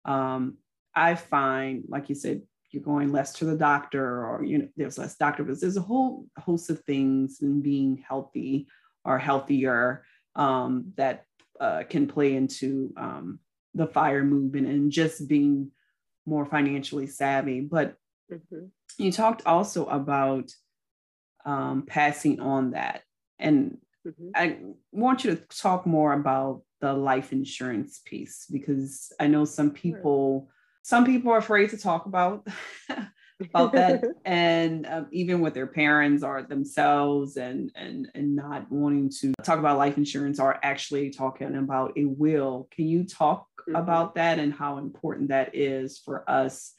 um, 0.04 0.56
I 0.98 1.14
find, 1.14 1.84
like 1.88 2.08
you 2.08 2.14
said, 2.14 2.42
you're 2.70 2.82
going 2.82 3.12
less 3.12 3.32
to 3.34 3.46
the 3.46 3.56
doctor 3.56 4.26
or 4.26 4.44
you 4.44 4.58
know 4.58 4.68
there's 4.76 4.98
less 4.98 5.16
doctor 5.16 5.42
visits 5.42 5.62
there's 5.62 5.78
a 5.78 5.80
whole 5.80 6.26
host 6.36 6.68
of 6.68 6.78
things 6.80 7.38
in 7.40 7.62
being 7.62 8.04
healthy 8.06 8.68
or 9.06 9.18
healthier 9.18 10.04
um, 10.36 10.92
that 10.96 11.24
uh, 11.60 11.82
can 11.88 12.06
play 12.06 12.34
into 12.34 12.92
um, 12.96 13.40
the 13.74 13.86
fire 13.86 14.24
movement 14.24 14.66
and 14.66 14.92
just 14.92 15.28
being 15.28 15.70
more 16.26 16.46
financially 16.46 17.06
savvy. 17.06 17.60
But 17.60 17.96
mm-hmm. 18.30 18.66
you 18.98 19.12
talked 19.12 19.46
also 19.46 19.86
about 19.86 20.50
um, 21.44 21.84
passing 21.86 22.40
on 22.40 22.72
that. 22.72 23.02
And 23.38 23.78
mm-hmm. 24.06 24.28
I 24.34 24.58
want 24.92 25.24
you 25.24 25.34
to 25.34 25.42
talk 25.56 25.86
more 25.86 26.12
about 26.12 26.62
the 26.80 26.92
life 26.92 27.32
insurance 27.32 28.00
piece 28.04 28.46
because 28.50 29.12
I 29.18 29.26
know 29.26 29.44
some 29.44 29.70
people, 29.70 30.46
sure. 30.46 30.54
Some 30.88 31.04
people 31.04 31.30
are 31.30 31.36
afraid 31.36 31.68
to 31.68 31.76
talk 31.76 32.06
about 32.06 32.48
about 33.50 33.72
that 33.72 34.02
and 34.24 34.86
um, 34.86 35.06
even 35.12 35.42
with 35.42 35.52
their 35.52 35.66
parents 35.66 36.22
or 36.22 36.42
themselves 36.42 37.36
and 37.36 37.70
and 37.74 38.08
and 38.14 38.34
not 38.34 38.70
wanting 38.72 39.10
to 39.10 39.34
talk 39.42 39.58
about 39.58 39.76
life 39.76 39.98
insurance 39.98 40.40
or 40.40 40.58
actually 40.64 41.10
talking 41.10 41.56
about 41.56 41.92
a 41.98 42.06
will 42.06 42.68
can 42.70 42.86
you 42.86 43.04
talk 43.04 43.46
mm-hmm. 43.60 43.76
about 43.76 44.14
that 44.14 44.38
and 44.38 44.54
how 44.54 44.78
important 44.78 45.28
that 45.28 45.54
is 45.54 45.98
for 45.98 46.28
us 46.28 46.72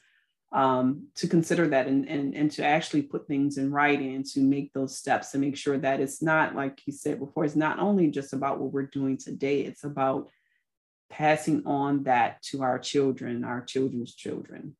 um, 0.52 1.06
to 1.14 1.28
consider 1.28 1.68
that 1.68 1.86
and, 1.86 2.08
and 2.08 2.34
and 2.34 2.50
to 2.50 2.64
actually 2.64 3.02
put 3.02 3.28
things 3.28 3.58
in 3.58 3.70
writing 3.70 4.16
and 4.16 4.26
to 4.26 4.40
make 4.40 4.72
those 4.72 4.98
steps 4.98 5.32
and 5.34 5.40
make 5.40 5.56
sure 5.56 5.78
that 5.78 6.00
it's 6.00 6.20
not 6.20 6.56
like 6.56 6.80
you 6.84 6.92
said 6.92 7.20
before 7.20 7.44
it's 7.44 7.54
not 7.54 7.78
only 7.78 8.08
just 8.08 8.32
about 8.32 8.58
what 8.58 8.72
we're 8.72 8.86
doing 8.86 9.16
today 9.16 9.60
it's 9.60 9.84
about 9.84 10.28
passing 11.10 11.62
on 11.66 12.04
that 12.04 12.42
to 12.42 12.62
our 12.62 12.78
children 12.78 13.44
our 13.44 13.60
children's 13.62 14.14
children 14.14 14.74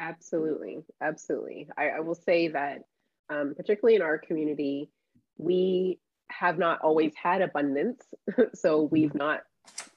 Absolutely, 0.00 0.84
absolutely. 1.00 1.68
I, 1.76 1.88
I 1.88 2.00
will 2.00 2.14
say 2.14 2.48
that, 2.48 2.82
um, 3.30 3.54
particularly 3.56 3.96
in 3.96 4.02
our 4.02 4.18
community, 4.18 4.90
we 5.36 5.98
have 6.30 6.58
not 6.58 6.80
always 6.82 7.12
had 7.20 7.42
abundance, 7.42 8.02
so 8.54 8.82
we've 8.82 9.14
not 9.14 9.40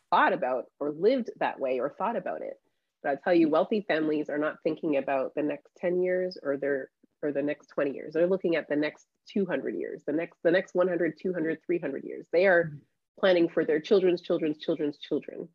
thought 0.09 0.33
about 0.33 0.65
or 0.79 0.91
lived 0.91 1.29
that 1.39 1.59
way 1.59 1.79
or 1.79 1.93
thought 1.97 2.15
about 2.15 2.41
it. 2.41 2.59
But 3.03 3.11
I 3.11 3.15
tell 3.15 3.33
you, 3.33 3.49
wealthy 3.49 3.85
families 3.87 4.29
are 4.29 4.37
not 4.37 4.57
thinking 4.63 4.97
about 4.97 5.33
the 5.35 5.43
next 5.43 5.69
10 5.77 6.01
years 6.01 6.37
or 6.41 6.57
their 6.57 6.89
or 7.23 7.31
the 7.31 7.41
next 7.41 7.67
20 7.67 7.91
years. 7.93 8.13
They're 8.13 8.27
looking 8.27 8.55
at 8.55 8.67
the 8.67 8.75
next 8.75 9.05
200 9.31 9.75
years, 9.75 10.01
the 10.07 10.13
next 10.13 10.39
the 10.43 10.51
next 10.51 10.73
100, 10.73 11.13
200, 11.21 11.59
300 11.65 12.03
years. 12.03 12.27
They 12.33 12.47
are 12.47 12.65
mm-hmm. 12.65 12.77
Planning 13.19 13.49
for 13.49 13.65
their 13.65 13.79
children's 13.79 14.21
children's 14.21 14.57
children's 14.57 14.97
children. 14.97 15.47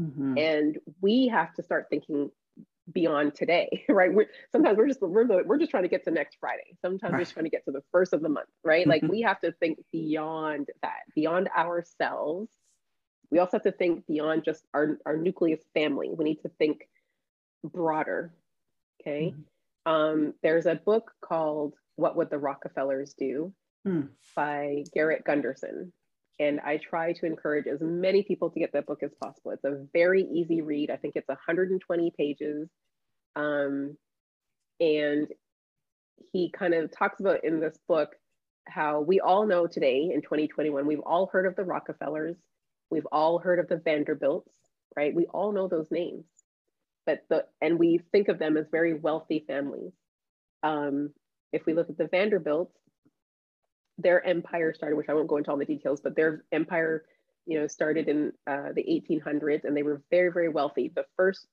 Mm-hmm. 0.00 0.38
And 0.38 0.78
we 1.00 1.28
have 1.28 1.54
to 1.54 1.62
start 1.62 1.86
thinking 1.90 2.30
beyond 2.92 3.34
today, 3.34 3.84
right? 3.88 4.12
We're, 4.12 4.26
sometimes 4.52 4.76
we're 4.76 4.88
just 4.88 5.00
we're, 5.00 5.44
we're 5.44 5.58
just 5.58 5.70
trying 5.70 5.84
to 5.84 5.88
get 5.88 6.04
to 6.04 6.10
next 6.10 6.36
Friday. 6.40 6.76
Sometimes 6.82 7.12
right. 7.12 7.18
we're 7.18 7.24
just 7.24 7.32
trying 7.32 7.44
to 7.44 7.50
get 7.50 7.64
to 7.64 7.72
the 7.72 7.82
first 7.92 8.12
of 8.12 8.22
the 8.22 8.28
month, 8.28 8.48
right? 8.62 8.86
like 8.86 9.02
we 9.02 9.22
have 9.22 9.40
to 9.40 9.52
think 9.52 9.78
beyond 9.92 10.68
that, 10.82 11.00
beyond 11.14 11.48
ourselves. 11.56 12.50
We 13.30 13.38
also 13.38 13.56
have 13.56 13.62
to 13.62 13.72
think 13.72 14.06
beyond 14.06 14.44
just 14.44 14.64
our, 14.74 14.98
our 15.06 15.16
nucleus 15.16 15.60
family. 15.74 16.10
We 16.12 16.24
need 16.24 16.42
to 16.42 16.50
think 16.58 16.88
broader. 17.64 18.32
Okay. 19.00 19.34
Mm-hmm. 19.34 19.92
Um, 19.92 20.34
there's 20.42 20.66
a 20.66 20.76
book 20.76 21.12
called 21.20 21.74
What 21.96 22.16
Would 22.16 22.30
the 22.30 22.38
Rockefellers 22.38 23.14
Do 23.14 23.52
mm. 23.86 24.08
by 24.34 24.84
Garrett 24.94 25.24
Gunderson. 25.24 25.92
And 26.40 26.60
I 26.60 26.78
try 26.78 27.12
to 27.12 27.26
encourage 27.26 27.66
as 27.66 27.80
many 27.80 28.22
people 28.22 28.50
to 28.50 28.58
get 28.60 28.72
that 28.72 28.86
book 28.86 29.02
as 29.02 29.12
possible. 29.22 29.52
It's 29.52 29.64
a 29.64 29.86
very 29.92 30.22
easy 30.22 30.62
read. 30.62 30.90
I 30.90 30.96
think 30.96 31.14
it's 31.16 31.28
120 31.28 32.12
pages. 32.16 32.68
Um, 33.36 33.96
and 34.80 35.28
he 36.32 36.50
kind 36.50 36.74
of 36.74 36.90
talks 36.90 37.20
about 37.20 37.44
in 37.44 37.60
this 37.60 37.78
book 37.88 38.10
how 38.66 39.00
we 39.00 39.20
all 39.20 39.46
know 39.46 39.66
today 39.66 40.10
in 40.12 40.22
2021, 40.22 40.86
we've 40.86 41.00
all 41.00 41.26
heard 41.26 41.46
of 41.46 41.56
the 41.56 41.64
Rockefellers, 41.64 42.36
we've 42.90 43.06
all 43.12 43.38
heard 43.38 43.58
of 43.58 43.68
the 43.68 43.76
Vanderbilts, 43.76 44.50
right? 44.96 45.14
We 45.14 45.26
all 45.26 45.52
know 45.52 45.68
those 45.68 45.90
names, 45.90 46.24
but 47.06 47.24
the 47.28 47.44
and 47.60 47.78
we 47.78 48.00
think 48.12 48.28
of 48.28 48.38
them 48.38 48.56
as 48.56 48.66
very 48.70 48.94
wealthy 48.94 49.44
families. 49.46 49.92
Um, 50.62 51.10
if 51.52 51.66
we 51.66 51.74
look 51.74 51.90
at 51.90 51.98
the 51.98 52.08
Vanderbilts, 52.08 52.76
their 53.98 54.24
empire 54.26 54.74
started, 54.74 54.96
which 54.96 55.08
I 55.08 55.14
won't 55.14 55.28
go 55.28 55.36
into 55.36 55.50
all 55.50 55.56
the 55.56 55.64
details, 55.64 56.00
but 56.00 56.16
their 56.16 56.44
empire, 56.52 57.04
you 57.46 57.58
know, 57.58 57.66
started 57.66 58.08
in 58.08 58.32
uh, 58.46 58.72
the 58.74 58.82
1800s, 58.82 59.64
and 59.64 59.76
they 59.76 59.82
were 59.82 60.02
very, 60.10 60.32
very 60.32 60.48
wealthy. 60.48 60.92
The 60.94 61.06
first 61.16 61.46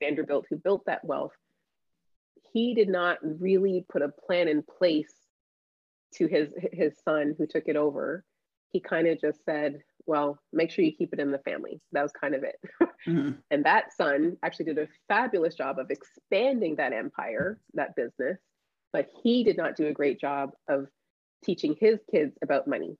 Vanderbilt 0.00 0.46
who 0.48 0.56
built 0.56 0.84
that 0.86 1.04
wealth, 1.04 1.32
he 2.52 2.74
did 2.74 2.88
not 2.88 3.18
really 3.22 3.84
put 3.88 4.02
a 4.02 4.08
plan 4.08 4.48
in 4.48 4.62
place 4.62 5.12
to 6.14 6.26
his 6.26 6.54
his 6.72 6.94
son 7.04 7.34
who 7.36 7.46
took 7.46 7.64
it 7.66 7.76
over. 7.76 8.24
He 8.70 8.80
kind 8.80 9.08
of 9.08 9.20
just 9.20 9.44
said, 9.44 9.80
"Well, 10.06 10.38
make 10.52 10.70
sure 10.70 10.84
you 10.84 10.92
keep 10.92 11.12
it 11.12 11.20
in 11.20 11.32
the 11.32 11.38
family." 11.38 11.80
That 11.92 12.02
was 12.02 12.12
kind 12.12 12.34
of 12.34 12.44
it. 12.44 12.56
Mm-hmm. 13.06 13.34
and 13.52 13.64
that 13.64 13.92
son 13.96 14.36
actually 14.42 14.66
did 14.66 14.78
a 14.78 14.88
fabulous 15.06 15.54
job 15.54 15.78
of 15.78 15.88
expanding 15.88 16.74
that 16.76 16.92
empire, 16.92 17.60
that 17.74 17.94
business, 17.94 18.38
but 18.92 19.08
he 19.22 19.44
did 19.44 19.56
not 19.56 19.76
do 19.76 19.86
a 19.86 19.92
great 19.92 20.20
job 20.20 20.50
of 20.68 20.88
teaching 21.44 21.76
his 21.80 21.98
kids 22.10 22.36
about 22.42 22.66
money. 22.66 22.96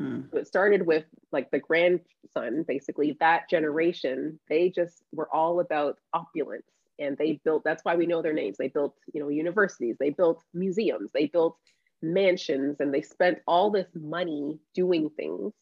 Mm. 0.00 0.30
So 0.30 0.38
it 0.38 0.46
started 0.46 0.86
with 0.86 1.04
like 1.32 1.50
the 1.50 1.58
grandson, 1.58 2.64
basically, 2.66 3.16
that 3.20 3.48
generation, 3.48 4.38
they 4.48 4.70
just 4.70 5.02
were 5.12 5.28
all 5.34 5.60
about 5.60 5.98
opulence. 6.12 6.66
And 6.98 7.16
they 7.18 7.40
built, 7.44 7.62
that's 7.64 7.84
why 7.84 7.94
we 7.96 8.06
know 8.06 8.22
their 8.22 8.32
names. 8.32 8.56
They 8.58 8.68
built, 8.68 8.94
you 9.12 9.20
know, 9.20 9.28
universities, 9.28 9.96
they 10.00 10.10
built 10.10 10.42
museums, 10.54 11.10
they 11.12 11.26
built 11.26 11.58
mansions, 12.02 12.76
and 12.80 12.92
they 12.92 13.02
spent 13.02 13.38
all 13.46 13.70
this 13.70 13.88
money 13.94 14.58
doing 14.74 15.10
things. 15.10 15.52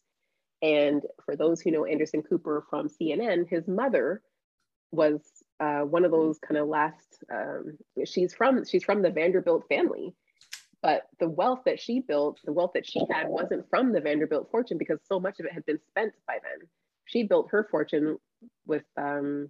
And 0.63 1.03
for 1.25 1.37
those 1.37 1.61
who 1.61 1.71
know 1.71 1.85
Anderson 1.85 2.23
Cooper 2.23 2.65
from 2.71 2.89
CNN, 2.89 3.49
his 3.49 3.67
mother 3.67 4.23
was 4.93 5.21
uh, 5.61 5.81
one 5.81 6.05
of 6.05 6.11
those 6.11 6.39
kind 6.39 6.57
of 6.57 6.69
last. 6.69 7.23
Um, 7.33 7.77
she's 8.05 8.35
from 8.35 8.65
she's 8.65 8.85
from 8.85 9.03
the 9.03 9.11
Vanderbilt 9.11 9.67
family, 9.69 10.15
but 10.85 11.05
the 11.19 11.31
wealth 11.31 11.61
that 11.65 11.81
she 11.81 12.01
built, 12.01 12.41
the 12.45 12.53
wealth 12.53 12.73
that 12.75 12.87
she 12.87 13.01
had 13.11 13.27
wasn't 13.27 13.67
from 13.71 13.91
the 13.91 14.03
Vanderbilt 14.03 14.51
fortune 14.51 14.77
because 14.77 14.99
so 15.09 15.19
much 15.19 15.41
of 15.41 15.47
it 15.47 15.53
had 15.53 15.65
been 15.65 15.81
spent 15.89 16.13
by 16.27 16.35
then. 16.35 16.69
She 17.07 17.23
built 17.23 17.49
her 17.53 17.67
fortune 17.71 18.19
with, 18.67 18.83
um, 18.99 19.49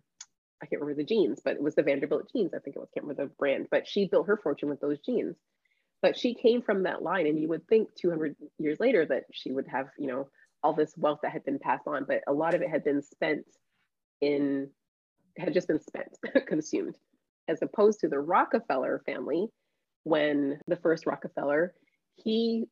I 0.62 0.66
can't 0.66 0.81
remember 0.81 1.03
the 1.03 1.09
jeans, 1.09 1.40
but 1.44 1.55
it 1.55 1.61
was 1.61 1.75
the 1.75 1.83
Vanderbilt 1.83 2.31
jeans. 2.33 2.55
I 2.55 2.61
think 2.61 2.77
it 2.77 2.79
was, 2.79 2.88
can't 2.94 3.05
remember 3.05 3.25
the 3.25 3.35
brand, 3.37 3.66
but 3.68 3.88
she 3.88 4.07
built 4.07 4.29
her 4.29 4.37
fortune 4.37 4.68
with 4.68 4.81
those 4.81 5.01
jeans. 5.01 5.35
But 6.03 6.16
she 6.16 6.35
came 6.35 6.62
from 6.62 6.85
that 6.85 7.03
line, 7.03 7.27
and 7.27 7.37
you 7.37 7.49
would 7.49 7.66
think 7.66 7.88
200 7.97 8.37
years 8.61 8.79
later 8.79 9.05
that 9.05 9.25
she 9.33 9.51
would 9.51 9.66
have, 9.66 9.88
you 9.99 10.07
know, 10.07 10.29
all 10.62 10.73
this 10.73 10.94
wealth 10.97 11.18
that 11.25 11.33
had 11.33 11.44
been 11.44 11.59
passed 11.59 11.88
on, 11.88 12.05
but 12.05 12.23
a 12.29 12.33
lot 12.33 12.55
of 12.55 12.62
it 12.62 12.70
had 12.70 12.85
been 12.85 13.03
spent 13.03 13.44
in, 14.20 14.70
had 15.37 15.53
just 15.53 15.66
been 15.66 15.81
spent, 15.81 16.16
consumed, 16.47 16.97
as 17.49 17.61
opposed 17.61 17.99
to 18.01 18.09
the 18.09 18.20
Rockefeller 18.20 19.03
family 19.05 19.49
when 20.05 20.61
the 20.69 20.77
first 20.77 21.07
Rockefeller, 21.07 21.75
he 22.17 22.67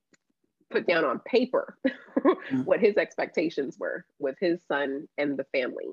put 0.70 0.86
down 0.86 1.04
on 1.04 1.20
paper 1.20 1.76
mm. 2.18 2.64
what 2.64 2.80
his 2.80 2.96
expectations 2.96 3.76
were 3.78 4.04
with 4.18 4.36
his 4.40 4.60
son 4.66 5.06
and 5.18 5.38
the 5.38 5.44
family 5.52 5.90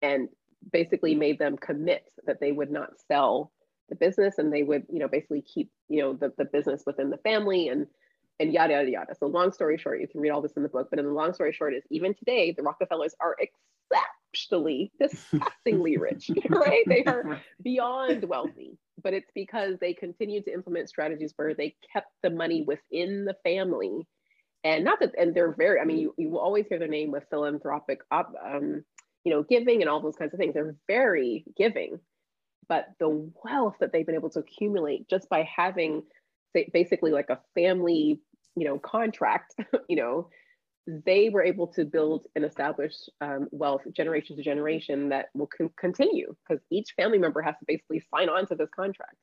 and 0.00 0.28
basically 0.72 1.14
made 1.14 1.38
them 1.38 1.56
commit 1.56 2.04
that 2.26 2.40
they 2.40 2.52
would 2.52 2.70
not 2.70 2.90
sell 3.08 3.52
the 3.88 3.96
business 3.96 4.38
and 4.38 4.52
they 4.52 4.62
would 4.62 4.84
you 4.90 4.98
know 4.98 5.08
basically 5.08 5.42
keep 5.42 5.70
you 5.88 6.00
know 6.00 6.14
the, 6.14 6.32
the 6.38 6.44
business 6.46 6.82
within 6.86 7.10
the 7.10 7.18
family 7.18 7.68
and 7.68 7.86
and 8.40 8.52
yada 8.52 8.72
yada 8.72 8.90
yada. 8.90 9.14
So 9.14 9.26
long 9.26 9.52
story 9.52 9.76
short 9.76 10.00
you 10.00 10.08
can 10.08 10.20
read 10.20 10.30
all 10.30 10.40
this 10.40 10.56
in 10.56 10.62
the 10.62 10.68
book 10.68 10.88
but 10.88 10.98
in 10.98 11.04
the 11.04 11.12
long 11.12 11.34
story 11.34 11.52
short 11.52 11.74
is 11.74 11.82
even 11.90 12.14
today 12.14 12.54
the 12.56 12.62
rockefellers 12.62 13.14
are 13.20 13.36
exceptionally 13.38 14.92
disgustingly 14.98 15.98
rich 15.98 16.30
right? 16.48 16.84
They 16.86 17.04
are 17.04 17.40
beyond 17.62 18.24
wealthy 18.24 18.78
but 19.02 19.14
it's 19.14 19.30
because 19.34 19.76
they 19.80 19.94
continued 19.94 20.44
to 20.44 20.52
implement 20.52 20.88
strategies 20.88 21.32
where 21.36 21.54
they 21.54 21.76
kept 21.92 22.08
the 22.22 22.30
money 22.30 22.62
within 22.62 23.24
the 23.24 23.36
family. 23.44 24.06
And 24.64 24.84
not 24.84 25.00
that 25.00 25.14
and 25.18 25.34
they're 25.34 25.52
very 25.52 25.80
i 25.80 25.84
mean 25.84 25.98
you, 25.98 26.14
you 26.16 26.30
will 26.30 26.38
always 26.38 26.66
hear 26.68 26.78
their 26.78 26.86
name 26.86 27.10
with 27.10 27.24
philanthropic 27.30 28.00
op, 28.12 28.32
um, 28.44 28.84
you 29.24 29.32
know 29.32 29.42
giving 29.42 29.80
and 29.80 29.90
all 29.90 30.00
those 30.00 30.16
kinds 30.16 30.32
of 30.32 30.38
things. 30.38 30.54
They're 30.54 30.76
very 30.86 31.44
giving 31.56 31.98
but 32.68 32.88
the 32.98 33.30
wealth 33.44 33.74
that 33.80 33.92
they've 33.92 34.06
been 34.06 34.14
able 34.14 34.30
to 34.30 34.38
accumulate 34.38 35.08
just 35.08 35.28
by 35.28 35.42
having 35.54 36.02
basically 36.72 37.10
like 37.10 37.30
a 37.30 37.40
family 37.54 38.20
you 38.56 38.66
know 38.66 38.78
contract 38.78 39.54
you 39.88 39.96
know 39.96 40.28
they 40.86 41.28
were 41.28 41.42
able 41.42 41.68
to 41.68 41.84
build 41.84 42.26
and 42.34 42.44
establish 42.44 42.94
um, 43.20 43.48
wealth 43.52 43.82
generation 43.92 44.36
to 44.36 44.42
generation 44.42 45.10
that 45.10 45.26
will 45.34 45.48
con- 45.56 45.70
continue 45.78 46.34
because 46.46 46.62
each 46.70 46.94
family 46.96 47.18
member 47.18 47.40
has 47.40 47.54
to 47.58 47.64
basically 47.66 48.02
sign 48.14 48.28
on 48.28 48.46
to 48.46 48.54
this 48.54 48.70
contract. 48.74 49.16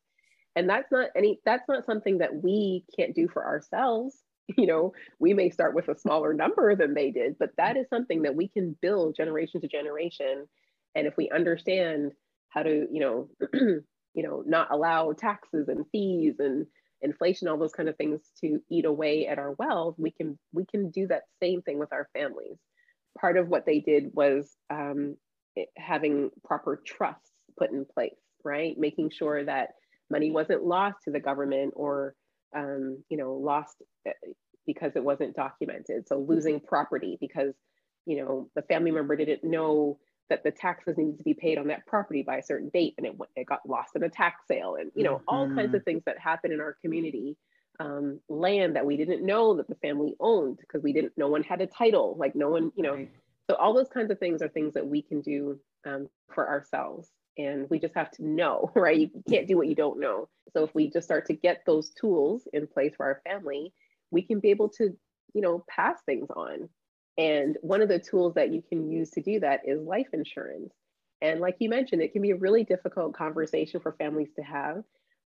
And 0.56 0.70
that's 0.70 0.92
not 0.92 1.10
any 1.16 1.40
that's 1.46 1.68
not 1.68 1.86
something 1.86 2.20
that 2.20 2.44
we 2.44 2.86
can't 2.98 3.16
do 3.16 3.28
for 3.28 3.46
ourselves. 3.46 4.16
You 4.58 4.66
know 4.66 4.94
we 5.20 5.36
may 5.36 5.52
start 5.52 5.76
with 5.76 5.90
a 5.90 6.00
smaller 6.00 6.34
number 6.34 6.76
than 6.76 6.96
they 6.96 7.12
did 7.12 7.36
but 7.38 7.52
that 7.58 7.78
is 7.78 7.88
something 7.88 8.24
that 8.24 8.34
we 8.34 8.48
can 8.48 8.76
build 8.82 9.16
generation 9.16 9.62
to 9.62 9.68
generation. 9.68 10.48
And 10.96 11.06
if 11.06 11.16
we 11.18 11.30
understand 11.30 12.14
how 12.50 12.64
to 12.64 12.88
you 12.92 13.00
know 13.00 13.30
you 13.54 13.84
know 14.24 14.42
not 14.48 14.72
allow 14.72 15.14
taxes 15.14 15.68
and 15.68 15.86
fees 15.92 16.38
and 16.40 16.66
inflation, 17.02 17.48
all 17.48 17.58
those 17.58 17.74
kind 17.74 17.90
of 17.90 17.98
things 17.98 18.22
to 18.42 18.60
eat 18.70 18.86
away 18.86 19.28
at 19.28 19.40
our 19.40 19.54
wealth, 19.54 19.96
we 19.98 20.12
can 20.12 20.38
we 20.54 20.66
can 20.66 20.92
do 20.92 21.08
that 21.08 21.24
same 21.42 21.62
thing 21.62 21.80
with 21.80 21.94
our 21.94 22.08
families. 22.14 22.58
Part 23.20 23.38
of 23.38 23.48
what 23.48 23.66
they 23.66 23.80
did 23.80 24.12
was 24.14 24.56
um, 24.70 25.16
having 25.78 26.30
proper 26.44 26.82
trusts 26.86 27.32
put 27.58 27.72
in 27.72 27.86
place, 27.86 28.20
right? 28.44 28.78
Making 28.78 29.10
sure 29.10 29.44
that 29.46 29.70
money 30.10 30.32
wasn't 30.32 30.64
lost 30.64 30.98
to 31.06 31.12
the 31.12 31.20
government 31.20 31.74
or, 31.76 32.16
um, 32.56 33.04
you 33.10 33.18
know, 33.18 33.34
lost 33.34 33.76
uh, 34.08 34.12
because 34.66 34.94
it 34.96 35.04
wasn't 35.04 35.36
documented. 35.36 36.08
So 36.08 36.20
losing 36.20 36.60
property 36.60 37.18
because, 37.20 37.54
you 38.06 38.18
know, 38.18 38.50
the 38.56 38.62
family 38.64 38.92
member 38.92 39.16
didn't 39.16 39.44
know 39.44 40.00
that 40.30 40.44
the 40.44 40.52
taxes 40.52 40.98
needed 40.98 41.18
to 41.18 41.24
be 41.24 41.34
paid 41.34 41.58
on 41.58 41.68
that 41.68 41.86
property 41.86 42.22
by 42.22 42.38
a 42.38 42.44
certain 42.44 42.70
date 42.70 42.94
and 42.98 43.08
it, 43.08 43.16
it 43.36 43.46
got 43.46 43.68
lost 43.68 43.96
in 43.96 44.04
a 44.04 44.10
tax 44.10 44.42
sale 44.48 44.76
and, 44.80 44.92
you 44.96 45.04
know, 45.04 45.16
mm-hmm. 45.16 45.30
all 45.30 45.48
kinds 45.48 45.74
of 45.74 45.82
mm-hmm. 45.82 45.84
things 45.86 46.04
that 46.06 46.18
happen 46.20 46.52
in 46.52 46.62
our 46.62 46.78
community. 46.82 47.38
Um, 47.82 48.20
land 48.28 48.76
that 48.76 48.86
we 48.86 48.98
didn't 48.98 49.26
know 49.26 49.56
that 49.56 49.70
the 49.70 49.76
family 49.76 50.14
owned 50.20 50.58
because 50.58 50.84
we 50.84 50.92
didn't, 50.92 51.14
no 51.16 51.30
one 51.30 51.44
had 51.44 51.62
a 51.62 51.68
title, 51.68 52.18
like 52.20 52.36
no 52.36 52.50
one, 52.50 52.74
you 52.76 52.84
know, 52.84 52.96
right. 52.96 53.12
so 53.50 53.56
all 53.56 53.74
those 53.74 53.88
kinds 53.88 54.12
of 54.12 54.20
things 54.20 54.42
are 54.42 54.50
things 54.50 54.74
that 54.74 54.86
we 54.86 55.02
can 55.02 55.22
do 55.22 55.58
um, 55.86 56.10
for 56.28 56.50
ourselves 56.50 57.10
and 57.40 57.70
we 57.70 57.80
just 57.80 57.96
have 57.96 58.12
to 58.12 58.26
know 58.26 58.72
right 58.76 59.00
you 59.00 59.10
can't 59.30 59.48
do 59.48 59.58
what 59.58 59.68
you 59.68 59.76
don't 59.76 60.00
know 60.00 60.28
so 60.54 60.64
if 60.64 60.76
we 60.76 60.90
just 60.90 61.08
start 61.08 61.26
to 61.26 61.34
get 61.34 61.64
those 61.66 61.90
tools 61.92 62.48
in 62.54 62.68
place 62.68 62.94
for 62.96 63.06
our 63.06 63.22
family 63.24 63.74
we 64.12 64.22
can 64.22 64.40
be 64.40 64.50
able 64.50 64.70
to 64.70 64.96
you 65.34 65.42
know 65.42 65.64
pass 65.70 66.00
things 66.06 66.28
on 66.36 66.70
and 67.20 67.58
one 67.62 67.82
of 67.82 67.90
the 67.90 68.00
tools 68.00 68.34
that 68.34 68.52
you 68.52 68.62
can 68.62 68.90
use 68.90 69.12
to 69.12 69.22
do 69.22 69.40
that 69.40 69.62
is 69.66 69.82
life 69.82 70.08
insurance 70.14 70.74
and 71.22 71.40
like 71.40 71.56
you 71.60 71.70
mentioned 71.70 72.02
it 72.02 72.14
can 72.14 72.22
be 72.22 72.32
a 72.32 72.36
really 72.36 72.64
difficult 72.64 73.14
conversation 73.14 73.80
for 73.80 73.92
families 73.94 74.30
to 74.36 74.42
have 74.42 74.84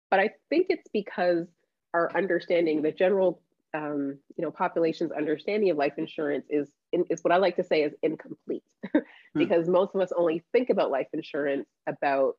but 0.10 0.20
i 0.20 0.30
think 0.50 0.68
it's 0.70 0.90
because 0.94 1.48
our 1.94 2.10
understanding 2.16 2.82
the 2.82 2.92
general 2.92 3.42
um, 3.74 4.18
you 4.38 4.44
know 4.44 4.52
population's 4.52 5.12
understanding 5.12 5.70
of 5.70 5.78
life 5.78 5.94
insurance 5.98 6.46
is 6.50 6.70
is 7.10 7.24
what 7.24 7.32
I 7.32 7.38
like 7.38 7.56
to 7.56 7.64
say 7.64 7.84
is 7.84 7.94
incomplete 8.04 8.64
because 9.34 9.68
mm. 9.68 9.72
most 9.72 9.96
of 9.96 10.02
us 10.02 10.12
only 10.16 10.44
think 10.52 10.70
about 10.70 10.92
life 10.92 11.08
insurance 11.14 11.68
about 11.88 12.36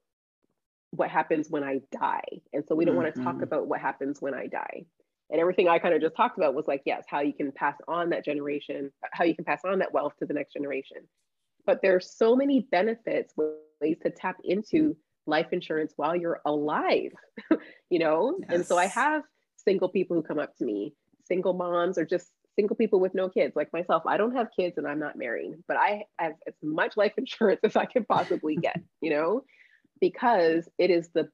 what 0.91 1.09
happens 1.09 1.49
when 1.49 1.65
I 1.65 1.81
die. 1.91 2.41
And 2.53 2.65
so 2.69 2.75
we 2.75 2.85
don't 2.85 2.95
mm-hmm. 2.95 3.05
want 3.05 3.15
to 3.15 3.23
talk 3.23 3.41
about 3.41 3.67
what 3.67 3.81
happens 3.81 4.21
when 4.21 4.35
I 4.35 4.47
die. 4.47 4.85
And 5.33 5.41
everything 5.41 5.67
I 5.67 5.79
kind 5.79 5.95
of 5.95 6.03
just 6.03 6.15
talked 6.15 6.37
about 6.37 6.55
was 6.55 6.69
like, 6.69 6.83
yes, 6.85 7.05
how 7.09 7.21
you 7.21 7.33
can 7.33 7.51
pass 7.53 7.75
on 7.89 8.11
that 8.11 8.25
generation, 8.25 8.93
how 9.13 9.25
you 9.25 9.35
can 9.35 9.47
pass 9.47 9.63
on 9.65 9.79
that 9.79 9.93
wealth 9.93 10.13
to 10.19 10.27
the 10.27 10.35
next 10.35 10.53
generation. 10.53 10.99
But 11.65 11.81
there's 11.83 12.15
so 12.15 12.37
many 12.37 12.69
benefits, 12.71 13.33
ways 13.81 13.97
to 14.03 14.11
tap 14.11 14.37
into 14.45 14.95
life 15.27 15.47
insurance 15.53 15.95
while 15.97 16.15
you're 16.15 16.41
alive, 16.45 17.13
you 17.91 17.99
know? 17.99 18.37
Yes. 18.41 18.51
And 18.51 18.67
so 18.67 18.77
I 18.77 18.87
have 18.87 19.23
single 19.57 19.89
people 19.89 20.17
who 20.17 20.23
come 20.23 20.39
up 20.39 20.55
to 20.59 20.67
me, 20.67 20.95
single 21.25 21.55
moms 21.55 21.97
or 21.97 22.05
just 22.05 22.29
single 22.55 22.77
people 22.77 23.01
with 23.01 23.15
no 23.15 23.31
kids 23.31 23.57
like 23.57 23.73
myself 23.73 24.03
i 24.07 24.19
don't 24.19 24.37
have 24.37 24.49
kids 24.55 24.77
and 24.77 24.87
i'm 24.87 24.99
not 24.99 25.17
married 25.17 25.53
but 25.67 25.79
i 25.79 26.03
have 26.19 26.33
as 26.47 26.53
much 26.63 26.99
life 26.99 27.15
insurance 27.17 27.61
as 27.65 27.77
i 27.77 27.87
can 27.87 28.05
possibly 28.05 28.57
get 28.57 28.79
you 29.01 29.11
know 29.11 29.43
because 30.03 30.69
it 30.79 30.91
is 30.91 31.09
the 31.15 31.29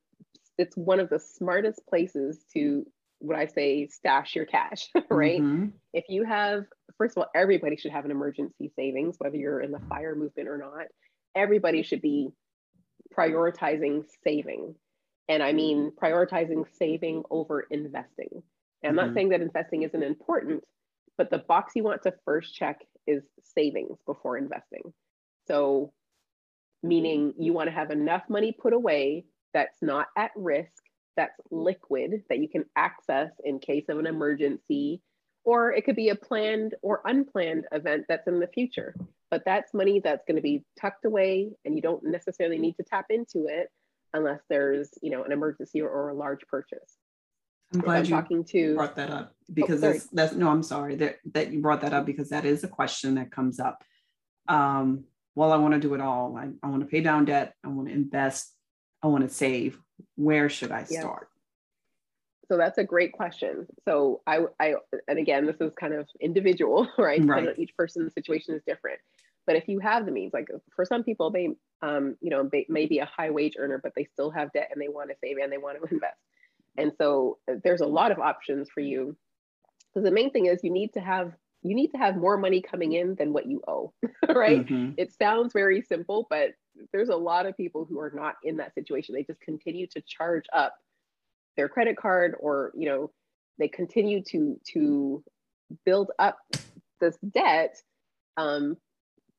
it's 0.58 0.76
one 0.76 1.00
of 1.00 1.08
the 1.08 1.18
smartest 1.18 1.80
places 1.88 2.44
to 2.52 2.84
what 3.18 3.38
i 3.38 3.46
say 3.46 3.86
stash 3.88 4.34
your 4.34 4.46
cash 4.46 4.88
right 5.10 5.40
mm-hmm. 5.40 5.66
if 5.92 6.04
you 6.08 6.24
have 6.24 6.64
first 6.96 7.16
of 7.16 7.22
all 7.22 7.30
everybody 7.34 7.76
should 7.76 7.92
have 7.92 8.04
an 8.04 8.10
emergency 8.10 8.70
savings 8.76 9.16
whether 9.18 9.36
you're 9.36 9.60
in 9.60 9.72
the 9.72 9.80
fire 9.88 10.14
movement 10.14 10.48
or 10.48 10.58
not 10.58 10.86
everybody 11.34 11.82
should 11.82 12.02
be 12.02 12.28
prioritizing 13.16 14.04
saving 14.24 14.74
and 15.28 15.42
i 15.42 15.52
mean 15.52 15.92
prioritizing 16.00 16.64
saving 16.78 17.22
over 17.30 17.66
investing 17.70 18.42
and 18.82 18.90
i'm 18.90 18.96
mm-hmm. 18.96 19.06
not 19.06 19.14
saying 19.14 19.28
that 19.30 19.40
investing 19.40 19.82
isn't 19.82 20.02
important 20.02 20.62
but 21.18 21.30
the 21.30 21.38
box 21.38 21.72
you 21.74 21.82
want 21.82 22.02
to 22.04 22.14
first 22.24 22.54
check 22.54 22.80
is 23.06 23.24
savings 23.42 23.98
before 24.06 24.38
investing. 24.38 24.94
So, 25.48 25.92
meaning 26.82 27.34
you 27.36 27.52
want 27.52 27.68
to 27.68 27.74
have 27.74 27.90
enough 27.90 28.22
money 28.28 28.52
put 28.52 28.72
away 28.72 29.24
that's 29.52 29.82
not 29.82 30.06
at 30.16 30.30
risk, 30.36 30.70
that's 31.18 31.40
liquid, 31.50 32.22
that 32.30 32.38
you 32.38 32.48
can 32.48 32.64
access 32.76 33.30
in 33.44 33.58
case 33.58 33.84
of 33.88 33.98
an 33.98 34.06
emergency, 34.06 35.02
or 35.44 35.72
it 35.72 35.84
could 35.84 35.96
be 35.96 36.10
a 36.10 36.14
planned 36.14 36.76
or 36.80 37.02
unplanned 37.04 37.66
event 37.72 38.04
that's 38.08 38.28
in 38.28 38.38
the 38.38 38.46
future. 38.46 38.94
But 39.30 39.42
that's 39.44 39.74
money 39.74 40.00
that's 40.02 40.24
going 40.26 40.36
to 40.36 40.42
be 40.42 40.64
tucked 40.80 41.04
away 41.04 41.50
and 41.64 41.74
you 41.74 41.82
don't 41.82 42.04
necessarily 42.04 42.56
need 42.56 42.76
to 42.76 42.84
tap 42.84 43.06
into 43.10 43.46
it 43.48 43.68
unless 44.14 44.40
there's, 44.48 44.90
you 45.02 45.10
know, 45.10 45.24
an 45.24 45.32
emergency 45.32 45.82
or, 45.82 45.90
or 45.90 46.10
a 46.10 46.14
large 46.14 46.46
purchase. 46.46 46.96
I'm 47.74 47.80
glad 47.80 47.98
I'm 47.98 48.04
you 48.04 48.10
talking 48.10 48.44
to 48.44 48.74
brought 48.76 48.96
that 48.96 49.10
up 49.10 49.34
because 49.52 49.82
oh, 49.84 49.92
that's 49.92 50.06
that's 50.06 50.34
no, 50.34 50.48
I'm 50.48 50.62
sorry 50.62 50.96
that 50.96 51.16
that 51.32 51.52
you 51.52 51.60
brought 51.60 51.82
that 51.82 51.92
up 51.92 52.06
because 52.06 52.30
that 52.30 52.46
is 52.46 52.64
a 52.64 52.68
question 52.68 53.16
that 53.16 53.30
comes 53.30 53.60
up. 53.60 53.84
Um, 54.48 55.04
well, 55.34 55.52
I 55.52 55.56
want 55.56 55.74
to 55.74 55.80
do 55.80 55.92
it 55.92 56.00
all. 56.00 56.36
I, 56.38 56.48
I 56.62 56.70
want 56.70 56.80
to 56.80 56.88
pay 56.88 57.02
down 57.02 57.26
debt. 57.26 57.52
I 57.62 57.68
want 57.68 57.88
to 57.88 57.94
invest. 57.94 58.54
I 59.02 59.06
want 59.06 59.28
to 59.28 59.34
save. 59.34 59.78
Where 60.16 60.48
should 60.48 60.72
I 60.72 60.86
yeah. 60.88 61.00
start? 61.00 61.28
So 62.48 62.56
that's 62.56 62.78
a 62.78 62.84
great 62.84 63.12
question. 63.12 63.66
So 63.86 64.22
I, 64.26 64.40
I, 64.58 64.74
and 65.06 65.18
again, 65.18 65.46
this 65.46 65.56
is 65.60 65.72
kind 65.78 65.92
of 65.92 66.08
individual, 66.20 66.88
right? 66.98 67.22
right. 67.24 67.58
Each 67.58 67.76
person's 67.76 68.14
situation 68.14 68.54
is 68.54 68.62
different. 68.66 69.00
But 69.46 69.56
if 69.56 69.68
you 69.68 69.78
have 69.80 70.06
the 70.06 70.12
means, 70.12 70.32
like 70.32 70.48
for 70.74 70.84
some 70.84 71.02
people, 71.02 71.30
they, 71.30 71.50
um, 71.82 72.16
you 72.20 72.30
know, 72.30 72.48
they 72.50 72.66
may 72.68 72.86
be 72.86 72.98
a 72.98 73.06
high 73.06 73.30
wage 73.30 73.54
earner, 73.58 73.80
but 73.82 73.92
they 73.94 74.04
still 74.04 74.30
have 74.30 74.52
debt 74.52 74.70
and 74.72 74.80
they 74.80 74.88
want 74.88 75.10
to 75.10 75.16
save 75.22 75.36
and 75.42 75.52
they 75.52 75.58
want 75.58 75.78
to 75.78 75.84
invest. 75.94 76.16
And 76.76 76.92
so 76.98 77.38
uh, 77.50 77.54
there's 77.64 77.80
a 77.80 77.86
lot 77.86 78.12
of 78.12 78.18
options 78.18 78.68
for 78.70 78.80
you. 78.80 79.16
Because 79.92 80.04
the 80.04 80.14
main 80.14 80.30
thing 80.30 80.46
is 80.46 80.62
you 80.62 80.70
need 80.70 80.92
to 80.94 81.00
have 81.00 81.32
you 81.62 81.74
need 81.74 81.88
to 81.88 81.98
have 81.98 82.16
more 82.16 82.36
money 82.36 82.62
coming 82.62 82.92
in 82.92 83.16
than 83.16 83.32
what 83.32 83.46
you 83.46 83.60
owe, 83.66 83.92
right? 84.28 84.64
Mm-hmm. 84.64 84.92
It 84.96 85.12
sounds 85.12 85.52
very 85.52 85.82
simple, 85.82 86.26
but 86.30 86.50
there's 86.92 87.08
a 87.08 87.16
lot 87.16 87.46
of 87.46 87.56
people 87.56 87.84
who 87.84 88.00
are 88.00 88.12
not 88.14 88.36
in 88.44 88.56
that 88.58 88.74
situation. 88.74 89.14
They 89.14 89.24
just 89.24 89.40
continue 89.40 89.86
to 89.88 90.02
charge 90.02 90.44
up 90.52 90.74
their 91.56 91.68
credit 91.68 91.96
card 91.96 92.34
or, 92.38 92.72
you 92.74 92.88
know, 92.88 93.10
they 93.58 93.68
continue 93.68 94.22
to 94.24 94.60
to 94.72 95.24
build 95.84 96.10
up 96.18 96.38
this 97.00 97.18
debt 97.34 97.76
um, 98.36 98.76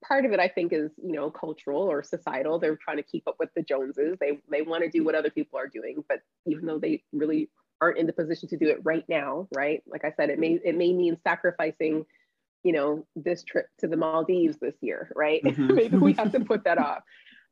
part 0.03 0.25
of 0.25 0.31
it, 0.31 0.39
I 0.39 0.47
think, 0.47 0.73
is 0.73 0.91
you 1.03 1.13
know 1.13 1.29
cultural 1.29 1.81
or 1.81 2.03
societal. 2.03 2.59
They're 2.59 2.77
trying 2.77 2.97
to 2.97 3.03
keep 3.03 3.27
up 3.27 3.35
with 3.39 3.49
the 3.55 3.63
Joneses. 3.63 4.17
They 4.19 4.39
they 4.49 4.61
want 4.61 4.83
to 4.83 4.89
do 4.89 5.03
what 5.03 5.15
other 5.15 5.29
people 5.29 5.57
are 5.59 5.67
doing, 5.67 6.03
but 6.07 6.19
even 6.45 6.65
though 6.65 6.79
they 6.79 7.03
really 7.13 7.49
aren't 7.81 7.97
in 7.97 8.07
the 8.07 8.13
position 8.13 8.49
to 8.49 8.57
do 8.57 8.67
it 8.67 8.79
right 8.83 9.05
now, 9.07 9.47
right? 9.55 9.81
Like 9.87 10.03
I 10.03 10.11
said, 10.11 10.29
it 10.29 10.39
may 10.39 10.59
it 10.63 10.75
may 10.75 10.93
mean 10.93 11.17
sacrificing, 11.23 12.05
you 12.63 12.73
know, 12.73 13.05
this 13.15 13.43
trip 13.43 13.67
to 13.79 13.87
the 13.87 13.97
Maldives 13.97 14.57
this 14.59 14.75
year, 14.81 15.11
right? 15.15 15.41
Mm-hmm. 15.49 15.75
Maybe 15.75 15.97
we 15.97 16.13
have 16.13 16.31
to 16.33 16.41
put 16.41 16.65
that 16.65 16.77
off. 16.77 17.03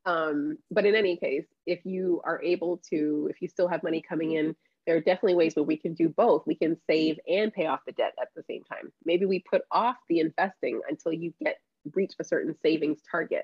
Um, 0.08 0.58
but 0.72 0.86
in 0.86 0.96
any 0.96 1.18
case, 1.18 1.46
if 1.66 1.86
you 1.86 2.22
are 2.24 2.42
able 2.42 2.82
to, 2.90 3.28
if 3.30 3.42
you 3.42 3.50
still 3.50 3.68
have 3.68 3.84
money 3.84 4.02
coming 4.02 4.32
in, 4.32 4.56
there 4.86 4.96
are 4.96 5.02
definitely 5.02 5.36
ways 5.36 5.56
where 5.56 5.64
we 5.64 5.76
can 5.76 5.94
do 5.94 6.08
both. 6.08 6.44
We 6.48 6.56
can 6.56 6.78
save 6.90 7.20
and 7.28 7.54
pay 7.54 7.66
off 7.66 7.82
the 7.86 7.92
debt 7.92 8.14
at 8.22 8.30
the 8.34 8.44
same 8.50 8.64
time. 8.64 8.94
Maybe 9.04 9.26
we 9.26 9.44
put 9.52 9.64
off 9.70 9.98
the 10.08 10.22
investing 10.22 10.80
until 10.90 11.12
you 11.12 11.34
get 11.44 11.58
reach 11.94 12.14
a 12.20 12.24
certain 12.24 12.56
savings 12.64 13.02
target. 13.10 13.44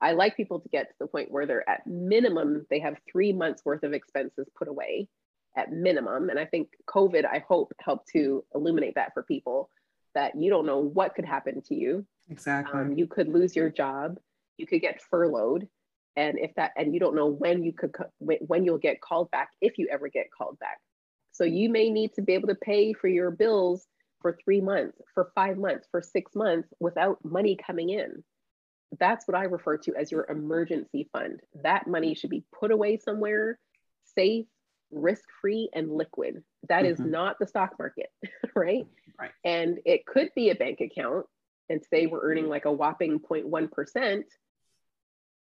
I 0.00 0.12
like 0.12 0.36
people 0.36 0.60
to 0.60 0.68
get 0.70 0.88
to 0.88 0.94
the 0.98 1.06
point 1.06 1.30
where 1.30 1.44
they're 1.44 1.68
at 1.68 1.86
minimum, 1.86 2.66
they 2.70 2.78
have 2.78 2.96
three 3.10 3.32
months 3.34 3.62
worth 3.64 3.82
of 3.82 3.92
expenses 3.92 4.48
put 4.56 4.68
away 4.68 5.08
at 5.56 5.70
minimum. 5.70 6.30
And 6.30 6.38
I 6.38 6.46
think 6.46 6.68
COVID, 6.88 7.26
I 7.26 7.44
hope, 7.46 7.72
helped 7.78 8.08
to 8.12 8.44
illuminate 8.54 8.94
that 8.94 9.12
for 9.12 9.22
people 9.22 9.68
that 10.14 10.34
you 10.34 10.48
don't 10.48 10.66
know 10.66 10.78
what 10.78 11.14
could 11.14 11.26
happen 11.26 11.60
to 11.66 11.74
you. 11.74 12.06
Exactly. 12.30 12.80
Um, 12.80 12.92
you 12.96 13.06
could 13.06 13.28
lose 13.28 13.54
your 13.54 13.68
job, 13.68 14.18
you 14.56 14.66
could 14.66 14.80
get 14.80 15.02
furloughed. 15.02 15.68
And 16.16 16.38
if 16.38 16.54
that, 16.56 16.72
and 16.76 16.92
you 16.92 17.00
don't 17.00 17.14
know 17.14 17.26
when 17.26 17.62
you 17.62 17.72
could, 17.72 17.94
when 18.18 18.64
you'll 18.64 18.78
get 18.78 19.00
called 19.00 19.30
back, 19.30 19.50
if 19.60 19.78
you 19.78 19.88
ever 19.90 20.08
get 20.08 20.30
called 20.30 20.58
back. 20.58 20.78
So 21.32 21.44
you 21.44 21.68
may 21.70 21.90
need 21.90 22.14
to 22.14 22.22
be 22.22 22.34
able 22.34 22.48
to 22.48 22.54
pay 22.54 22.92
for 22.92 23.08
your 23.08 23.30
bills 23.30 23.86
for 24.20 24.36
three 24.44 24.60
months, 24.60 25.00
for 25.14 25.30
five 25.34 25.56
months, 25.56 25.88
for 25.90 26.02
six 26.02 26.34
months 26.34 26.68
without 26.80 27.24
money 27.24 27.56
coming 27.56 27.90
in. 27.90 28.22
That's 28.98 29.26
what 29.26 29.36
I 29.36 29.44
refer 29.44 29.78
to 29.78 29.94
as 29.94 30.10
your 30.10 30.26
emergency 30.28 31.08
fund. 31.12 31.40
That 31.62 31.86
money 31.86 32.14
should 32.14 32.30
be 32.30 32.44
put 32.52 32.72
away 32.72 32.98
somewhere, 32.98 33.58
safe, 34.16 34.46
risk 34.90 35.24
free, 35.40 35.70
and 35.72 35.92
liquid. 35.92 36.42
That 36.68 36.84
mm-hmm. 36.84 36.92
is 36.92 36.98
not 36.98 37.36
the 37.38 37.46
stock 37.46 37.78
market, 37.78 38.10
right? 38.56 38.86
Right. 39.18 39.30
And 39.44 39.78
it 39.84 40.06
could 40.06 40.30
be 40.34 40.50
a 40.50 40.54
bank 40.54 40.80
account. 40.80 41.26
And 41.68 41.80
say 41.88 42.06
we're 42.06 42.28
earning 42.28 42.48
like 42.48 42.64
a 42.64 42.72
whopping 42.72 43.20
0.1%. 43.20 44.24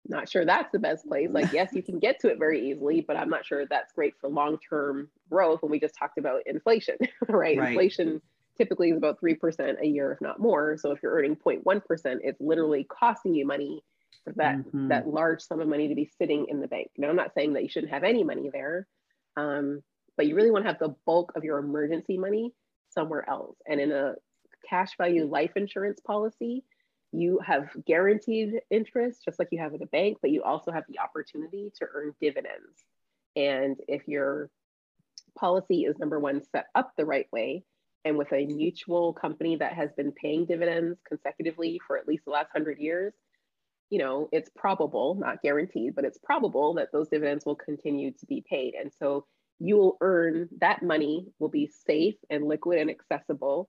Not 0.08 0.28
sure 0.28 0.44
that's 0.44 0.72
the 0.72 0.78
best 0.78 1.06
place. 1.06 1.28
Like, 1.30 1.52
yes, 1.52 1.70
you 1.74 1.82
can 1.82 1.98
get 1.98 2.18
to 2.20 2.28
it 2.28 2.38
very 2.38 2.70
easily, 2.70 3.02
but 3.02 3.16
I'm 3.16 3.28
not 3.28 3.44
sure 3.44 3.66
that's 3.66 3.92
great 3.92 4.14
for 4.20 4.28
long 4.28 4.58
term 4.58 5.08
growth 5.28 5.62
when 5.62 5.70
we 5.70 5.78
just 5.78 5.94
talked 5.94 6.18
about 6.18 6.42
inflation, 6.46 6.96
right? 7.28 7.58
right. 7.58 7.68
Inflation 7.68 8.22
typically 8.56 8.90
is 8.90 8.96
about 8.96 9.20
3% 9.20 9.80
a 9.80 9.86
year, 9.86 10.12
if 10.12 10.20
not 10.20 10.40
more. 10.40 10.76
So 10.78 10.90
if 10.92 11.02
you're 11.02 11.12
earning 11.12 11.36
0.1%, 11.36 11.82
it's 12.22 12.40
literally 12.40 12.84
costing 12.84 13.34
you 13.34 13.46
money 13.46 13.82
for 14.24 14.32
that, 14.34 14.58
mm-hmm. 14.58 14.88
that 14.88 15.06
large 15.06 15.42
sum 15.42 15.60
of 15.60 15.68
money 15.68 15.88
to 15.88 15.94
be 15.94 16.10
sitting 16.18 16.46
in 16.48 16.60
the 16.60 16.68
bank. 16.68 16.90
Now, 16.96 17.08
I'm 17.10 17.16
not 17.16 17.34
saying 17.34 17.52
that 17.52 17.62
you 17.62 17.68
shouldn't 17.68 17.92
have 17.92 18.02
any 18.02 18.24
money 18.24 18.50
there, 18.52 18.86
um, 19.36 19.82
but 20.16 20.26
you 20.26 20.34
really 20.34 20.50
want 20.50 20.64
to 20.64 20.70
have 20.70 20.80
the 20.80 20.94
bulk 21.06 21.32
of 21.36 21.44
your 21.44 21.58
emergency 21.58 22.18
money 22.18 22.52
somewhere 22.90 23.28
else. 23.28 23.56
And 23.66 23.80
in 23.80 23.92
a 23.92 24.14
cash 24.68 24.96
value 24.98 25.26
life 25.26 25.52
insurance 25.54 26.00
policy, 26.00 26.64
you 27.12 27.40
have 27.44 27.68
guaranteed 27.86 28.60
interest, 28.70 29.24
just 29.24 29.38
like 29.38 29.48
you 29.50 29.58
have 29.58 29.74
at 29.74 29.82
a 29.82 29.86
bank, 29.86 30.18
but 30.20 30.30
you 30.30 30.42
also 30.42 30.70
have 30.70 30.84
the 30.88 30.98
opportunity 30.98 31.72
to 31.78 31.86
earn 31.94 32.14
dividends. 32.20 32.84
And 33.36 33.76
if 33.88 34.06
your 34.06 34.50
policy 35.38 35.84
is 35.84 35.98
number 35.98 36.18
one, 36.18 36.42
set 36.52 36.66
up 36.74 36.92
the 36.96 37.06
right 37.06 37.26
way, 37.32 37.64
and 38.04 38.16
with 38.16 38.32
a 38.32 38.46
mutual 38.46 39.12
company 39.12 39.56
that 39.56 39.74
has 39.74 39.90
been 39.96 40.12
paying 40.12 40.46
dividends 40.46 40.98
consecutively 41.06 41.80
for 41.86 41.98
at 41.98 42.06
least 42.06 42.24
the 42.24 42.30
last 42.30 42.50
100 42.52 42.78
years, 42.78 43.12
you 43.90 43.98
know, 43.98 44.28
it's 44.32 44.50
probable, 44.54 45.14
not 45.14 45.42
guaranteed, 45.42 45.94
but 45.94 46.04
it's 46.04 46.18
probable 46.18 46.74
that 46.74 46.92
those 46.92 47.08
dividends 47.08 47.46
will 47.46 47.56
continue 47.56 48.12
to 48.12 48.26
be 48.26 48.44
paid. 48.48 48.74
And 48.74 48.92
so 48.98 49.24
you 49.58 49.76
will 49.76 49.96
earn 50.00 50.48
that 50.60 50.82
money 50.82 51.26
will 51.38 51.48
be 51.48 51.70
safe 51.86 52.14
and 52.30 52.46
liquid 52.46 52.78
and 52.78 52.90
accessible 52.90 53.68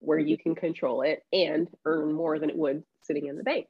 where 0.00 0.18
you 0.18 0.38
can 0.42 0.54
control 0.54 1.02
it 1.02 1.24
and 1.32 1.68
earn 1.84 2.12
more 2.12 2.38
than 2.38 2.50
it 2.50 2.56
would 2.56 2.82
sitting 3.02 3.26
in 3.26 3.36
the 3.36 3.44
bank. 3.44 3.66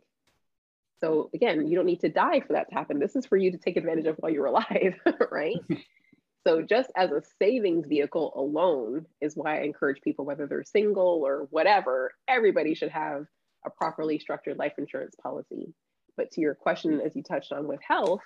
So 1.01 1.31
again, 1.35 1.69
you 1.69 1.77
don't 1.77 1.87
need 1.87 2.01
to 2.01 2.09
die 2.09 2.41
for 2.41 2.55
that 2.55 2.69
to 2.69 2.75
happen. 2.75 2.99
This 2.99 3.17
is 3.17 3.27
for 3.27 3.37
you 3.37 3.53
to 3.53 3.59
take 3.59 3.77
advantage 3.77 4.07
of 4.07 4.17
while 4.17 4.33
you're 4.33 4.47
alive, 4.47 4.99
right? 5.31 5.57
so 6.47 6.63
just 6.63 6.91
as 6.97 7.11
a 7.11 7.23
savings 7.41 7.87
vehicle 7.87 8.33
alone 8.35 9.07
is 9.21 9.37
why 9.37 9.61
I 9.61 9.63
encourage 9.63 10.03
people, 10.03 10.25
whether 10.25 10.47
they're 10.47 10.65
single 10.65 11.23
or 11.25 11.47
whatever, 11.51 12.13
everybody 12.27 12.75
should 12.75 12.91
have 12.91 13.27
a 13.65 13.71
properly 13.71 14.19
structured 14.19 14.59
life 14.59 14.75
insurance 14.79 15.15
policy. 15.23 15.73
But 16.17 16.33
to 16.33 16.41
your 16.41 16.55
question, 16.55 17.01
as 17.01 17.15
you 17.15 17.23
touched 17.23 17.53
on 17.53 17.69
with 17.69 17.81
health, 17.87 18.23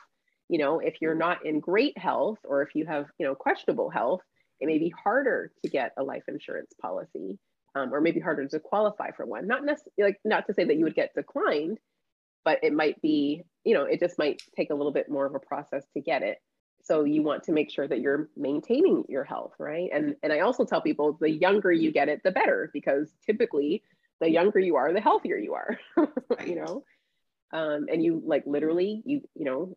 you 0.48 0.58
know, 0.58 0.80
if 0.80 0.96
you're 1.00 1.14
not 1.14 1.44
in 1.44 1.60
great 1.60 1.96
health 1.98 2.38
or 2.44 2.62
if 2.62 2.74
you 2.74 2.86
have, 2.86 3.06
you 3.18 3.26
know, 3.26 3.34
questionable 3.34 3.90
health, 3.90 4.22
it 4.60 4.66
may 4.66 4.78
be 4.78 4.92
harder 5.02 5.52
to 5.62 5.70
get 5.70 5.92
a 5.98 6.02
life 6.02 6.24
insurance 6.28 6.72
policy 6.80 7.38
um, 7.74 7.92
or 7.92 8.00
maybe 8.00 8.20
harder 8.20 8.46
to 8.46 8.60
qualify 8.60 9.10
for 9.12 9.26
one. 9.26 9.46
Not 9.46 9.64
necessarily 9.64 10.12
like 10.12 10.20
not 10.24 10.46
to 10.46 10.54
say 10.54 10.64
that 10.64 10.76
you 10.76 10.84
would 10.84 10.94
get 10.94 11.14
declined, 11.14 11.78
but 12.44 12.58
it 12.62 12.72
might 12.72 13.00
be, 13.00 13.42
you 13.64 13.74
know, 13.74 13.84
it 13.84 14.00
just 14.00 14.18
might 14.18 14.42
take 14.56 14.70
a 14.70 14.74
little 14.74 14.92
bit 14.92 15.08
more 15.08 15.26
of 15.26 15.34
a 15.34 15.40
process 15.40 15.84
to 15.94 16.00
get 16.00 16.22
it. 16.22 16.38
So 16.84 17.04
you 17.04 17.22
want 17.22 17.44
to 17.44 17.52
make 17.52 17.70
sure 17.70 17.86
that 17.86 18.00
you're 18.00 18.28
maintaining 18.36 19.04
your 19.08 19.24
health, 19.24 19.54
right? 19.58 19.88
And 19.92 20.16
and 20.22 20.32
I 20.32 20.40
also 20.40 20.64
tell 20.64 20.80
people 20.80 21.16
the 21.20 21.30
younger 21.30 21.72
you 21.72 21.92
get 21.92 22.08
it, 22.08 22.22
the 22.24 22.32
better, 22.32 22.70
because 22.72 23.08
typically 23.24 23.82
the 24.20 24.28
younger 24.28 24.58
you 24.58 24.76
are, 24.76 24.92
the 24.92 25.00
healthier 25.00 25.36
you 25.36 25.54
are. 25.54 25.78
you 26.44 26.56
know, 26.56 26.84
um, 27.52 27.86
and 27.90 28.02
you 28.02 28.22
like 28.24 28.44
literally 28.46 29.02
you 29.04 29.22
you 29.34 29.44
know 29.44 29.76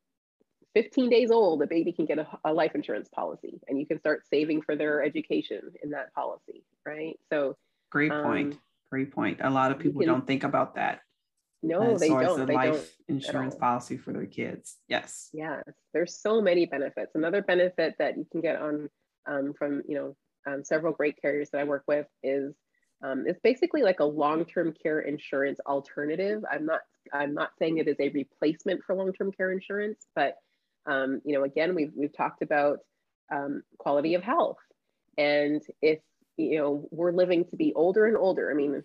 15 0.74 1.10
days 1.10 1.32
old, 1.32 1.62
a 1.62 1.68
baby 1.68 1.94
can 1.94 2.06
get 2.06 2.20
a, 2.20 2.28
a, 2.44 2.54
life 2.54 2.76
insurance 2.76 3.08
policy 3.08 3.62
and 3.68 3.80
you 3.80 3.86
can 3.86 3.98
start 3.98 4.28
saving 4.30 4.62
for 4.62 4.76
their 4.76 5.02
education 5.02 5.62
in 5.82 5.92
that 5.92 6.14
policy, 6.14 6.66
right? 6.86 7.18
So 7.32 7.56
Great 7.92 8.12
um, 8.12 8.24
point. 8.24 8.54
Um, 8.54 8.60
Great 8.92 9.12
point. 9.12 9.40
A 9.42 9.50
lot 9.50 9.72
of 9.72 9.80
people 9.80 10.02
can, 10.02 10.08
don't 10.08 10.28
think 10.28 10.44
about 10.44 10.76
that. 10.76 11.02
No, 11.64 11.98
they 11.98 12.10
don't. 12.10 12.46
They 12.46 12.54
life 12.54 12.74
don't 12.74 13.18
insurance 13.18 13.56
policy 13.56 13.98
for 13.98 14.14
their 14.14 14.26
kids. 14.26 14.78
Yes. 14.88 15.30
Yes. 15.34 15.64
There's 15.94 16.22
so 16.22 16.40
many 16.42 16.66
benefits. 16.66 17.16
Another 17.16 17.42
benefit 17.42 17.96
that 17.98 18.18
you 18.18 18.26
can 18.32 18.42
get 18.42 18.58
on 18.62 18.90
um, 19.26 19.54
from 19.58 19.82
you 19.88 19.96
know 19.96 20.16
um, 20.46 20.64
several 20.64 20.94
great 20.94 21.20
carriers 21.20 21.50
that 21.50 21.62
I 21.62 21.64
work 21.64 21.84
with 21.88 22.06
is 22.24 22.54
um, 23.04 23.26
it's 23.28 23.40
basically 23.44 23.82
like 23.82 24.00
a 24.00 24.06
long-term 24.06 24.76
care 24.82 25.02
insurance 25.02 25.60
alternative. 25.66 26.44
I'm 26.50 26.66
not 26.66 26.82
I'm 27.14 27.34
not 27.34 27.52
saying 27.60 27.78
it 27.78 27.88
is 27.88 27.98
a 28.00 28.10
replacement 28.10 28.84
for 28.84 28.96
long-term 28.96 29.32
care 29.32 29.52
insurance, 29.52 30.06
but 30.16 30.38
um, 30.86 31.22
you 31.26 31.36
know 31.36 31.44
again 31.44 31.76
we've 31.76 31.92
we've 31.96 32.16
talked 32.16 32.42
about 32.42 32.80
um, 33.34 33.64
quality 33.80 34.14
of 34.14 34.24
health, 34.24 34.58
and 35.18 35.62
if 35.82 36.00
you 36.38 36.58
know, 36.58 36.88
we're 36.92 37.12
living 37.12 37.46
to 37.46 37.56
be 37.56 37.74
older 37.74 38.06
and 38.06 38.18
older. 38.18 38.52
I 38.52 38.54
mean, 38.54 38.84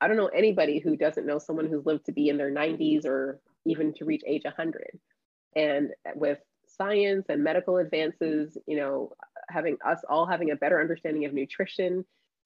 I 0.00 0.08
don't 0.08 0.16
know 0.16 0.26
anybody 0.26 0.78
who 0.78 0.96
doesn't 0.96 1.26
know 1.26 1.38
someone 1.38 1.66
who's 1.66 1.86
lived 1.86 2.06
to 2.06 2.12
be 2.12 2.28
in 2.28 2.36
their 2.36 2.52
90s 2.52 3.06
or 3.06 3.40
even 3.64 3.92
to 3.94 4.04
reach 4.04 4.22
age 4.26 4.44
100. 4.44 4.98
And 5.54 5.90
with 6.14 6.38
science 6.66 7.26
and 7.28 7.44
medical 7.44 7.76
advances, 7.76 8.56
you 8.66 8.76
know, 8.76 9.12
having 9.48 9.76
us 9.86 10.00
all 10.08 10.26
having 10.26 10.50
a 10.50 10.56
better 10.56 10.80
understanding 10.80 11.24
of 11.24 11.32
nutrition, 11.32 12.04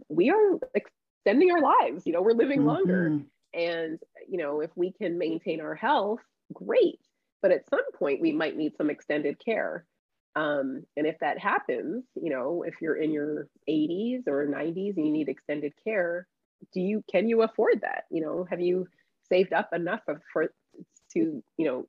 we 0.08 0.30
are 0.30 0.58
extending 0.74 1.50
our 1.50 1.60
lives. 1.60 2.06
You 2.06 2.12
know, 2.12 2.22
we're 2.22 2.32
living 2.32 2.58
mm-hmm. 2.58 2.68
longer. 2.68 3.20
And, 3.54 3.98
you 4.28 4.38
know, 4.38 4.60
if 4.60 4.70
we 4.74 4.92
can 4.92 5.18
maintain 5.18 5.60
our 5.60 5.74
health, 5.74 6.20
great. 6.52 7.00
But 7.42 7.52
at 7.52 7.68
some 7.70 7.90
point, 7.92 8.20
we 8.20 8.32
might 8.32 8.56
need 8.56 8.76
some 8.76 8.90
extended 8.90 9.42
care. 9.42 9.86
Um, 10.36 10.84
and 10.96 11.06
if 11.06 11.18
that 11.20 11.38
happens, 11.38 12.04
you 12.14 12.30
know, 12.30 12.62
if 12.62 12.74
you're 12.82 12.96
in 12.96 13.10
your 13.10 13.48
80s 13.68 14.28
or 14.28 14.46
90s 14.46 14.96
and 14.96 15.06
you 15.06 15.12
need 15.12 15.30
extended 15.30 15.72
care, 15.82 16.28
do 16.72 16.80
you 16.80 17.02
can 17.10 17.26
you 17.26 17.42
afford 17.42 17.80
that? 17.80 18.04
You 18.10 18.20
know, 18.20 18.46
have 18.48 18.60
you 18.60 18.86
saved 19.28 19.52
up 19.52 19.70
enough 19.72 20.02
of, 20.08 20.20
for 20.32 20.52
to 21.12 21.42
you 21.56 21.66
know 21.66 21.86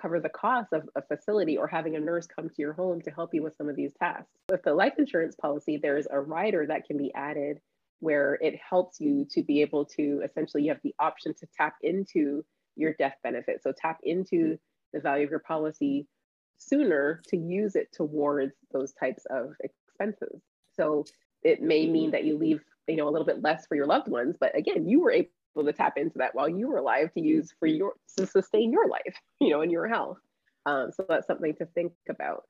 cover 0.00 0.20
the 0.20 0.28
cost 0.28 0.72
of 0.72 0.88
a 0.94 1.02
facility 1.02 1.56
or 1.56 1.66
having 1.66 1.96
a 1.96 2.00
nurse 2.00 2.26
come 2.26 2.48
to 2.48 2.54
your 2.58 2.72
home 2.72 3.00
to 3.02 3.10
help 3.10 3.32
you 3.32 3.42
with 3.42 3.56
some 3.56 3.68
of 3.68 3.76
these 3.76 3.92
tasks? 3.98 4.30
With 4.50 4.62
the 4.62 4.74
life 4.74 4.94
insurance 4.98 5.34
policy, 5.34 5.78
there's 5.80 6.06
a 6.10 6.20
rider 6.20 6.66
that 6.66 6.86
can 6.86 6.98
be 6.98 7.12
added 7.14 7.60
where 8.00 8.34
it 8.42 8.54
helps 8.56 9.00
you 9.00 9.26
to 9.30 9.42
be 9.42 9.62
able 9.62 9.86
to 9.86 10.20
essentially 10.22 10.64
you 10.64 10.70
have 10.70 10.82
the 10.84 10.94
option 10.98 11.32
to 11.32 11.46
tap 11.56 11.76
into 11.82 12.44
your 12.76 12.92
death 12.98 13.16
benefit. 13.22 13.62
So 13.62 13.72
tap 13.72 13.98
into 14.02 14.58
the 14.92 15.00
value 15.00 15.24
of 15.24 15.30
your 15.30 15.40
policy 15.40 16.06
sooner 16.58 17.22
to 17.28 17.36
use 17.36 17.76
it 17.76 17.92
towards 17.92 18.54
those 18.72 18.92
types 18.92 19.24
of 19.30 19.54
expenses. 19.60 20.42
So 20.74 21.04
it 21.42 21.62
may 21.62 21.86
mean 21.86 22.10
that 22.10 22.24
you 22.24 22.36
leave, 22.36 22.60
you 22.88 22.96
know, 22.96 23.08
a 23.08 23.10
little 23.10 23.26
bit 23.26 23.42
less 23.42 23.66
for 23.66 23.76
your 23.76 23.86
loved 23.86 24.08
ones, 24.08 24.36
but 24.38 24.56
again, 24.56 24.88
you 24.88 25.00
were 25.00 25.12
able 25.12 25.30
to 25.64 25.72
tap 25.72 25.94
into 25.96 26.18
that 26.18 26.34
while 26.34 26.48
you 26.48 26.68
were 26.68 26.78
alive 26.78 27.12
to 27.14 27.20
use 27.20 27.54
for 27.58 27.66
your 27.66 27.94
to 28.18 28.26
sustain 28.26 28.72
your 28.72 28.88
life, 28.88 29.16
you 29.40 29.50
know, 29.50 29.62
and 29.62 29.72
your 29.72 29.88
health. 29.88 30.18
Um, 30.66 30.90
so 30.92 31.04
that's 31.08 31.26
something 31.26 31.54
to 31.56 31.66
think 31.66 31.92
about. 32.08 32.42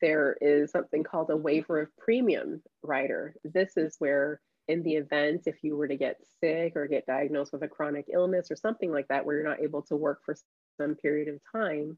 There 0.00 0.36
is 0.40 0.70
something 0.70 1.02
called 1.02 1.30
a 1.30 1.36
waiver 1.36 1.80
of 1.80 1.96
premium 1.96 2.62
rider. 2.82 3.34
This 3.44 3.76
is 3.76 3.96
where 3.98 4.40
in 4.68 4.82
the 4.82 4.94
event 4.96 5.42
if 5.46 5.56
you 5.62 5.76
were 5.76 5.88
to 5.88 5.96
get 5.96 6.20
sick 6.40 6.74
or 6.76 6.86
get 6.86 7.06
diagnosed 7.06 7.52
with 7.52 7.62
a 7.62 7.68
chronic 7.68 8.06
illness 8.12 8.50
or 8.50 8.56
something 8.56 8.92
like 8.92 9.08
that 9.08 9.24
where 9.24 9.36
you're 9.36 9.48
not 9.48 9.60
able 9.60 9.82
to 9.82 9.96
work 9.96 10.20
for 10.24 10.36
some 10.78 10.94
period 10.94 11.28
of 11.28 11.40
time 11.50 11.96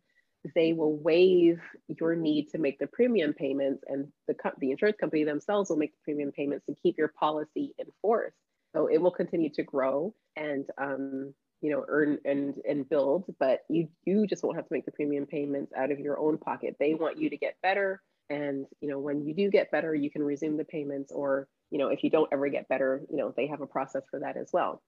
they 0.55 0.73
will 0.73 0.97
waive 0.97 1.61
your 1.89 2.15
need 2.15 2.49
to 2.51 2.59
make 2.59 2.79
the 2.79 2.87
premium 2.87 3.33
payments 3.33 3.85
and 3.87 4.09
the, 4.27 4.35
the 4.59 4.71
insurance 4.71 4.97
company 4.99 5.25
themselves 5.25 5.69
will 5.69 5.77
make 5.77 5.93
the 5.93 6.03
premium 6.05 6.33
payments 6.33 6.65
to 6.67 6.75
keep 6.83 6.97
your 6.97 7.09
policy 7.09 7.75
in 7.79 7.87
force. 8.01 8.33
So 8.75 8.87
it 8.87 8.99
will 8.99 9.11
continue 9.11 9.51
to 9.51 9.63
grow 9.63 10.15
and 10.37 10.65
um, 10.79 11.35
you 11.61 11.71
know 11.71 11.85
earn 11.89 12.19
and 12.25 12.55
and 12.67 12.89
build, 12.89 13.25
but 13.39 13.61
you 13.69 13.89
you 14.05 14.27
just 14.27 14.43
won't 14.43 14.57
have 14.57 14.67
to 14.67 14.73
make 14.73 14.87
the 14.87 14.93
premium 14.93 15.27
payments 15.27 15.73
out 15.77 15.91
of 15.91 15.99
your 15.99 16.19
own 16.19 16.39
pocket. 16.39 16.77
They 16.79 16.95
want 16.95 17.19
you 17.19 17.29
to 17.31 17.37
get 17.37 17.57
better, 17.63 18.01
and 18.31 18.67
you 18.81 18.89
know 18.89 18.99
when 18.99 19.27
you 19.27 19.35
do 19.35 19.51
get 19.51 19.71
better, 19.71 19.95
you 19.95 20.11
can 20.11 20.23
resume 20.23 20.57
the 20.57 20.65
payments, 20.65 21.13
or 21.13 21.49
you 21.71 21.79
know 21.79 21.89
if 21.89 22.03
you 22.03 22.11
don't 22.11 22.33
ever 22.33 22.49
get 22.49 22.69
better, 22.69 23.03
you 23.11 23.17
know 23.17 23.35
they 23.37 23.49
have 23.49 23.61
a 23.61 23.67
process 23.67 24.05
for 24.11 24.21
that 24.21 24.37
as 24.37 24.51
well 24.53 24.81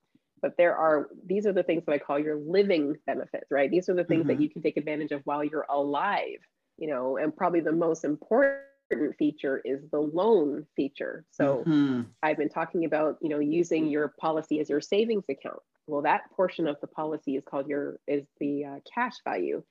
but 0.43 0.57
there 0.59 0.77
are 0.77 1.09
these 1.25 1.47
are 1.47 1.53
the 1.53 1.63
things 1.63 1.85
that 1.87 1.93
i 1.93 1.99
call 1.99 2.19
your 2.19 2.37
living 2.37 2.95
benefits 3.07 3.47
right? 3.51 3.71
These 3.71 3.89
are 3.89 3.95
the 3.95 4.05
things 4.05 4.21
mm-hmm. 4.21 4.29
that 4.29 4.41
you 4.41 4.51
can 4.51 4.63
take 4.63 4.77
advantage 4.77 5.13
of 5.13 5.23
while 5.25 5.45
you're 5.45 5.67
alive 5.71 6.39
you 6.77 6.89
know 6.89 7.17
and 7.17 7.35
probably 7.35 7.61
the 7.61 7.73
most 7.73 8.05
important 8.05 8.61
feature 9.19 9.63
is 9.65 9.81
the 9.91 9.99
loan 9.99 10.67
feature. 10.77 11.25
So 11.31 11.65
mm-hmm. 11.67 12.03
i've 12.23 12.37
been 12.37 12.49
talking 12.49 12.85
about 12.85 13.17
you 13.23 13.29
know 13.29 13.39
using 13.39 13.89
your 13.89 14.15
policy 14.21 14.61
as 14.61 14.69
your 14.69 14.81
savings 14.81 15.25
account. 15.31 15.61
Well 15.87 16.03
that 16.03 16.31
portion 16.37 16.67
of 16.67 16.77
the 16.81 16.87
policy 16.89 17.37
is 17.37 17.45
called 17.49 17.69
your 17.69 17.99
is 18.07 18.25
the 18.41 18.65
uh, 18.65 18.79
cash 18.93 19.15
value 19.25 19.63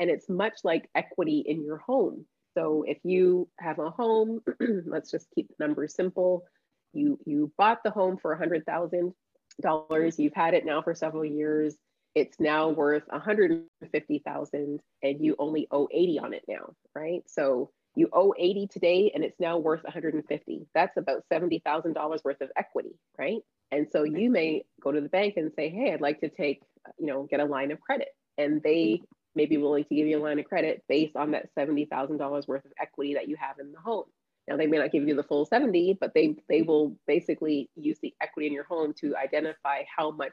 and 0.00 0.10
it's 0.10 0.28
much 0.28 0.58
like 0.64 0.90
equity 0.94 1.42
in 1.46 1.64
your 1.64 1.78
home. 1.78 2.26
So 2.56 2.84
if 2.86 2.98
you 3.02 3.48
have 3.60 3.78
a 3.78 3.90
home 3.90 4.40
let's 4.86 5.10
just 5.10 5.28
keep 5.34 5.48
the 5.48 5.66
numbers 5.66 5.94
simple. 5.94 6.44
You 6.92 7.18
you 7.26 7.52
bought 7.58 7.82
the 7.84 7.90
home 7.90 8.16
for 8.16 8.32
a 8.32 8.38
hundred 8.38 8.64
thousand 8.66 9.12
dollars. 9.60 10.18
You've 10.18 10.34
had 10.34 10.54
it 10.54 10.64
now 10.64 10.82
for 10.82 10.94
several 10.94 11.24
years. 11.24 11.76
It's 12.14 12.40
now 12.40 12.70
worth 12.70 13.04
150,000 13.08 14.80
and 15.02 15.24
you 15.24 15.36
only 15.38 15.68
owe 15.70 15.88
80 15.92 16.18
on 16.18 16.32
it 16.32 16.44
now, 16.48 16.74
right? 16.94 17.22
So 17.26 17.70
you 17.94 18.08
owe 18.12 18.34
80 18.38 18.68
today 18.68 19.10
and 19.14 19.22
it's 19.24 19.38
now 19.38 19.58
worth 19.58 19.84
150. 19.84 20.66
That's 20.74 20.96
about 20.96 21.24
$70,000 21.32 22.24
worth 22.24 22.40
of 22.40 22.50
equity, 22.56 22.96
right? 23.18 23.40
And 23.70 23.86
so 23.90 24.04
you 24.04 24.30
may 24.30 24.64
go 24.80 24.92
to 24.92 25.00
the 25.00 25.08
bank 25.08 25.34
and 25.36 25.52
say, 25.54 25.68
"Hey, 25.68 25.92
I'd 25.92 26.00
like 26.00 26.20
to 26.20 26.28
take, 26.28 26.62
you 26.98 27.06
know, 27.06 27.24
get 27.24 27.40
a 27.40 27.44
line 27.44 27.72
of 27.72 27.80
credit." 27.80 28.08
And 28.38 28.62
they 28.62 29.02
may 29.34 29.46
be 29.46 29.58
willing 29.58 29.84
to 29.84 29.94
give 29.94 30.06
you 30.06 30.18
a 30.18 30.22
line 30.22 30.38
of 30.38 30.46
credit 30.46 30.82
based 30.88 31.16
on 31.16 31.32
that 31.32 31.48
$70,000 31.54 32.48
worth 32.48 32.64
of 32.64 32.72
equity 32.80 33.14
that 33.14 33.28
you 33.28 33.36
have 33.36 33.58
in 33.58 33.72
the 33.72 33.80
home. 33.80 34.06
Now 34.48 34.56
they 34.56 34.66
may 34.66 34.78
not 34.78 34.92
give 34.92 35.06
you 35.06 35.16
the 35.16 35.22
full 35.22 35.44
70, 35.44 35.98
but 36.00 36.12
they 36.14 36.36
they 36.48 36.62
will 36.62 36.96
basically 37.06 37.70
use 37.74 37.98
the 38.00 38.14
equity 38.20 38.46
in 38.46 38.52
your 38.52 38.64
home 38.64 38.94
to 39.00 39.16
identify 39.16 39.82
how 39.94 40.10
much 40.10 40.32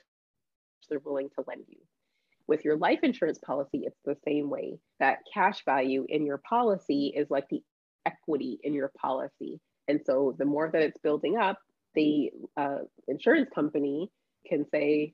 they're 0.90 1.00
willing 1.00 1.30
to 1.30 1.44
lend 1.48 1.64
you. 1.68 1.78
With 2.48 2.66
your 2.66 2.78
life 2.78 3.00
insurance 3.04 3.40
policy, 3.40 3.84
it's 3.86 4.00
the 4.06 4.18
same 4.26 4.50
way. 4.50 4.80
That 5.00 5.20
cash 5.34 5.64
value 5.66 6.06
in 6.08 6.26
your 6.26 6.38
policy 6.38 7.14
is 7.16 7.30
like 7.30 7.48
the 7.50 7.64
equity 8.06 8.60
in 8.64 8.74
your 8.74 8.92
policy. 9.00 9.60
And 9.88 10.02
so 10.06 10.36
the 10.38 10.46
more 10.46 10.70
that 10.72 10.82
it's 10.82 10.98
building 11.00 11.38
up, 11.38 11.58
the 11.96 12.32
uh, 12.58 12.80
insurance 13.08 13.50
company 13.54 14.12
can 14.48 14.66
say, 14.70 15.14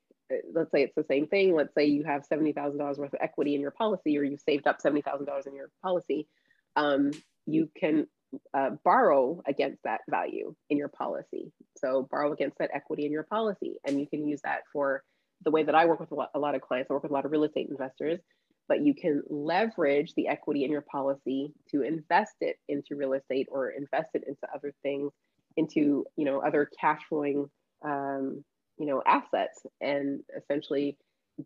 let's 0.54 0.72
say 0.72 0.84
it's 0.84 0.96
the 0.96 1.06
same 1.10 1.28
thing. 1.28 1.56
Let's 1.56 1.74
say 1.76 1.86
you 1.86 2.04
have 2.04 2.24
$70,000 2.32 2.98
worth 2.98 3.14
of 3.14 3.20
equity 3.22 3.56
in 3.56 3.62
your 3.62 3.72
policy, 3.72 4.18
or 4.18 4.24
you've 4.24 4.42
saved 4.42 4.68
up 4.68 4.78
$70,000 4.84 5.48
in 5.48 5.56
your 5.56 5.70
policy. 5.84 6.28
Um, 6.76 7.12
you 7.46 7.70
can 7.78 8.08
uh, 8.54 8.72
borrow 8.84 9.42
against 9.48 9.82
that 9.84 10.02
value 10.10 10.54
in 10.70 10.78
your 10.78 10.88
policy. 10.90 11.52
So 11.78 12.08
borrow 12.12 12.32
against 12.34 12.58
that 12.60 12.72
equity 12.74 13.06
in 13.06 13.12
your 13.12 13.24
policy. 13.24 13.76
And 13.86 14.00
you 14.00 14.08
can 14.08 14.28
use 14.28 14.42
that 14.44 14.62
for 14.72 15.04
the 15.44 15.52
way 15.52 15.64
that 15.64 15.76
I 15.76 15.86
work 15.86 16.00
with 16.00 16.12
a 16.12 16.16
lot, 16.16 16.30
a 16.36 16.40
lot 16.40 16.56
of 16.56 16.62
clients, 16.62 16.90
I 16.90 16.94
work 16.94 17.04
with 17.04 17.12
a 17.12 17.16
lot 17.16 17.26
of 17.26 17.32
real 17.32 17.44
estate 17.44 17.70
investors, 17.70 18.20
but 18.68 18.82
you 18.86 18.94
can 18.94 19.24
leverage 19.30 20.14
the 20.16 20.28
equity 20.28 20.64
in 20.64 20.72
your 20.72 20.86
policy 20.92 21.54
to 21.72 21.82
invest 21.82 22.36
it 22.42 22.58
into 22.68 22.96
real 22.96 23.14
estate 23.14 23.48
or 23.50 23.70
invest 23.70 24.10
it 24.14 24.24
into 24.28 24.42
other 24.54 24.74
things, 24.84 25.12
into, 25.58 26.06
you 26.18 26.26
know, 26.26 26.42
other 26.42 26.70
cash 26.80 27.02
flowing, 27.08 27.50
um, 27.84 28.44
you 28.78 28.86
know, 28.86 29.02
assets. 29.06 29.60
And 29.82 30.22
essentially 30.38 30.98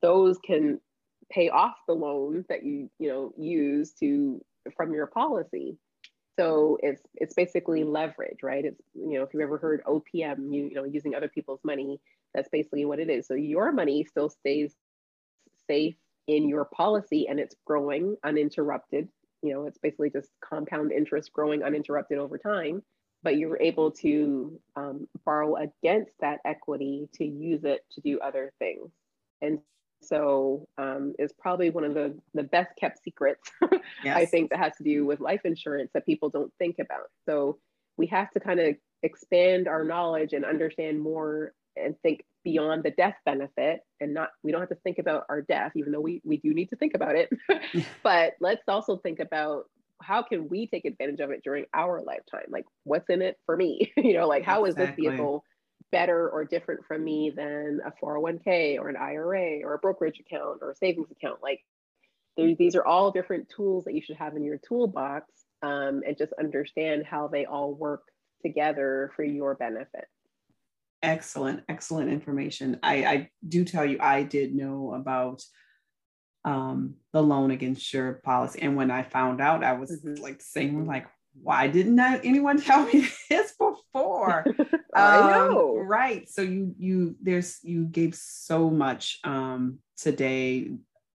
those 0.01 0.38
can 0.45 0.79
pay 1.31 1.49
off 1.49 1.75
the 1.88 1.93
loan 1.93 2.45
that 2.49 2.65
you, 2.65 2.89
you 2.99 3.09
know, 3.09 3.31
use 3.38 3.93
to 3.99 4.41
from 4.75 4.93
your 4.93 5.07
policy. 5.07 5.77
So 6.39 6.77
it's 6.81 7.01
it's 7.15 7.36
basically 7.36 7.84
leverage, 7.84 8.39
right? 8.41 8.65
It's 8.65 8.81
you 8.95 9.13
know 9.13 9.23
if 9.23 9.34
you've 9.34 9.43
ever 9.43 9.57
heard 9.57 9.84
OPM, 9.86 10.53
you, 10.53 10.65
you 10.65 10.73
know 10.75 10.84
using 10.84 11.15
other 11.15 11.27
people's 11.27 11.61
money, 11.63 11.99
that's 12.34 12.49
basically 12.49 12.86
what 12.86 12.99
it 12.99 13.09
is. 13.09 13.27
So 13.27 13.36
your 13.36 13.71
money 13.71 14.03
still 14.03 14.29
stays 14.29 14.73
safe 15.67 15.95
in 16.27 16.47
your 16.49 16.65
policy 16.65 17.27
and 17.27 17.39
it's 17.39 17.55
growing 17.65 18.15
uninterrupted. 18.23 19.09
You 19.41 19.53
know, 19.53 19.65
it's 19.67 19.77
basically 19.77 20.09
just 20.09 20.29
compound 20.43 20.91
interest 20.91 21.31
growing 21.34 21.63
uninterrupted 21.63 22.17
over 22.17 22.38
time. 22.38 22.81
But 23.23 23.38
you're 23.38 23.61
able 23.61 23.91
to 23.91 24.59
um, 24.75 25.07
borrow 25.25 25.55
against 25.55 26.11
that 26.19 26.39
equity 26.45 27.07
to 27.15 27.25
use 27.25 27.63
it 27.63 27.81
to 27.93 28.01
do 28.01 28.19
other 28.19 28.51
things. 28.59 28.89
And 29.41 29.59
so 30.03 30.67
um, 30.77 31.13
it's 31.17 31.33
probably 31.37 31.69
one 31.69 31.83
of 31.83 31.93
the, 31.93 32.17
the 32.33 32.43
best 32.43 32.75
kept 32.79 33.03
secrets, 33.03 33.49
yes. 34.03 34.17
I 34.17 34.25
think, 34.25 34.49
that 34.49 34.59
has 34.59 34.75
to 34.77 34.83
do 34.83 35.05
with 35.05 35.19
life 35.19 35.41
insurance 35.45 35.91
that 35.93 36.05
people 36.05 36.29
don't 36.29 36.51
think 36.59 36.77
about. 36.79 37.07
So 37.25 37.57
we 37.97 38.07
have 38.07 38.31
to 38.31 38.39
kind 38.39 38.59
of 38.59 38.75
expand 39.03 39.67
our 39.67 39.83
knowledge 39.83 40.33
and 40.33 40.45
understand 40.45 40.99
more 40.99 41.53
and 41.75 41.95
think 42.01 42.23
beyond 42.43 42.83
the 42.83 42.91
death 42.91 43.15
benefit 43.25 43.81
and 43.99 44.13
not 44.13 44.29
we 44.43 44.51
don't 44.51 44.61
have 44.61 44.69
to 44.69 44.77
think 44.83 44.99
about 44.99 45.25
our 45.29 45.41
death 45.41 45.71
even 45.75 45.91
though 45.91 45.99
we, 45.99 46.21
we 46.23 46.37
do 46.37 46.53
need 46.53 46.69
to 46.69 46.75
think 46.75 46.93
about 46.93 47.15
it 47.15 47.29
but 48.03 48.33
let's 48.39 48.63
also 48.67 48.97
think 48.97 49.19
about 49.19 49.63
how 50.01 50.21
can 50.21 50.49
we 50.49 50.67
take 50.67 50.85
advantage 50.85 51.19
of 51.19 51.31
it 51.31 51.41
during 51.43 51.65
our 51.73 52.01
lifetime 52.01 52.45
like 52.49 52.65
what's 52.83 53.09
in 53.09 53.21
it 53.21 53.37
for 53.45 53.55
me 53.55 53.91
you 53.97 54.13
know 54.13 54.27
like 54.27 54.43
how 54.43 54.65
is 54.65 54.75
this 54.75 54.93
vehicle 54.95 55.43
better 55.93 56.27
or 56.27 56.43
different 56.43 56.83
from 56.85 57.03
me 57.03 57.31
than 57.33 57.79
a 57.85 57.93
401k 58.03 58.79
or 58.79 58.89
an 58.89 58.97
IRA 58.97 59.61
or 59.63 59.75
a 59.75 59.77
brokerage 59.77 60.19
account 60.19 60.57
or 60.61 60.71
a 60.71 60.75
savings 60.75 61.11
account. 61.11 61.37
Like 61.41 61.61
these 62.35 62.75
are 62.75 62.83
all 62.83 63.11
different 63.11 63.47
tools 63.55 63.85
that 63.85 63.93
you 63.93 64.01
should 64.01 64.17
have 64.17 64.35
in 64.35 64.43
your 64.43 64.57
toolbox 64.67 65.31
um, 65.61 66.01
and 66.05 66.17
just 66.17 66.33
understand 66.33 67.05
how 67.05 67.27
they 67.27 67.45
all 67.45 67.75
work 67.75 68.01
together 68.41 69.11
for 69.15 69.23
your 69.23 69.53
benefit. 69.53 70.07
Excellent, 71.03 71.63
excellent 71.69 72.09
information. 72.09 72.79
I, 72.81 73.05
I 73.05 73.29
do 73.47 73.63
tell 73.63 73.85
you, 73.85 73.97
I 73.99 74.23
did 74.23 74.55
know 74.55 74.93
about 74.95 75.43
um, 76.43 76.95
the 77.11 77.21
loan 77.21 77.51
against 77.51 77.93
your 77.93 78.13
policy. 78.13 78.61
And 78.63 78.75
when 78.75 78.89
I 78.89 79.03
found 79.03 79.41
out, 79.41 79.63
I 79.63 79.73
was 79.73 79.91
mm-hmm. 79.91 80.23
like 80.23 80.41
saying, 80.41 80.87
like, 80.87 81.05
why 81.41 81.67
didn't 81.67 81.99
anyone 81.99 82.61
tell 82.61 82.86
me 82.86 83.07
this 83.29 83.53
before? 83.53 84.45
I 84.95 85.17
um, 85.17 85.27
know. 85.29 85.77
Right. 85.77 86.29
So 86.29 86.41
you 86.41 86.75
you 86.77 87.15
there's 87.21 87.59
you 87.63 87.86
gave 87.86 88.15
so 88.15 88.69
much 88.69 89.19
um 89.23 89.79
today 89.97 90.71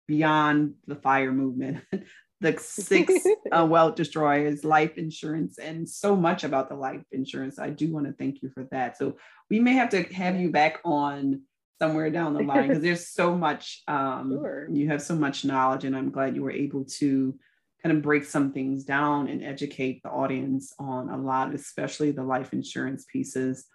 beyond 0.07 0.75
the 0.87 0.97
fire 0.97 1.33
movement, 1.33 1.85
the 2.41 2.57
six 2.59 3.13
uh, 3.53 3.67
wealth 3.67 3.95
destroyers, 3.95 4.65
life 4.65 4.97
insurance, 4.97 5.59
and 5.59 5.89
so 5.89 6.17
much 6.17 6.45
about 6.45 6.69
the 6.69 6.75
life 6.75 7.03
insurance. 7.13 7.59
I 7.59 7.71
do 7.71 7.93
want 7.93 8.07
to 8.07 8.13
thank 8.13 8.43
you 8.43 8.51
for 8.51 8.65
that. 8.71 8.97
So 8.97 9.17
we 9.51 9.61
may 9.61 9.75
have 9.75 9.91
to 9.91 10.03
have 10.15 10.37
you 10.37 10.51
back 10.51 10.81
on 10.85 11.43
somewhere 11.81 12.11
down 12.11 12.35
the 12.35 12.43
line 12.43 12.69
because 12.69 12.83
there's 12.83 13.09
so 13.09 13.37
much 13.37 13.83
um 13.87 14.33
sure. 14.33 14.67
you 14.69 14.89
have 14.89 15.01
so 15.01 15.15
much 15.15 15.45
knowledge 15.45 15.85
and 15.85 15.97
i'm 15.97 16.11
glad 16.11 16.35
you 16.35 16.43
were 16.43 16.51
able 16.51 16.85
to 16.85 17.39
kind 17.83 17.97
of 17.97 18.03
break 18.03 18.25
some 18.25 18.53
things 18.53 18.85
down 18.85 19.29
and 19.29 19.45
educate 19.45 20.03
the 20.03 20.11
audience 20.11 20.73
on 20.79 21.09
a 21.11 21.17
lot, 21.17 21.55
especially 21.55 22.11
the 22.11 22.23
life 22.23 22.53
insurance 22.53 23.05
pieces 23.11 23.67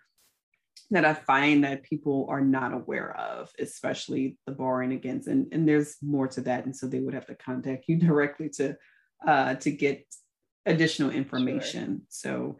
that 0.91 1.05
I 1.05 1.13
find 1.13 1.63
that 1.63 1.83
people 1.83 2.27
are 2.29 2.41
not 2.41 2.73
aware 2.73 3.15
of, 3.17 3.51
especially 3.59 4.37
the 4.45 4.51
borrowing 4.51 4.91
against. 4.93 5.27
And, 5.27 5.47
and 5.51 5.67
there's 5.67 5.95
more 6.01 6.27
to 6.29 6.41
that. 6.41 6.65
And 6.65 6.75
so 6.75 6.87
they 6.87 6.99
would 6.99 7.13
have 7.13 7.25
to 7.27 7.35
contact 7.35 7.85
you 7.87 7.97
directly 7.99 8.49
to 8.49 8.75
uh, 9.25 9.55
to 9.55 9.71
get 9.71 10.05
additional 10.65 11.09
information. 11.09 12.01
Sure. 12.01 12.05
So 12.09 12.59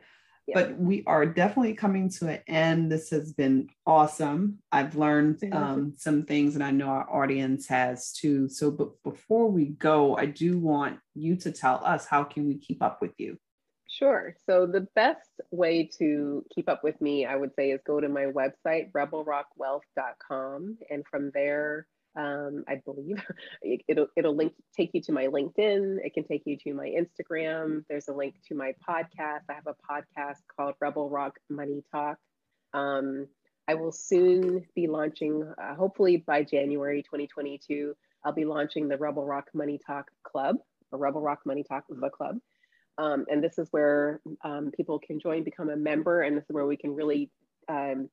but 0.54 0.78
we 0.78 1.04
are 1.08 1.26
definitely 1.26 1.74
coming 1.74 2.10
to 2.10 2.28
an 2.28 2.40
end. 2.48 2.92
This 2.92 3.10
has 3.12 3.34
been 3.34 3.70
awesome. 3.86 4.60
I've 4.72 4.96
learned 4.96 5.42
um, 5.54 5.94
some 5.98 6.24
things, 6.24 6.56
and 6.56 6.64
I 6.64 6.72
know 6.72 6.88
our 6.88 7.10
audience 7.10 7.68
has 7.68 8.12
too. 8.12 8.50
So, 8.50 8.72
but 8.72 8.90
before 9.04 9.50
we 9.50 9.66
go, 9.66 10.18
I 10.18 10.26
do 10.26 10.58
want 10.58 11.00
you 11.16 11.36
to 11.38 11.52
tell 11.52 11.82
us 11.86 12.06
how 12.06 12.24
can 12.24 12.48
we 12.48 12.58
keep 12.58 12.82
up 12.82 13.02
with 13.02 13.14
you. 13.18 13.38
Sure. 13.88 14.36
So 14.50 14.66
the 14.66 14.88
best 14.96 15.30
way 15.52 15.90
to 16.00 16.44
keep 16.54 16.68
up 16.68 16.84
with 16.84 17.00
me, 17.00 17.26
I 17.26 17.36
would 17.36 17.52
say, 17.56 17.72
is 17.72 17.80
go 17.86 18.00
to 18.00 18.10
my 18.10 18.26
website, 18.26 18.92
rebelrockwealth.com, 18.92 20.78
and 20.90 21.04
from 21.10 21.32
there 21.34 21.86
um, 22.16 22.64
I 22.68 22.82
believe 22.86 23.24
it'll 23.88 24.08
it'll 24.16 24.36
link 24.36 24.54
take 24.76 24.92
you 24.94 25.02
to 25.04 25.12
my 25.12 25.28
LinkedIn. 25.28 25.98
It 26.04 26.14
can 26.14 26.24
take 26.26 26.44
you 26.46 26.58
to 26.58 26.74
my 26.74 26.90
Instagram. 26.90 27.84
There's 27.90 28.08
a 28.08 28.14
link 28.14 28.36
to 28.48 28.56
my 28.56 28.74
podcast. 28.88 29.42
I 29.50 29.54
have 29.54 29.68
a 29.68 29.76
podcast 29.92 30.42
called 30.56 30.76
Rebel 30.80 31.10
Rock 31.10 31.40
Money 31.50 31.84
Talk. 31.92 32.18
Um, 32.74 33.28
I 33.68 33.76
will 33.76 33.92
soon 33.92 34.66
be 34.76 34.88
launching, 34.88 35.52
uh, 35.62 35.76
hopefully 35.76 36.18
by 36.18 36.44
January 36.44 37.02
2022. 37.02 37.96
I'll 38.26 38.34
be 38.34 38.46
launching 38.46 38.88
the 38.88 38.98
Rebel 38.98 39.26
Rock 39.26 39.48
Money 39.54 39.80
Talk 39.86 40.12
Club, 40.24 40.58
or 40.92 41.00
Rebel 41.00 41.22
Rock 41.22 41.40
Money 41.46 41.64
Talk 41.64 41.86
the 41.90 42.10
Club. 42.10 42.38
Um, 42.98 43.26
and 43.30 43.44
this 43.44 43.58
is 43.58 43.68
where 43.72 44.22
um, 44.44 44.72
people 44.76 45.00
can 45.00 45.20
join, 45.20 45.44
become 45.44 45.70
a 45.70 45.76
member, 45.76 46.22
and 46.22 46.38
this 46.38 46.44
is 46.44 46.54
where 46.54 46.66
we 46.66 46.78
can 46.78 46.94
really 46.94 47.32
um, 47.68 48.10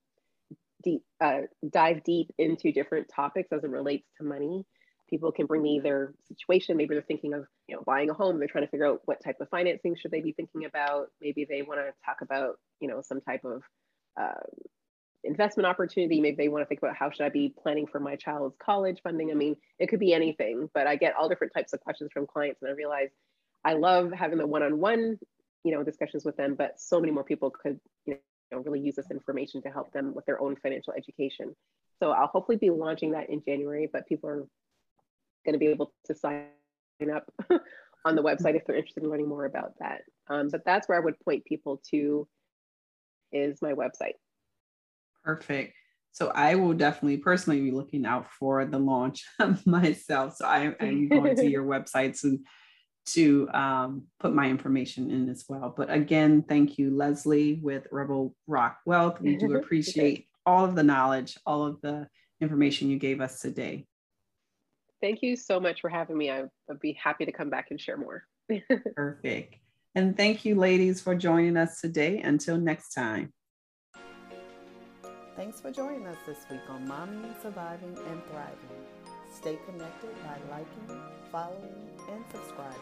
deep, 0.83 1.03
uh, 1.21 1.43
dive 1.69 2.03
deep 2.05 2.31
into 2.39 2.73
different 2.73 3.09
topics 3.09 3.53
as 3.53 3.65
it 3.65 3.71
relates 3.71 4.07
to 4.19 4.25
money. 4.25 4.65
People 5.09 5.33
can 5.33 5.47
bring 5.47 5.63
me 5.63 5.81
their 5.83 6.15
situation. 6.29 6.77
Maybe 6.77 6.95
they're 6.95 7.03
thinking 7.03 7.35
of, 7.35 7.45
you 7.67 7.75
know, 7.75 7.83
buying 7.85 8.11
a 8.11 8.15
home. 8.15 8.39
They're 8.39 8.49
trying 8.49 8.65
to 8.65 8.71
figure 8.71 8.87
out 8.87 9.01
what 9.07 9.23
type 9.25 9.41
of 9.41 9.49
financing 9.49 9.97
should 9.97 10.13
they 10.13 10.21
be 10.21 10.33
thinking 10.33 10.65
about. 10.65 11.09
Maybe 11.21 11.45
they 11.49 11.63
want 11.63 11.81
to 11.81 11.93
talk 12.07 12.19
about, 12.23 12.61
you 12.81 12.89
know, 12.89 13.03
some 13.03 13.21
type 13.21 13.45
of 13.45 13.63
uh, 14.21 14.41
investment 15.25 15.67
opportunity. 15.67 16.21
Maybe 16.21 16.37
they 16.37 16.49
want 16.49 16.63
to 16.63 16.67
think 16.67 16.81
about 16.81 16.97
how 16.97 17.11
should 17.11 17.25
I 17.25 17.29
be 17.29 17.53
planning 17.61 17.89
for 17.89 17.99
my 17.99 18.15
child's 18.15 18.57
college 18.63 19.01
funding. 19.03 19.31
I 19.31 19.35
mean, 19.35 19.57
it 19.81 19.89
could 19.89 19.99
be 19.99 20.15
anything, 20.15 20.71
but 20.75 20.87
I 20.87 20.95
get 20.95 21.15
all 21.17 21.29
different 21.29 21.55
types 21.55 21.73
of 21.73 21.81
questions 21.81 22.11
from 22.13 22.27
clients, 22.27 22.63
and 22.63 22.71
I 22.71 22.75
realize 22.75 23.11
I 23.65 23.75
love 23.75 24.13
having 24.13 24.39
the 24.39 24.47
one-on-one, 24.47 25.19
you 25.65 25.75
know, 25.75 25.83
discussions 25.83 26.25
with 26.25 26.37
them. 26.37 26.55
But 26.55 26.81
so 26.81 27.01
many 27.01 27.13
more 27.13 27.25
people 27.25 27.51
could, 27.51 27.81
you 28.07 28.17
know, 28.53 28.63
really 28.63 28.81
use 28.81 28.97
this 28.97 29.11
information 29.11 29.63
to 29.63 29.71
help 29.71 29.93
them 29.93 30.15
with 30.15 30.27
their 30.27 30.41
own 30.41 30.57
financial 30.57 30.93
education. 30.93 31.55
So 31.99 32.11
I'll 32.13 32.29
hopefully 32.29 32.59
be 32.59 32.71
launching 32.71 33.13
that 33.13 33.31
in 33.31 33.43
January, 33.47 33.89
but 33.93 34.07
people 34.07 34.31
are 34.31 34.47
going 35.45 35.53
to 35.53 35.59
be 35.59 35.67
able 35.67 35.93
to 36.07 36.15
sign 36.15 36.47
up 37.15 37.31
on 38.05 38.17
the 38.17 38.23
website 38.23 38.57
if 38.57 38.65
they're 38.65 38.77
interested 38.77 39.03
in 39.03 39.11
learning 39.11 39.29
more 39.29 39.45
about 39.45 39.75
that. 39.81 40.03
Um, 40.29 40.49
but 40.49 40.65
that's 40.65 40.89
where 40.89 40.99
I 40.99 41.05
would 41.05 41.19
point 41.21 41.45
people 41.45 41.83
to 41.91 42.27
is 43.33 43.63
my 43.63 43.73
website. 43.73 44.15
Perfect. 45.25 45.75
So 46.13 46.33
I 46.35 46.57
will 46.57 46.73
definitely 46.73 47.19
personally 47.19 47.61
be 47.61 47.71
looking 47.71 48.05
out 48.05 48.27
for 48.33 48.65
the 48.65 48.79
launch 48.79 49.25
myself. 49.67 50.37
So 50.37 50.47
I, 50.47 50.75
am 50.81 51.09
going 51.09 51.37
to 51.37 51.47
your 51.49 51.65
website 51.65 52.21
to 52.23 52.39
to 53.07 53.49
um, 53.53 54.05
put 54.19 54.35
my 54.35 54.49
information 54.49 55.11
in 55.11 55.29
as 55.29 55.45
well. 55.49 55.73
But 55.77 55.91
again, 55.91 56.43
thank 56.43 56.79
you, 56.79 56.95
Leslie, 56.97 57.61
with 57.63 57.87
Rebel 57.91 58.35
Rock 58.47 58.79
Wealth. 58.87 59.21
We 59.21 59.37
do 59.37 59.57
appreciate 59.57 60.27
all 60.47 60.65
of 60.65 60.75
the 60.75 60.83
knowledge, 60.83 61.37
all 61.47 61.67
of 61.67 61.81
the 61.81 62.09
information 62.41 62.91
you 62.91 62.99
gave 62.99 63.21
us 63.21 63.41
today. 63.41 63.87
Thank 65.01 65.23
you 65.23 65.37
so 65.37 65.59
much 65.59 65.81
for 65.81 65.89
having 65.89 66.17
me. 66.17 66.31
I 66.31 66.45
would 66.69 66.81
be 66.81 66.93
happy 66.93 67.25
to 67.25 67.33
come 67.33 67.51
back 67.51 67.69
and 67.71 67.81
share 67.81 67.97
more. 67.97 68.25
Perfect. 68.95 69.57
And 69.95 70.17
thank 70.17 70.45
you, 70.45 70.55
ladies, 70.55 71.01
for 71.01 71.15
joining 71.15 71.57
us 71.57 71.81
today. 71.81 72.21
Until 72.21 72.59
next 72.59 72.93
time. 72.93 73.33
Thanks 75.37 75.61
for 75.61 75.71
joining 75.71 76.07
us 76.07 76.19
this 76.27 76.39
week 76.51 76.61
on 76.69 76.87
Mommy 76.87 77.31
Surviving, 77.43 77.97
and 78.11 78.23
Thriving. 78.27 79.00
Stay 79.41 79.57
connected 79.65 80.11
by 80.23 80.37
liking, 80.51 81.01
following, 81.33 81.89
and 82.13 82.23
subscribing. 82.31 82.77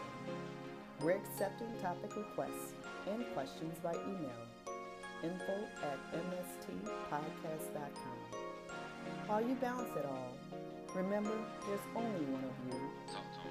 We're 1.01 1.15
accepting 1.15 1.69
topic 1.81 2.13
requests 2.17 2.73
and 3.09 3.23
questions 3.33 3.79
by 3.81 3.93
email 3.93 4.45
info 5.23 5.63
at 5.83 5.97
mstpodcast.com. 6.13 8.17
While 9.27 9.41
you 9.41 9.55
balance 9.55 9.95
it 9.97 10.05
all, 10.05 10.33
remember 10.93 11.31
there's 11.65 11.79
only 11.95 12.25
one 12.25 12.43
of 12.43 12.51
you. 12.67 12.75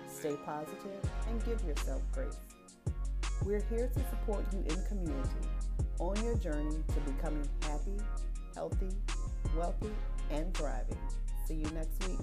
Stay 0.06 0.36
positive 0.44 1.02
and 1.30 1.42
give 1.46 1.64
yourself 1.64 2.02
grace. 2.12 2.36
We're 3.42 3.64
here 3.70 3.88
to 3.88 4.00
support 4.11 4.44
you 4.52 4.62
in 4.68 4.84
community 4.84 5.48
on 5.98 6.22
your 6.22 6.36
journey 6.36 6.84
to 6.88 7.00
becoming 7.11 7.48
happy, 7.62 7.98
healthy, 8.54 8.90
wealthy, 9.56 9.94
and 10.30 10.52
thriving. 10.52 10.98
See 11.46 11.54
you 11.54 11.70
next 11.70 12.06
week. 12.06 12.18